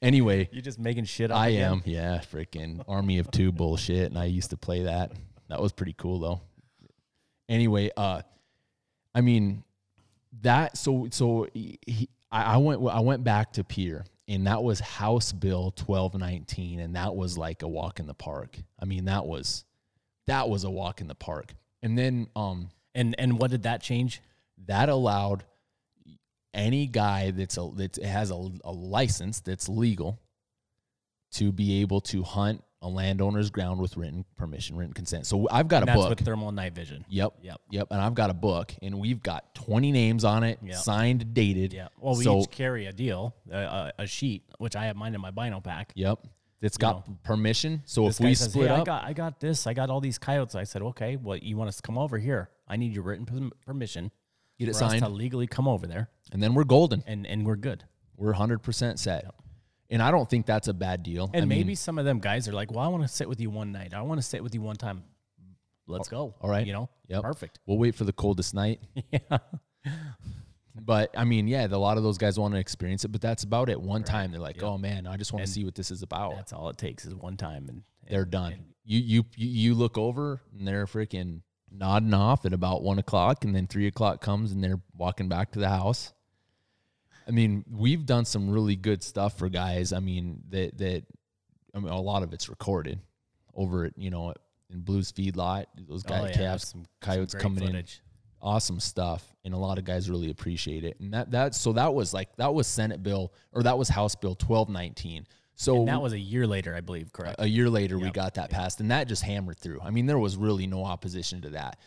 Anyway, 0.00 0.48
you're 0.52 0.62
just 0.62 0.78
making 0.78 1.04
shit 1.04 1.30
up. 1.30 1.38
I 1.38 1.48
again? 1.48 1.72
am. 1.72 1.82
Yeah, 1.84 2.20
freaking 2.32 2.82
Army 2.88 3.18
of 3.18 3.30
Two 3.30 3.52
bullshit, 3.52 4.10
and 4.10 4.18
I 4.18 4.24
used 4.24 4.50
to 4.50 4.56
play 4.56 4.82
that. 4.84 5.12
That 5.48 5.60
was 5.60 5.72
pretty 5.72 5.94
cool 5.96 6.18
though. 6.18 6.40
Anyway, 7.48 7.90
uh, 7.96 8.22
I 9.14 9.20
mean 9.20 9.64
that. 10.40 10.76
So 10.76 11.08
so 11.10 11.46
he, 11.52 12.08
I, 12.30 12.54
I 12.54 12.56
went 12.56 12.84
I 12.88 13.00
went 13.00 13.22
back 13.22 13.52
to 13.54 13.64
Pierre, 13.64 14.04
and 14.26 14.46
that 14.46 14.62
was 14.62 14.80
House 14.80 15.30
Bill 15.32 15.70
twelve 15.72 16.14
nineteen, 16.14 16.80
and 16.80 16.96
that 16.96 17.14
was 17.14 17.36
like 17.38 17.62
a 17.62 17.68
walk 17.68 18.00
in 18.00 18.06
the 18.06 18.14
park. 18.14 18.56
I 18.80 18.86
mean 18.86 19.04
that 19.04 19.26
was 19.26 19.64
that 20.26 20.48
was 20.48 20.64
a 20.64 20.70
walk 20.70 21.00
in 21.00 21.06
the 21.06 21.14
park, 21.14 21.54
and 21.82 21.96
then 21.98 22.28
um 22.34 22.70
And 22.94 23.14
and 23.18 23.38
what 23.38 23.50
did 23.50 23.64
that 23.64 23.82
change? 23.82 24.20
that 24.66 24.88
allowed 24.88 25.44
any 26.54 26.86
guy 26.86 27.30
that's 27.30 27.56
a 27.56 27.68
that 27.76 27.96
has 27.96 28.30
a, 28.30 28.50
a 28.64 28.72
license 28.72 29.40
that's 29.40 29.68
legal 29.68 30.20
to 31.32 31.50
be 31.52 31.80
able 31.80 32.00
to 32.02 32.22
hunt 32.22 32.62
a 32.82 32.88
landowner's 32.88 33.48
ground 33.50 33.80
with 33.80 33.96
written 33.96 34.24
permission, 34.36 34.76
written 34.76 34.92
consent. 34.92 35.24
So 35.24 35.48
I've 35.50 35.68
got 35.68 35.82
And 35.82 35.84
a 35.84 35.92
that's 35.92 36.00
book. 36.00 36.10
with 36.10 36.20
thermal 36.26 36.50
night 36.50 36.74
vision. 36.74 37.04
yep. 37.08 37.32
Yep. 37.40 37.60
Yep. 37.70 37.86
And 37.92 38.00
I've 38.00 38.14
got 38.14 38.28
a 38.28 38.34
book, 38.34 38.74
and 38.82 38.98
we've 38.98 39.22
got 39.22 39.54
20 39.54 39.92
names 39.92 40.24
on 40.24 40.42
it, 40.42 40.58
Yep. 40.62 40.74
signed, 40.76 41.32
dated. 41.32 41.72
Yeah. 41.72 41.88
Well, 42.00 42.16
we 42.16 42.24
so, 42.24 42.40
each 42.40 42.50
carry 42.50 42.86
a 42.86 42.92
deal, 42.92 43.36
a, 43.50 43.56
a, 43.56 43.92
a 44.00 44.06
sheet, 44.06 44.42
which 44.58 44.74
I 44.74 44.86
have 44.86 44.96
mine 44.96 45.14
in 45.14 45.20
my 45.20 45.30
bino 45.30 45.60
pack. 45.60 45.92
Yep. 45.94 46.18
It's 46.60 46.76
got 46.76 47.22
permission. 47.22 47.82
So 47.86 48.06
This 48.06 48.18
if 48.20 48.24
we 48.24 48.34
says, 48.34 48.50
split 48.50 48.68
hey, 48.70 48.74
I 48.74 48.84
got, 48.84 49.04
I 49.04 49.12
got 49.12 49.38
this. 49.40 49.66
I 49.68 49.74
got 49.74 49.88
all 49.88 50.00
these 50.00 50.18
coyotes. 50.18 50.54
I 50.56 50.64
said, 50.64 50.82
okay, 50.82 51.16
well, 51.16 51.36
you 51.38 51.56
want 51.56 51.68
us 51.68 51.76
to 51.76 51.82
come 51.82 51.96
over 51.98 52.18
here? 52.18 52.50
I 52.68 52.76
need 52.76 52.92
your 52.94 53.04
written 53.04 53.26
perm- 53.26 53.52
permission 53.64 54.10
get 54.66 54.74
it 54.74 54.78
signed, 54.78 55.02
to 55.02 55.08
legally 55.08 55.46
come 55.46 55.68
over 55.68 55.86
there, 55.86 56.08
and 56.32 56.42
then 56.42 56.54
we're 56.54 56.64
golden. 56.64 57.02
and 57.06 57.26
and 57.26 57.44
we're 57.46 57.56
good. 57.56 57.84
We're 58.16 58.34
100% 58.34 58.98
set. 58.98 59.24
And 59.90 60.00
I 60.02 60.10
don't 60.10 60.28
think 60.30 60.46
that's 60.46 60.68
a 60.68 60.72
bad 60.74 61.02
deal. 61.02 61.24
And 61.34 61.42
I 61.42 61.46
mean, 61.46 61.58
maybe 61.58 61.74
some 61.74 61.98
of 61.98 62.04
them 62.04 62.18
guys 62.18 62.48
are 62.48 62.52
like, 62.52 62.70
well, 62.70 62.80
I 62.80 62.88
want 62.88 63.02
to 63.02 63.08
sit 63.08 63.28
with 63.28 63.40
you 63.40 63.50
one 63.50 63.72
night. 63.72 63.92
I 63.94 64.00
want 64.02 64.18
to 64.20 64.26
sit 64.26 64.42
with 64.42 64.54
you 64.54 64.62
one 64.62 64.76
time. 64.76 65.02
Let's 65.86 66.08
go. 66.08 66.34
all 66.40 66.48
right. 66.48 66.66
You 66.66 66.72
know. 66.72 66.88
Yep. 67.08 67.22
Perfect. 67.22 67.58
we'll 67.66 67.78
wait 67.78 67.94
for 67.94 68.04
the 68.04 68.12
coldest 68.12 68.54
night. 68.54 68.80
yeah. 69.10 69.38
But 70.74 71.10
I 71.16 71.24
mean, 71.24 71.48
yeah, 71.48 71.66
a 71.66 71.76
lot 71.76 71.98
of 71.98 72.02
those 72.02 72.16
guys 72.16 72.38
want 72.38 72.54
to 72.54 72.60
experience 72.60 73.04
it, 73.04 73.08
but 73.08 73.20
that's 73.20 73.44
about 73.44 73.68
it. 73.68 73.80
One 73.80 74.02
time, 74.02 74.32
they're 74.32 74.40
like, 74.40 74.56
Yep. 74.56 74.64
"Oh 74.64 74.78
man, 74.78 75.06
I 75.06 75.16
just 75.18 75.32
want 75.32 75.44
to 75.44 75.50
see 75.50 75.64
what 75.64 75.74
this 75.74 75.90
is 75.90 76.02
about." 76.02 76.34
That's 76.34 76.52
all 76.54 76.70
it 76.70 76.78
takes 76.78 77.04
is 77.04 77.14
one 77.14 77.36
time, 77.36 77.66
and, 77.68 77.82
and 78.06 78.08
They're 78.08 78.24
done. 78.24 78.52
and- 78.54 78.64
you 78.84 78.98
you 78.98 79.24
you 79.36 79.74
look 79.74 79.96
over 79.98 80.40
and 80.58 80.66
they're 80.66 80.86
freaking 80.86 81.42
nodding 81.74 82.14
off 82.14 82.44
at 82.44 82.52
about 82.52 82.82
one 82.82 82.98
o'clock, 82.98 83.44
and 83.44 83.54
then 83.54 83.66
three 83.66 83.86
o'clock 83.86 84.20
comes 84.20 84.52
and 84.52 84.62
they're 84.62 84.80
walking 84.96 85.28
back 85.28 85.52
to 85.52 85.58
the 85.58 85.68
house. 85.68 86.12
I 87.26 87.30
mean, 87.30 87.64
we've 87.70 88.04
done 88.04 88.24
some 88.24 88.50
really 88.50 88.76
good 88.76 89.02
stuff 89.02 89.38
for 89.38 89.48
guys. 89.48 89.92
I 89.92 90.00
mean, 90.00 90.42
that 90.50 90.76
that 90.78 91.04
I 91.74 91.78
mean, 91.78 91.88
a 91.92 92.00
lot 92.00 92.22
of 92.22 92.32
it's 92.32 92.48
recorded 92.48 93.00
over 93.54 93.84
at 93.84 93.92
you 93.96 94.10
know 94.10 94.34
in 94.70 94.80
Blues 94.80 95.12
Feedlot. 95.12 95.66
Those 95.88 96.04
Oh, 96.06 96.08
guys, 96.08 96.30
yeah, 96.30 96.36
calves, 96.36 96.68
some- 96.68 96.80
some 96.80 96.86
coyotes 97.00 97.34
great 97.34 97.42
coming 97.42 97.62
in 97.64 97.70
footage. 97.70 98.00
awesome 98.40 98.80
stuff 98.80 99.24
and 99.44 99.54
a 99.54 99.56
lot 99.56 99.78
of 99.78 99.84
guys 99.84 100.10
really 100.10 100.30
appreciate 100.30 100.84
it 100.84 100.98
and 100.98 101.14
that 101.14 101.30
that 101.30 101.54
so 101.54 101.72
that 101.72 101.94
was 101.94 102.12
like 102.12 102.34
that 102.38 102.52
was 102.52 102.66
senate 102.66 103.00
bill 103.02 103.32
or 103.52 103.62
that 103.62 103.78
was 103.78 103.88
house 103.88 104.16
bill 104.16 104.32
1219 104.32 105.24
so 105.54 105.76
And 105.76 105.88
that 105.88 106.00
was 106.00 106.12
a 106.12 106.18
year 106.18 106.46
later, 106.46 106.74
I 106.74 106.80
believe. 106.80 107.12
Correct. 107.12 107.36
a 107.38 107.46
year 107.46 107.68
later 107.68 107.98
we 107.98 108.10
got 108.10 108.34
that 108.34 108.50
passed 108.50 108.80
and 108.80 108.90
that 108.90 109.08
just 109.08 109.22
hammered 109.22 109.58
through. 109.58 109.80
I 109.80 109.90
mean 109.90 110.06
there 110.06 110.18
was 110.18 110.36
really 110.36 110.66
no 110.66 110.84
opposition 110.84 111.40
to 111.42 111.50
that. 111.50 111.78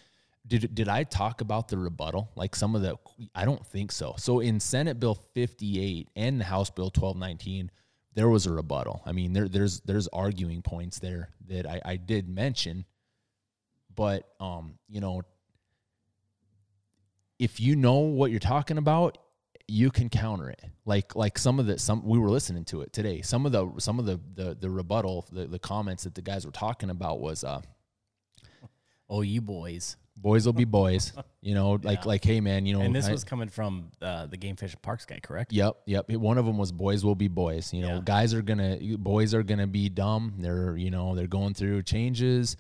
Did 0.48 0.76
did 0.76 0.88
i 0.88 1.04
talk 1.04 1.42
about 1.42 1.68
the 1.68 1.78
rebuttal? 1.78 2.30
Like 2.36 2.56
some 2.56 2.76
of 2.76 2.82
the 2.82 2.98
i 3.34 3.46
don't 3.46 3.66
think 3.66 3.92
so. 3.92 4.16
So 4.18 4.40
in 4.40 4.60
senate 4.60 5.00
bill 5.00 5.16
58 5.34 6.10
and 6.16 6.40
the 6.40 6.46
house 6.46 6.70
bill 6.70 6.86
1219 6.86 7.72
there 8.14 8.30
was 8.30 8.46
a 8.46 8.52
rebuttal. 8.52 9.02
I 9.06 9.12
mean 9.12 9.34
there 9.34 9.48
there's 9.48 9.82
there's 9.82 10.08
arguing 10.10 10.62
points 10.62 11.00
there 11.00 11.30
that 11.48 11.68
i 11.68 11.82
i 11.84 11.96
did 11.96 12.30
mention 12.30 12.86
but 13.94 14.30
um 14.40 14.78
you 14.88 15.02
know 15.02 15.24
if 17.40 17.60
you 17.60 17.76
know 17.76 18.00
what 18.00 18.32
you're 18.32 18.40
talking 18.40 18.78
about 18.78 19.18
you 19.68 19.90
can 19.90 20.10
counter 20.10 20.50
it 20.50 20.62
like 20.86 21.16
like 21.16 21.38
some 21.38 21.60
of 21.60 21.66
the 21.66 21.78
some 21.80 22.06
we 22.06 22.20
were 22.20 22.30
listening 22.30 22.64
to 22.64 22.82
it 22.82 22.94
today 22.94 23.22
some 23.22 23.46
of 23.46 23.52
the 23.52 23.68
some 23.80 23.98
of 24.00 24.06
the 24.06 24.20
the, 24.36 24.56
the 24.60 24.70
rebuttal 24.70 25.26
the, 25.32 25.46
the 25.48 25.58
comments 25.60 26.04
that 26.04 26.14
the 26.14 26.22
guys 26.22 26.46
were 26.46 26.52
talking 26.52 26.90
about 26.92 27.20
was 27.20 27.44
uh 27.44 27.60
oh, 29.10 29.22
you 29.22 29.42
boys. 29.42 29.98
boys 30.18 30.46
will 30.46 30.54
be 30.54 30.66
boys 30.66 31.14
you 31.42 31.54
know 31.54 31.72
like 31.84 32.00
Yeah. 32.00 32.08
like 32.08 32.24
hey 32.24 32.40
man 32.42 32.66
you 32.66 32.74
know 32.74 32.82
And 32.82 32.96
this 32.96 33.08
I- 33.08 33.12
was 33.12 33.24
coming 33.24 33.50
from 33.50 33.92
uh, 34.02 34.26
the 34.28 34.38
Game 34.38 34.56
Fish 34.56 34.74
and 34.74 34.82
Parks 34.82 35.06
guy, 35.06 35.20
correct? 35.20 35.52
Yep, 35.52 35.78
yep. 35.86 36.10
One 36.12 36.38
of 36.38 36.46
them 36.46 36.58
was 36.58 36.72
boys 36.72 37.04
will 37.04 37.16
be 37.16 37.28
boys. 37.28 37.74
You 37.74 37.82
know, 37.82 37.96
Yeah. 37.96 38.02
guys 38.04 38.34
are 38.34 38.42
gonna 38.42 38.78
boys 38.98 39.34
are 39.34 39.44
gonna 39.44 39.68
be 39.68 39.90
dumb. 39.90 40.36
They're 40.38 40.78
you 40.78 40.92
know 40.92 41.16
they're 41.16 41.28
going 41.28 41.54
through 41.54 41.84
changes. 41.84 42.56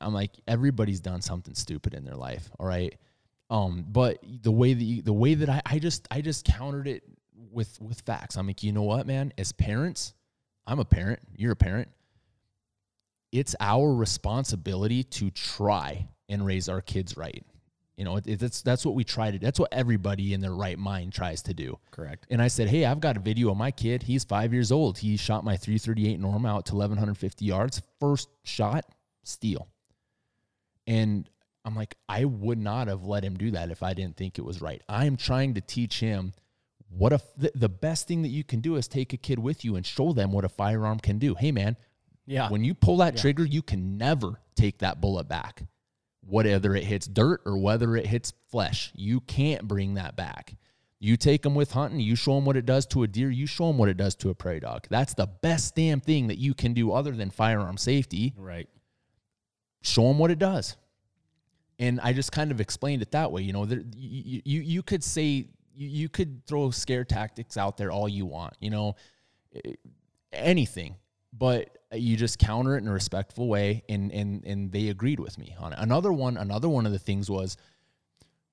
I'm 0.00 0.12
like 0.12 0.30
everybody's 0.46 1.00
done 1.00 1.20
something 1.22 1.54
stupid 1.54 1.94
in 1.94 2.04
their 2.04 2.16
life. 2.16 2.50
All 2.58 2.66
right, 2.66 2.94
um, 3.50 3.84
but 3.88 4.18
the 4.42 4.50
way 4.50 4.74
that 4.74 4.84
you, 4.84 5.02
the 5.02 5.12
way 5.12 5.34
that 5.34 5.48
I, 5.48 5.62
I 5.66 5.78
just 5.78 6.08
I 6.10 6.20
just 6.20 6.44
countered 6.44 6.88
it 6.88 7.04
with 7.50 7.80
with 7.80 8.00
facts. 8.02 8.36
I'm 8.36 8.46
like, 8.46 8.62
you 8.62 8.72
know 8.72 8.82
what, 8.82 9.06
man? 9.06 9.32
As 9.38 9.52
parents, 9.52 10.14
I'm 10.66 10.78
a 10.78 10.84
parent. 10.84 11.20
You're 11.36 11.52
a 11.52 11.56
parent. 11.56 11.88
It's 13.32 13.54
our 13.60 13.92
responsibility 13.92 15.02
to 15.04 15.30
try 15.30 16.08
and 16.28 16.46
raise 16.46 16.68
our 16.68 16.80
kids 16.80 17.16
right. 17.16 17.44
You 17.96 18.04
know, 18.04 18.16
it, 18.16 18.38
that's 18.40 18.62
that's 18.62 18.84
what 18.84 18.94
we 18.94 19.04
try 19.04 19.30
to. 19.30 19.38
That's 19.38 19.60
what 19.60 19.72
everybody 19.72 20.34
in 20.34 20.40
their 20.40 20.54
right 20.54 20.78
mind 20.78 21.12
tries 21.12 21.42
to 21.42 21.54
do. 21.54 21.78
Correct. 21.90 22.26
And 22.30 22.42
I 22.42 22.48
said, 22.48 22.68
Hey, 22.68 22.84
I've 22.84 23.00
got 23.00 23.16
a 23.16 23.20
video 23.20 23.50
of 23.50 23.56
my 23.56 23.70
kid. 23.70 24.02
He's 24.02 24.24
five 24.24 24.52
years 24.52 24.72
old. 24.72 24.98
He 24.98 25.16
shot 25.16 25.44
my 25.44 25.56
338 25.56 26.18
Norma 26.18 26.48
out 26.48 26.66
to 26.66 26.74
1,150 26.74 27.44
yards. 27.44 27.82
First 28.00 28.28
shot, 28.42 28.84
steel. 29.22 29.68
And 30.86 31.28
I'm 31.64 31.74
like, 31.74 31.94
I 32.08 32.24
would 32.24 32.58
not 32.58 32.88
have 32.88 33.04
let 33.04 33.24
him 33.24 33.36
do 33.36 33.50
that 33.52 33.70
if 33.70 33.82
I 33.82 33.94
didn't 33.94 34.16
think 34.16 34.38
it 34.38 34.44
was 34.44 34.60
right. 34.60 34.82
I 34.88 35.06
am 35.06 35.16
trying 35.16 35.54
to 35.54 35.60
teach 35.60 36.00
him 36.00 36.32
what 36.90 37.12
if 37.12 37.22
the, 37.36 37.50
the 37.54 37.68
best 37.68 38.06
thing 38.06 38.22
that 38.22 38.28
you 38.28 38.44
can 38.44 38.60
do 38.60 38.76
is 38.76 38.86
take 38.86 39.12
a 39.12 39.16
kid 39.16 39.38
with 39.38 39.64
you 39.64 39.74
and 39.76 39.84
show 39.84 40.12
them 40.12 40.30
what 40.32 40.44
a 40.44 40.48
firearm 40.48 40.98
can 41.00 41.18
do. 41.18 41.34
Hey, 41.34 41.50
man, 41.52 41.76
Yeah. 42.26 42.48
when 42.50 42.62
you 42.64 42.74
pull 42.74 42.98
that 42.98 43.14
Yeah. 43.14 43.20
trigger, 43.22 43.44
you 43.44 43.62
can 43.62 43.96
never 43.98 44.40
take 44.54 44.78
that 44.78 45.00
bullet 45.00 45.26
back. 45.26 45.64
Whether 46.26 46.74
it 46.76 46.84
hits 46.84 47.06
dirt 47.06 47.40
or 47.44 47.58
whether 47.58 47.96
it 47.96 48.06
hits 48.06 48.32
flesh, 48.48 48.92
you 48.94 49.20
can't 49.20 49.66
bring 49.66 49.94
that 49.94 50.16
back. 50.16 50.56
You 51.00 51.16
take 51.16 51.42
them 51.42 51.54
with 51.54 51.72
hunting, 51.72 52.00
you 52.00 52.14
show 52.16 52.36
them 52.36 52.44
what 52.46 52.56
it 52.56 52.64
does 52.64 52.86
to 52.86 53.02
a 53.02 53.08
deer, 53.08 53.28
you 53.30 53.46
show 53.46 53.66
them 53.66 53.76
what 53.78 53.88
it 53.90 53.96
does 53.96 54.14
to 54.16 54.30
a 54.30 54.34
prairie 54.34 54.60
dog. 54.60 54.86
That's 54.88 55.12
the 55.14 55.26
best 55.26 55.74
damn 55.74 56.00
thing 56.00 56.28
that 56.28 56.38
you 56.38 56.54
can 56.54 56.72
do 56.72 56.92
other 56.92 57.12
than 57.12 57.30
firearm 57.30 57.76
safety. 57.76 58.34
right. 58.36 58.68
Show 59.82 60.08
them 60.08 60.18
what 60.18 60.30
it 60.30 60.38
does. 60.38 60.76
And 61.78 62.00
I 62.00 62.12
just 62.12 62.32
kind 62.32 62.50
of 62.50 62.60
explained 62.60 63.02
it 63.02 63.10
that 63.12 63.32
way. 63.32 63.42
You 63.42 63.52
know, 63.52 63.64
there, 63.64 63.82
you, 63.96 64.42
you, 64.44 64.60
you 64.60 64.82
could 64.82 65.02
say, 65.02 65.48
you, 65.74 65.88
you 65.88 66.08
could 66.08 66.46
throw 66.46 66.70
scare 66.70 67.04
tactics 67.04 67.56
out 67.56 67.76
there 67.76 67.90
all 67.90 68.08
you 68.08 68.26
want, 68.26 68.54
you 68.60 68.70
know, 68.70 68.94
eh, 69.54 69.72
anything, 70.32 70.96
but 71.32 71.76
you 71.92 72.16
just 72.16 72.38
counter 72.38 72.76
it 72.76 72.82
in 72.82 72.88
a 72.88 72.92
respectful 72.92 73.48
way. 73.48 73.82
And, 73.88 74.12
and, 74.12 74.44
and 74.44 74.70
they 74.70 74.88
agreed 74.88 75.20
with 75.20 75.36
me 75.38 75.54
on 75.58 75.72
it. 75.72 75.78
Another 75.80 76.12
one, 76.12 76.36
another 76.36 76.68
one 76.68 76.86
of 76.86 76.92
the 76.92 76.98
things 76.98 77.28
was, 77.28 77.56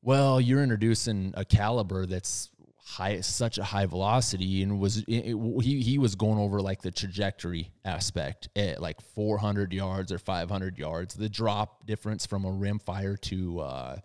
well, 0.01 0.41
you're 0.41 0.63
introducing 0.63 1.33
a 1.37 1.45
caliber 1.45 2.07
that's 2.07 2.49
high, 2.83 3.21
such 3.21 3.57
a 3.57 3.63
high 3.63 3.85
velocity, 3.85 4.63
and 4.63 4.79
was 4.79 4.97
it, 4.99 5.05
it- 5.07 5.61
he 5.63 5.81
he 5.81 5.97
was 5.97 6.15
going 6.15 6.39
over 6.39 6.61
like 6.61 6.81
the 6.81 6.91
trajectory 6.91 7.71
aspect 7.85 8.49
at 8.55 8.81
like 8.81 8.99
400 9.01 9.71
yards 9.73 10.11
or 10.11 10.17
500 10.17 10.77
yards, 10.77 11.13
the 11.15 11.29
drop 11.29 11.85
difference 11.85 12.25
from 12.25 12.45
a 12.45 12.51
rim 12.51 12.79
fire 12.79 13.15
to 13.17 13.59
uh, 13.59 13.97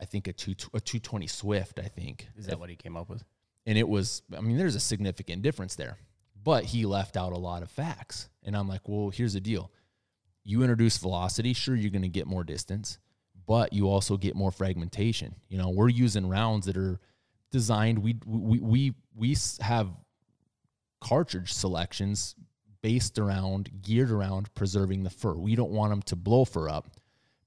I 0.00 0.04
think 0.04 0.28
a 0.28 0.32
two 0.32 0.52
a 0.74 0.80
220 0.80 1.26
Swift, 1.26 1.78
I 1.78 1.88
think, 1.88 2.28
Is 2.36 2.46
that 2.46 2.58
what 2.58 2.68
he 2.70 2.76
came 2.76 2.96
up 2.96 3.08
with? 3.08 3.22
and 3.68 3.76
it 3.76 3.88
was 3.88 4.22
i 4.36 4.40
mean 4.40 4.56
there's 4.56 4.76
a 4.76 4.80
significant 4.80 5.42
difference 5.42 5.74
there 5.74 5.98
but 6.44 6.62
he 6.62 6.86
left 6.86 7.16
out 7.16 7.32
a 7.32 7.36
lot 7.36 7.62
of 7.64 7.70
facts. 7.70 8.28
And 8.44 8.56
i'm 8.56 8.68
like 8.68 8.88
well 8.88 9.10
here's 9.10 9.32
the 9.34 9.40
deal. 9.40 9.70
You 10.44 10.62
introduce 10.62 10.98
velocity 10.98 11.52
sure 11.52 11.74
you're 11.74 11.90
going 11.90 12.02
to 12.02 12.08
get 12.08 12.26
more 12.26 12.44
distance 12.44 12.98
but 13.46 13.72
you 13.72 13.88
also 13.88 14.16
get 14.16 14.34
more 14.36 14.50
fragmentation. 14.52 15.34
You 15.48 15.58
know 15.58 15.70
we're 15.70 15.88
using 15.88 16.28
rounds 16.28 16.66
that 16.66 16.76
are 16.76 17.00
designed 17.50 17.98
we 17.98 18.16
we 18.26 18.58
we, 18.60 18.94
we 19.14 19.36
have 19.60 19.88
cartridge 21.00 21.52
selections 21.52 22.34
based 22.82 23.18
around 23.18 23.70
geared 23.82 24.10
around 24.10 24.54
preserving 24.54 25.02
the 25.02 25.10
fur. 25.10 25.34
We 25.34 25.54
don't 25.54 25.70
want 25.70 25.90
them 25.90 26.02
to 26.02 26.16
blow 26.16 26.44
fur 26.44 26.68
up 26.68 26.90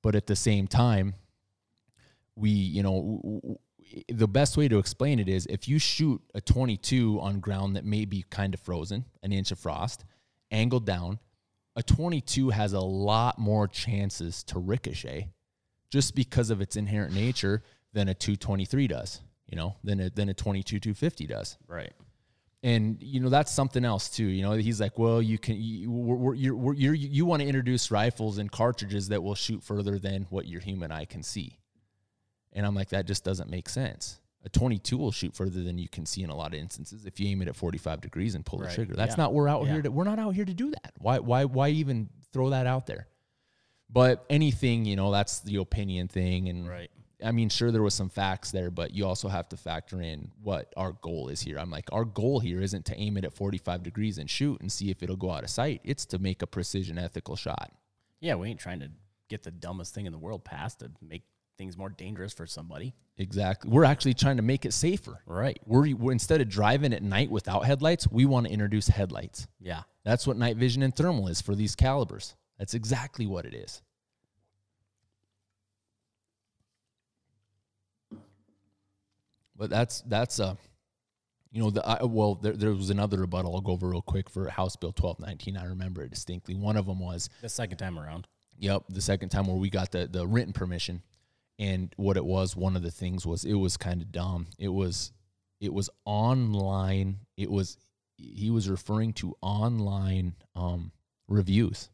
but 0.01 0.15
at 0.15 0.27
the 0.27 0.35
same 0.35 0.67
time 0.67 1.13
we 2.35 2.49
you 2.49 2.83
know 2.83 3.59
the 4.07 4.27
best 4.27 4.55
way 4.55 4.67
to 4.67 4.77
explain 4.77 5.19
it 5.19 5.27
is 5.27 5.45
if 5.47 5.67
you 5.67 5.79
shoot 5.79 6.21
a 6.35 6.41
22 6.41 7.19
on 7.21 7.39
ground 7.39 7.75
that 7.75 7.85
may 7.85 8.05
be 8.05 8.23
kind 8.29 8.53
of 8.53 8.59
frozen 8.59 9.05
an 9.23 9.31
inch 9.31 9.51
of 9.51 9.59
frost 9.59 10.05
angled 10.51 10.85
down 10.85 11.19
a 11.75 11.83
22 11.83 12.49
has 12.49 12.73
a 12.73 12.79
lot 12.79 13.39
more 13.39 13.67
chances 13.67 14.43
to 14.43 14.59
ricochet 14.59 15.27
just 15.91 16.15
because 16.15 16.49
of 16.49 16.61
its 16.61 16.75
inherent 16.75 17.13
nature 17.13 17.63
than 17.93 18.07
a 18.07 18.13
223 18.13 18.87
does 18.87 19.21
you 19.49 19.55
know 19.57 19.75
than 19.83 19.99
a, 19.99 20.09
than 20.09 20.29
a 20.29 20.33
22 20.33 20.79
250 20.79 21.25
does 21.27 21.57
Right. 21.67 21.91
and 22.63 22.97
you 23.01 23.19
know 23.19 23.29
that's 23.29 23.51
something 23.51 23.83
else 23.83 24.09
too. 24.09 24.25
You 24.25 24.43
know, 24.43 24.51
he's 24.53 24.79
like, 24.81 24.97
well, 24.99 25.21
you 25.21 25.37
can, 25.37 25.55
you, 25.59 25.89
we're, 25.91 26.33
you're, 26.35 26.55
we're, 26.55 26.73
you're, 26.73 26.93
you 26.93 27.25
want 27.25 27.41
to 27.41 27.47
introduce 27.47 27.89
rifles 27.91 28.37
and 28.37 28.51
cartridges 28.51 29.07
that 29.09 29.23
will 29.23 29.35
shoot 29.35 29.63
further 29.63 29.97
than 29.99 30.27
what 30.29 30.45
your 30.47 30.59
human 30.61 30.91
eye 30.91 31.05
can 31.05 31.23
see. 31.23 31.57
And 32.53 32.65
I'm 32.65 32.75
like, 32.75 32.89
that 32.89 33.05
just 33.05 33.23
doesn't 33.23 33.49
make 33.49 33.69
sense. 33.69 34.19
A 34.45 34.49
22 34.49 34.97
will 34.97 35.11
shoot 35.11 35.35
further 35.35 35.63
than 35.63 35.77
you 35.77 35.87
can 35.89 36.05
see 36.05 36.23
in 36.23 36.29
a 36.29 36.35
lot 36.35 36.53
of 36.53 36.59
instances 36.59 37.05
if 37.05 37.19
you 37.19 37.27
aim 37.29 37.41
it 37.41 37.47
at 37.47 37.55
45 37.55 38.01
degrees 38.01 38.35
and 38.35 38.45
pull 38.45 38.59
the 38.59 38.67
trigger. 38.69 38.93
That's 38.95 39.17
Yeah. 39.17 39.23
not 39.23 39.33
we're 39.33 39.47
out 39.49 39.65
Yeah. 39.65 39.73
here 39.73 39.81
to. 39.83 39.91
We're 39.91 40.03
not 40.05 40.17
out 40.19 40.33
here 40.35 40.45
to 40.45 40.53
do 40.53 40.71
that. 40.71 40.93
Why? 40.97 41.19
Why? 41.19 41.45
Why 41.45 41.69
even 41.69 42.09
throw 42.33 42.49
that 42.51 42.65
out 42.67 42.87
there? 42.87 43.07
But 43.89 44.25
anything, 44.29 44.85
you 44.85 44.95
know, 44.95 45.11
that's 45.11 45.39
the 45.41 45.57
opinion 45.57 46.07
thing, 46.07 46.47
and 46.49 46.67
Right. 46.67 46.91
I 47.23 47.31
mean, 47.31 47.49
sure, 47.49 47.71
there 47.71 47.81
was 47.81 47.93
some 47.93 48.09
facts 48.09 48.51
there, 48.51 48.71
but 48.71 48.93
you 48.93 49.05
also 49.05 49.27
have 49.27 49.49
to 49.49 49.57
factor 49.57 50.01
in 50.01 50.31
what 50.41 50.73
our 50.77 50.93
goal 50.93 51.29
is 51.29 51.41
here. 51.41 51.59
I'm 51.59 51.69
like, 51.69 51.89
our 51.91 52.05
goal 52.05 52.39
here 52.39 52.61
isn't 52.61 52.85
to 52.85 52.97
aim 52.97 53.17
it 53.17 53.25
at 53.25 53.33
45 53.33 53.83
degrees 53.83 54.17
and 54.17 54.29
shoot 54.29 54.61
and 54.61 54.71
see 54.71 54.89
if 54.89 55.03
it'll 55.03 55.17
go 55.17 55.31
out 55.31 55.43
of 55.43 55.49
sight. 55.49 55.81
It's 55.83 56.05
to 56.07 56.19
make 56.19 56.41
a 56.41 56.47
precision, 56.47 56.97
ethical 56.97 57.35
shot. 57.35 57.71
Yeah, 58.21 58.35
we 58.35 58.49
ain't 58.49 58.59
trying 58.59 58.79
to 58.79 58.89
get 59.27 59.43
the 59.43 59.51
dumbest 59.51 59.93
thing 59.93 60.05
in 60.05 60.11
the 60.11 60.17
world 60.17 60.43
past 60.43 60.79
to 60.79 60.91
make 61.01 61.23
things 61.57 61.77
more 61.77 61.89
dangerous 61.89 62.33
for 62.33 62.47
somebody. 62.47 62.95
Exactly. 63.17 63.69
We're 63.69 63.83
actually 63.83 64.13
trying 64.13 64.37
to 64.37 64.43
make 64.43 64.65
it 64.65 64.73
safer. 64.73 65.21
Right. 65.25 65.59
We're, 65.65 65.93
we're 65.95 66.13
instead 66.13 66.39
of 66.39 66.47
driving 66.47 66.93
at 66.93 67.03
night 67.03 67.29
without 67.29 67.65
headlights, 67.65 68.09
we 68.09 68.25
want 68.25 68.47
to 68.47 68.53
introduce 68.53 68.87
headlights. 68.87 69.47
Yeah. 69.59 69.81
That's 70.05 70.25
what 70.25 70.37
night 70.37 70.55
vision 70.55 70.83
and 70.83 70.95
thermal 70.95 71.27
is 71.27 71.41
for 71.41 71.55
these 71.55 71.75
calibers. 71.75 72.35
That's 72.57 72.73
exactly 72.73 73.27
what 73.27 73.45
it 73.45 73.53
is. 73.53 73.81
But 79.59 79.69
that's 79.69 80.01
that's 80.07 80.39
uh 80.39 80.55
you 81.51 81.61
know 81.61 81.69
the 81.69 81.85
I, 81.85 82.03
well 82.05 82.35
there, 82.35 82.53
there 82.53 82.71
was 82.71 82.89
another 82.89 83.19
rebuttal 83.19 83.53
I'll 83.53 83.61
go 83.61 83.73
over 83.73 83.89
real 83.89 84.01
quick 84.01 84.29
for 84.29 84.47
House 84.49 84.77
Bill 84.77 84.93
1219 84.97 85.57
I 85.57 85.69
remember 85.69 86.01
it 86.01 86.11
distinctly. 86.11 86.55
One 86.55 86.77
of 86.77 86.85
them 86.85 86.99
was 86.99 87.29
The 87.41 87.49
second 87.49 87.77
time 87.77 87.99
around. 87.99 88.27
Yep, 88.57 88.85
the 88.89 89.01
second 89.01 89.29
time 89.29 89.47
where 89.47 89.57
we 89.57 89.69
got 89.69 89.91
the 89.91 90.07
the 90.07 90.25
written 90.25 90.53
permission, 90.53 91.01
and 91.59 91.93
what 91.97 92.17
it 92.17 92.25
was, 92.25 92.55
one 92.55 92.75
of 92.75 92.83
the 92.83 92.91
things 92.91 93.25
was 93.25 93.45
it 93.45 93.53
was 93.53 93.77
kind 93.77 94.01
of 94.01 94.11
dumb. 94.11 94.47
It 94.57 94.69
was 94.69 95.11
it 95.59 95.73
was 95.73 95.89
online. 96.05 97.19
It 97.37 97.51
was 97.51 97.77
he 98.17 98.49
was 98.49 98.69
referring 98.69 99.13
to 99.13 99.35
online 99.41 100.35
um, 100.55 100.91
reviews, 101.27 101.89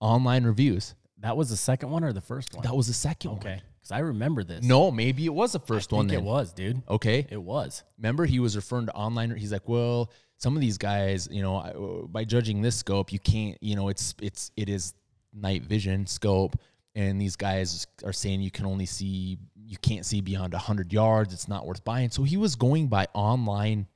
online 0.00 0.44
reviews. 0.44 0.94
That 1.18 1.36
was 1.36 1.48
the 1.48 1.56
second 1.56 1.90
one 1.90 2.04
or 2.04 2.12
the 2.12 2.20
first 2.20 2.54
one? 2.54 2.64
That 2.64 2.74
was 2.74 2.86
the 2.86 2.92
second 2.92 3.30
okay. 3.32 3.50
one. 3.50 3.62
Because 3.84 3.96
I 3.96 4.00
remember 4.00 4.42
this. 4.44 4.64
No, 4.64 4.90
maybe 4.90 5.26
it 5.26 5.34
was 5.34 5.52
the 5.52 5.60
I 5.60 5.66
first 5.66 5.90
think 5.90 5.98
one. 6.08 6.10
it 6.10 6.22
was, 6.22 6.52
dude. 6.54 6.82
okay. 6.88 7.26
It 7.30 7.42
was. 7.42 7.82
Remember, 7.98 8.24
he 8.24 8.40
was 8.40 8.56
referring 8.56 8.86
to 8.86 8.94
online. 8.94 9.36
He's 9.36 9.52
like, 9.52 9.68
well, 9.68 10.10
some 10.38 10.56
of 10.56 10.62
these 10.62 10.78
guys, 10.78 11.28
you 11.30 11.42
know, 11.42 11.56
uh, 11.58 12.06
by 12.06 12.24
judging 12.24 12.62
this 12.62 12.76
scope, 12.76 13.12
you 13.12 13.18
can't, 13.18 13.58
you 13.62 13.76
know, 13.76 13.88
it's 13.88 14.14
it's 14.22 14.50
it 14.56 14.68
is 14.70 14.94
night 15.34 15.62
vision 15.64 16.06
scope, 16.06 16.56
and 16.94 17.20
these 17.20 17.36
guys 17.36 17.86
are 18.04 18.12
saying 18.12 18.40
you 18.40 18.50
can 18.50 18.64
only 18.64 18.86
see, 18.86 19.36
you 19.66 19.76
can't 19.82 20.06
see 20.06 20.22
beyond 20.22 20.54
hundred 20.54 20.90
yards. 20.92 21.34
It's 21.34 21.46
not 21.48 21.66
worth 21.66 21.84
buying. 21.84 22.08
So 22.10 22.22
he 22.22 22.38
was 22.38 22.54
going 22.56 22.88
by 22.88 23.06
online, 23.12 23.86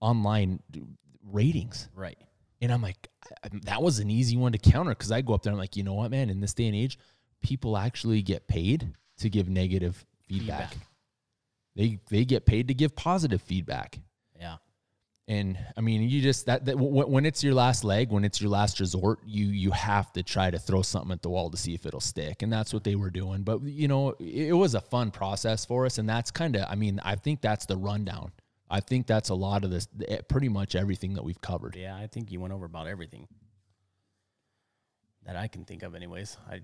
online 0.00 0.60
ratings, 1.30 1.88
Right. 1.94 2.18
and 2.60 2.72
I'm 2.72 2.82
like, 2.82 3.08
that 3.64 3.82
was 3.82 3.98
an 3.98 4.10
easy 4.10 4.36
one 4.36 4.52
to 4.52 4.58
counter 4.58 4.90
because 4.90 5.10
I 5.12 5.22
go 5.22 5.34
up 5.34 5.42
there, 5.42 5.52
I'm 5.52 5.58
like, 5.58 5.76
you 5.76 5.84
know 5.84 5.94
what, 5.94 6.10
man, 6.10 6.28
in 6.30 6.40
this 6.40 6.52
day 6.54 6.66
and 6.66 6.76
age, 6.76 6.98
people 7.42 7.76
actually 7.76 8.22
get 8.22 8.46
paid 8.46 8.92
to 9.22 9.30
give 9.30 9.48
negative 9.48 10.04
feedback. 10.28 10.70
Feedback. 10.70 10.88
They 11.74 11.98
they 12.10 12.24
get 12.24 12.44
paid 12.46 12.68
to 12.68 12.74
give 12.74 12.94
positive 12.94 13.40
feedback. 13.40 13.98
Yeah. 14.38 14.56
And 15.28 15.58
I 15.76 15.80
mean, 15.80 16.02
you 16.02 16.20
just 16.20 16.46
that, 16.46 16.64
that 16.66 16.76
when, 16.76 17.10
when 17.10 17.24
it's 17.24 17.42
your 17.42 17.54
last 17.54 17.84
leg, 17.84 18.10
when 18.10 18.24
it's 18.24 18.40
your 18.40 18.50
last 18.50 18.80
resort, 18.80 19.20
you 19.24 19.46
you 19.46 19.70
have 19.70 20.12
to 20.12 20.22
try 20.22 20.50
to 20.50 20.58
throw 20.58 20.82
something 20.82 21.12
at 21.12 21.22
the 21.22 21.30
wall 21.30 21.48
to 21.50 21.56
see 21.56 21.74
if 21.74 21.86
it'll 21.86 22.00
stick, 22.00 22.42
and 22.42 22.52
that's 22.52 22.74
what 22.74 22.84
they 22.84 22.96
were 22.96 23.10
doing. 23.10 23.42
But 23.42 23.62
you 23.62 23.88
know, 23.88 24.10
it, 24.18 24.48
it 24.48 24.52
was 24.52 24.74
a 24.74 24.80
fun 24.80 25.10
process 25.10 25.64
for 25.64 25.86
us, 25.86 25.98
and 25.98 26.08
that's 26.08 26.30
kind 26.30 26.56
of, 26.56 26.66
I 26.68 26.74
mean, 26.74 27.00
I 27.04 27.14
think 27.14 27.40
that's 27.40 27.66
the 27.66 27.76
rundown. 27.76 28.32
I 28.68 28.80
think 28.80 29.06
that's 29.06 29.28
a 29.28 29.34
lot 29.34 29.64
of 29.64 29.70
this, 29.70 29.86
eh, 30.08 30.22
pretty 30.28 30.48
much 30.48 30.74
everything 30.74 31.14
that 31.14 31.22
we've 31.22 31.40
covered. 31.40 31.76
Yeah, 31.76 31.94
I 31.94 32.06
think 32.06 32.32
you 32.32 32.40
went 32.40 32.54
over 32.54 32.64
about 32.64 32.86
everything 32.88 33.28
that 35.24 35.36
I 35.36 35.46
can 35.46 35.64
think 35.64 35.82
of, 35.82 35.94
anyways. 35.94 36.38
I, 36.50 36.62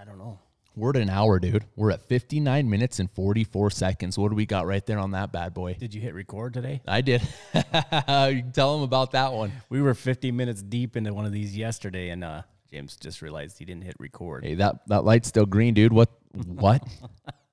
I 0.00 0.04
don't 0.04 0.18
know. 0.18 0.38
We're 0.76 0.90
at 0.90 0.96
an 0.96 1.10
hour, 1.10 1.38
dude. 1.38 1.64
We're 1.76 1.92
at 1.92 2.02
59 2.02 2.68
minutes 2.68 2.98
and 2.98 3.10
44 3.12 3.70
seconds. 3.70 4.18
What 4.18 4.30
do 4.30 4.34
we 4.34 4.44
got 4.44 4.66
right 4.66 4.84
there 4.84 4.98
on 4.98 5.12
that 5.12 5.30
bad 5.30 5.54
boy? 5.54 5.74
Did 5.74 5.94
you 5.94 6.00
hit 6.00 6.14
record 6.14 6.52
today? 6.52 6.82
I 6.86 7.00
did. 7.00 7.22
you 7.54 7.62
can 7.62 8.52
tell 8.52 8.74
them 8.74 8.82
about 8.82 9.12
that 9.12 9.32
one. 9.32 9.52
We 9.68 9.80
were 9.80 9.94
50 9.94 10.32
minutes 10.32 10.62
deep 10.62 10.96
into 10.96 11.14
one 11.14 11.26
of 11.26 11.32
these 11.32 11.56
yesterday, 11.56 12.08
and 12.10 12.24
uh, 12.24 12.42
James 12.72 12.96
just 12.96 13.22
realized 13.22 13.58
he 13.58 13.64
didn't 13.64 13.84
hit 13.84 13.94
record. 14.00 14.44
Hey, 14.44 14.54
that 14.56 14.86
that 14.88 15.04
light's 15.04 15.28
still 15.28 15.46
green, 15.46 15.74
dude. 15.74 15.92
What? 15.92 16.10
What? 16.32 16.82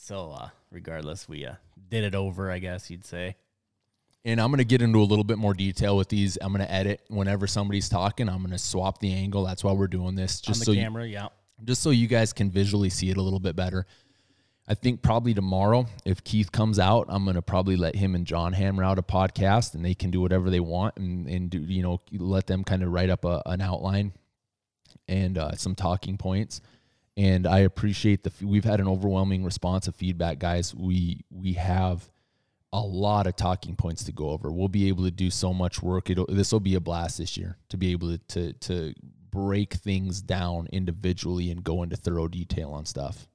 So, 0.00 0.30
uh, 0.30 0.48
regardless, 0.70 1.28
we 1.28 1.44
uh, 1.44 1.56
did 1.90 2.02
it 2.02 2.14
over, 2.14 2.50
I 2.50 2.60
guess 2.60 2.90
you'd 2.90 3.04
say. 3.04 3.36
And 4.24 4.40
I'm 4.40 4.48
going 4.48 4.56
to 4.56 4.64
get 4.64 4.80
into 4.80 5.00
a 5.00 5.04
little 5.04 5.24
bit 5.24 5.36
more 5.36 5.52
detail 5.52 5.98
with 5.98 6.08
these. 6.08 6.38
I'm 6.40 6.50
going 6.50 6.66
to 6.66 6.72
edit 6.72 7.02
whenever 7.08 7.46
somebody's 7.46 7.90
talking. 7.90 8.26
I'm 8.26 8.38
going 8.38 8.52
to 8.52 8.58
swap 8.58 9.00
the 9.00 9.12
angle. 9.12 9.44
That's 9.44 9.62
why 9.62 9.72
we're 9.72 9.86
doing 9.86 10.14
this, 10.14 10.40
just 10.40 10.56
On 10.56 10.58
the 10.60 10.64
so 10.64 10.72
you, 10.72 10.80
camera, 10.80 11.06
yeah. 11.06 11.28
Just 11.64 11.82
so 11.82 11.90
you 11.90 12.06
guys 12.06 12.32
can 12.32 12.50
visually 12.50 12.90
see 12.90 13.10
it 13.10 13.16
a 13.16 13.22
little 13.22 13.40
bit 13.40 13.56
better. 13.56 13.86
I 14.70 14.74
think 14.74 15.00
probably 15.00 15.32
tomorrow, 15.32 15.86
if 16.04 16.22
Keith 16.22 16.52
comes 16.52 16.78
out, 16.78 17.06
I'm 17.08 17.24
to 17.24 17.40
probably 17.40 17.76
let 17.76 17.96
him 17.96 18.14
and 18.14 18.26
John 18.26 18.52
hammer 18.52 18.84
out 18.84 18.98
a 18.98 19.02
podcast, 19.02 19.74
and 19.74 19.82
they 19.82 19.94
can 19.94 20.10
do 20.10 20.20
whatever 20.20 20.50
they 20.50 20.60
want 20.60 20.96
and 20.98 21.26
and 21.26 21.48
do 21.48 21.58
you 21.58 21.82
know 21.82 22.02
let 22.12 22.46
them 22.46 22.64
kind 22.64 22.82
of 22.82 22.92
write 22.92 23.08
up 23.08 23.24
a, 23.24 23.42
an 23.46 23.62
outline 23.62 24.12
and 25.08 25.38
uh, 25.38 25.52
some 25.52 25.74
talking 25.74 26.18
points. 26.18 26.60
And 27.16 27.46
I 27.46 27.60
appreciate 27.60 28.22
the. 28.24 28.46
We've 28.46 28.64
had 28.64 28.78
an 28.78 28.88
overwhelming 28.88 29.42
response 29.42 29.88
of 29.88 29.96
feedback, 29.96 30.38
guys. 30.38 30.74
We 30.74 31.24
we 31.30 31.54
have 31.54 32.08
a 32.72 32.80
lot 32.80 33.26
of 33.26 33.34
talking 33.36 33.74
points 33.74 34.04
to 34.04 34.12
go 34.12 34.28
over. 34.30 34.52
We'll 34.52 34.68
be 34.68 34.88
able 34.88 35.04
to 35.04 35.10
do 35.10 35.30
so 35.30 35.54
much 35.54 35.82
work. 35.82 36.10
It'll, 36.10 36.26
this 36.26 36.52
will 36.52 36.60
be 36.60 36.74
a 36.74 36.80
blast 36.80 37.16
this 37.16 37.38
year 37.38 37.56
to 37.70 37.78
be 37.78 37.92
able 37.92 38.18
to, 38.18 38.18
to 38.18 38.52
to 38.52 38.94
break 39.30 39.74
things 39.74 40.20
down 40.22 40.68
individually 40.72 41.50
and 41.50 41.62
go 41.62 41.82
into 41.82 41.96
thorough 41.96 42.28
detail 42.28 42.70
on 42.70 42.86
stuff. 42.86 43.26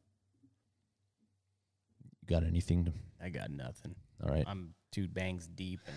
You 2.21 2.27
got 2.27 2.43
anything 2.43 2.85
to? 2.85 2.93
I 3.21 3.29
got 3.29 3.51
nothing. 3.51 3.95
All 4.23 4.33
right. 4.33 4.45
I'm 4.47 4.73
two 4.91 5.07
bangs 5.07 5.47
deep 5.47 5.79
and 5.87 5.95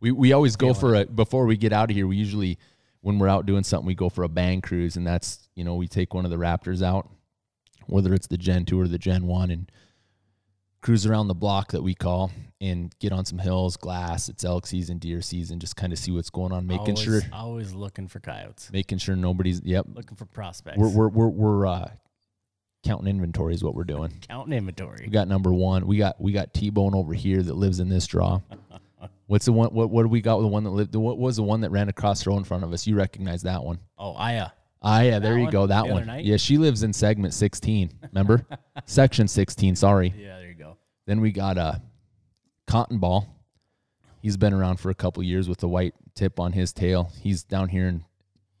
We 0.00 0.12
we 0.12 0.32
always 0.32 0.56
go 0.56 0.74
for 0.74 0.94
a 0.94 1.06
before 1.06 1.46
we 1.46 1.56
get 1.56 1.72
out 1.72 1.90
of 1.90 1.96
here. 1.96 2.06
We 2.06 2.16
usually 2.16 2.58
when 3.00 3.18
we're 3.18 3.28
out 3.28 3.46
doing 3.46 3.64
something, 3.64 3.86
we 3.86 3.94
go 3.94 4.08
for 4.08 4.24
a 4.24 4.28
bang 4.28 4.60
cruise, 4.60 4.96
and 4.96 5.06
that's 5.06 5.48
you 5.54 5.64
know 5.64 5.74
we 5.74 5.88
take 5.88 6.14
one 6.14 6.24
of 6.24 6.30
the 6.30 6.36
Raptors 6.36 6.82
out, 6.82 7.08
whether 7.86 8.14
it's 8.14 8.26
the 8.26 8.38
Gen 8.38 8.64
two 8.64 8.80
or 8.80 8.88
the 8.88 8.98
Gen 8.98 9.26
one, 9.26 9.50
and 9.50 9.70
cruise 10.84 11.06
around 11.06 11.28
the 11.28 11.34
block 11.34 11.72
that 11.72 11.82
we 11.82 11.94
call 11.94 12.30
and 12.60 12.94
get 13.00 13.10
on 13.10 13.24
some 13.24 13.38
hills, 13.38 13.76
glass. 13.76 14.28
It's 14.28 14.44
elk 14.44 14.66
season, 14.66 14.98
deer 14.98 15.22
season, 15.22 15.58
just 15.58 15.76
kind 15.76 15.92
of 15.94 15.98
see 15.98 16.12
what's 16.12 16.28
going 16.28 16.52
on, 16.52 16.66
making 16.66 16.90
always, 16.96 17.02
sure 17.02 17.20
always 17.32 17.72
looking 17.72 18.06
for 18.06 18.20
coyotes, 18.20 18.70
making 18.70 18.98
sure 18.98 19.16
nobody's. 19.16 19.62
Yep, 19.64 19.86
looking 19.94 20.16
for 20.16 20.26
prospects. 20.26 20.76
we're 20.78 20.88
we're 20.88 21.08
we're, 21.08 21.28
we're 21.28 21.66
uh, 21.66 21.90
counting 22.84 23.08
inventory 23.08 23.54
is 23.54 23.64
what 23.64 23.74
we're 23.74 23.84
doing. 23.84 24.12
counting 24.28 24.52
inventory. 24.52 24.98
We 25.06 25.10
got 25.10 25.26
number 25.26 25.52
one. 25.52 25.86
We 25.86 25.96
got 25.96 26.20
we 26.20 26.32
got 26.32 26.52
T 26.52 26.68
Bone 26.70 26.94
over 26.94 27.14
here 27.14 27.42
that 27.42 27.54
lives 27.54 27.80
in 27.80 27.88
this 27.88 28.06
draw. 28.06 28.40
What's 29.26 29.46
the 29.46 29.52
one? 29.52 29.70
What 29.70 29.88
what 29.90 30.02
do 30.02 30.08
we 30.08 30.20
got 30.20 30.36
with 30.36 30.44
the 30.44 30.48
one 30.48 30.64
that 30.64 30.70
lived? 30.70 30.94
What 30.94 31.18
was 31.18 31.36
the 31.36 31.42
one 31.42 31.62
that 31.62 31.70
ran 31.70 31.88
across 31.88 32.24
the 32.24 32.30
road 32.30 32.38
in 32.38 32.44
front 32.44 32.62
of 32.62 32.72
us? 32.74 32.86
You 32.86 32.94
recognize 32.94 33.42
that 33.42 33.64
one? 33.64 33.78
Oh, 33.98 34.14
Aya. 34.14 34.48
Ah, 34.86 35.00
yeah, 35.00 35.18
there 35.18 35.32
That 35.32 35.38
you 35.38 35.44
one? 35.44 35.52
go. 35.52 35.66
That 35.66 35.86
The 35.86 35.92
one. 35.94 36.20
Yeah, 36.22 36.36
she 36.36 36.58
lives 36.58 36.82
in 36.82 36.92
segment 36.92 37.32
sixteen. 37.32 37.90
Remember, 38.12 38.44
section 38.84 39.26
sixteen. 39.26 39.74
Sorry. 39.76 40.12
Yeah, 40.14 40.36
there 40.36 40.40
you 40.40 40.43
go. 40.43 40.43
Then 41.06 41.20
we 41.20 41.32
got 41.32 41.58
uh, 41.58 41.74
Cotton 42.66 42.98
Ball. 42.98 43.26
He's 44.22 44.36
been 44.36 44.54
around 44.54 44.78
for 44.78 44.90
a 44.90 44.94
couple 44.94 45.22
years 45.22 45.48
with 45.48 45.58
the 45.58 45.68
white 45.68 45.94
tip 46.14 46.40
on 46.40 46.52
his 46.52 46.72
tail. 46.72 47.12
He's 47.20 47.42
down 47.42 47.68
here 47.68 47.86
in 47.86 48.04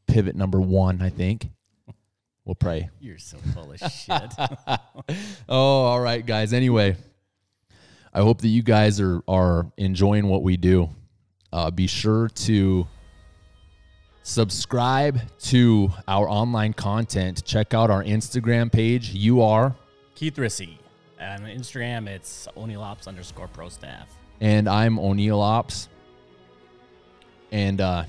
pivot 0.06 0.36
number 0.36 0.60
one, 0.60 1.00
I 1.00 1.08
think. 1.08 1.48
We'll 2.44 2.54
pray. 2.54 2.90
You're 3.00 3.16
so 3.18 3.38
full 3.54 3.72
of 3.72 3.80
shit. 3.80 4.32
Oh, 5.48 5.56
all 5.84 6.00
right, 6.00 6.24
guys. 6.24 6.52
Anyway, 6.52 6.96
I 8.12 8.20
hope 8.20 8.40
that 8.40 8.48
you 8.48 8.62
guys 8.62 9.00
are 9.00 9.22
are 9.28 9.70
enjoying 9.76 10.28
what 10.28 10.42
we 10.42 10.56
do. 10.56 10.88
Uh, 11.52 11.70
be 11.70 11.86
sure 11.86 12.28
to 12.28 12.86
subscribe 14.22 15.20
to 15.38 15.90
our 16.08 16.28
online 16.28 16.72
content. 16.72 17.44
Check 17.44 17.74
out 17.74 17.90
our 17.90 18.02
Instagram 18.02 18.72
page. 18.72 19.10
You 19.10 19.42
are, 19.42 19.74
Keith 20.14 20.36
Rissy. 20.36 20.78
On 21.20 21.40
Instagram, 21.42 22.08
it's 22.08 22.48
O'Neill 22.56 22.82
Ops 22.82 23.06
underscore 23.06 23.48
pro 23.48 23.68
staff. 23.68 24.08
and 24.40 24.68
I'm 24.68 24.98
O'Neill 24.98 25.40
Ops. 25.40 25.88
And 27.52 27.80
uh, 27.80 28.04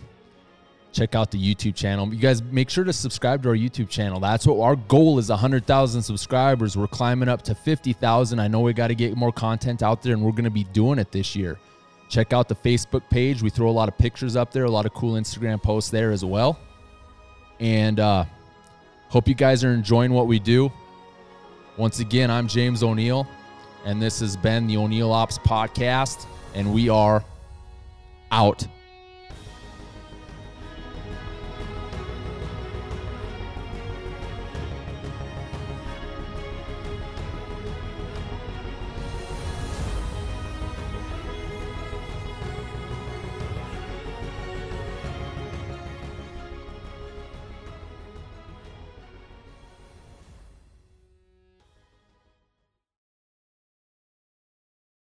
check 0.91 1.13
out 1.13 1.29
the 1.29 1.37
YouTube 1.37 1.75
channel. 1.75 2.11
You 2.11 2.19
guys 2.19 2.41
make 2.41 2.69
sure 2.69 2.83
to 2.83 2.91
subscribe 2.93 3.43
to 3.43 3.49
our 3.49 3.55
YouTube 3.55 3.89
channel. 3.89 4.19
That's 4.19 4.47
what 4.47 4.59
our 4.59 4.75
goal 4.75 5.19
is 5.19 5.29
100,000 5.29 6.01
subscribers. 6.01 6.75
We're 6.75 6.87
climbing 6.87 7.29
up 7.29 7.43
to 7.43 7.53
50,000. 7.53 8.39
I 8.39 8.47
know 8.47 8.61
we 8.61 8.73
got 8.73 8.87
to 8.87 8.95
get 8.95 9.15
more 9.15 9.31
content 9.31 9.83
out 9.83 10.01
there 10.01 10.13
and 10.13 10.23
we're 10.23 10.31
going 10.31 10.45
to 10.45 10.49
be 10.49 10.63
doing 10.63 10.97
it 10.97 11.11
this 11.11 11.35
year. 11.35 11.59
Check 12.09 12.33
out 12.33 12.47
the 12.49 12.55
Facebook 12.55 13.07
page. 13.09 13.43
We 13.43 13.49
throw 13.51 13.69
a 13.69 13.71
lot 13.71 13.87
of 13.87 13.97
pictures 13.97 14.35
up 14.35 14.51
there, 14.51 14.65
a 14.65 14.71
lot 14.71 14.85
of 14.87 14.93
cool 14.93 15.13
Instagram 15.13 15.61
posts 15.61 15.91
there 15.91 16.11
as 16.11 16.25
well. 16.25 16.57
And 17.59 17.99
uh, 17.99 18.25
hope 19.09 19.27
you 19.27 19.35
guys 19.35 19.63
are 19.63 19.71
enjoying 19.73 20.11
what 20.11 20.25
we 20.27 20.39
do. 20.39 20.71
Once 21.77 21.99
again, 21.99 22.31
I'm 22.31 22.47
James 22.47 22.83
O'Neill, 22.83 23.27
and 23.83 24.01
this 24.01 24.21
has 24.21 24.37
been 24.37 24.65
the 24.65 24.77
O'Neill 24.77 25.11
Ops 25.11 25.37
Podcast, 25.39 26.25
and 26.53 26.73
we 26.73 26.87
are 26.87 27.21
out. 28.31 28.65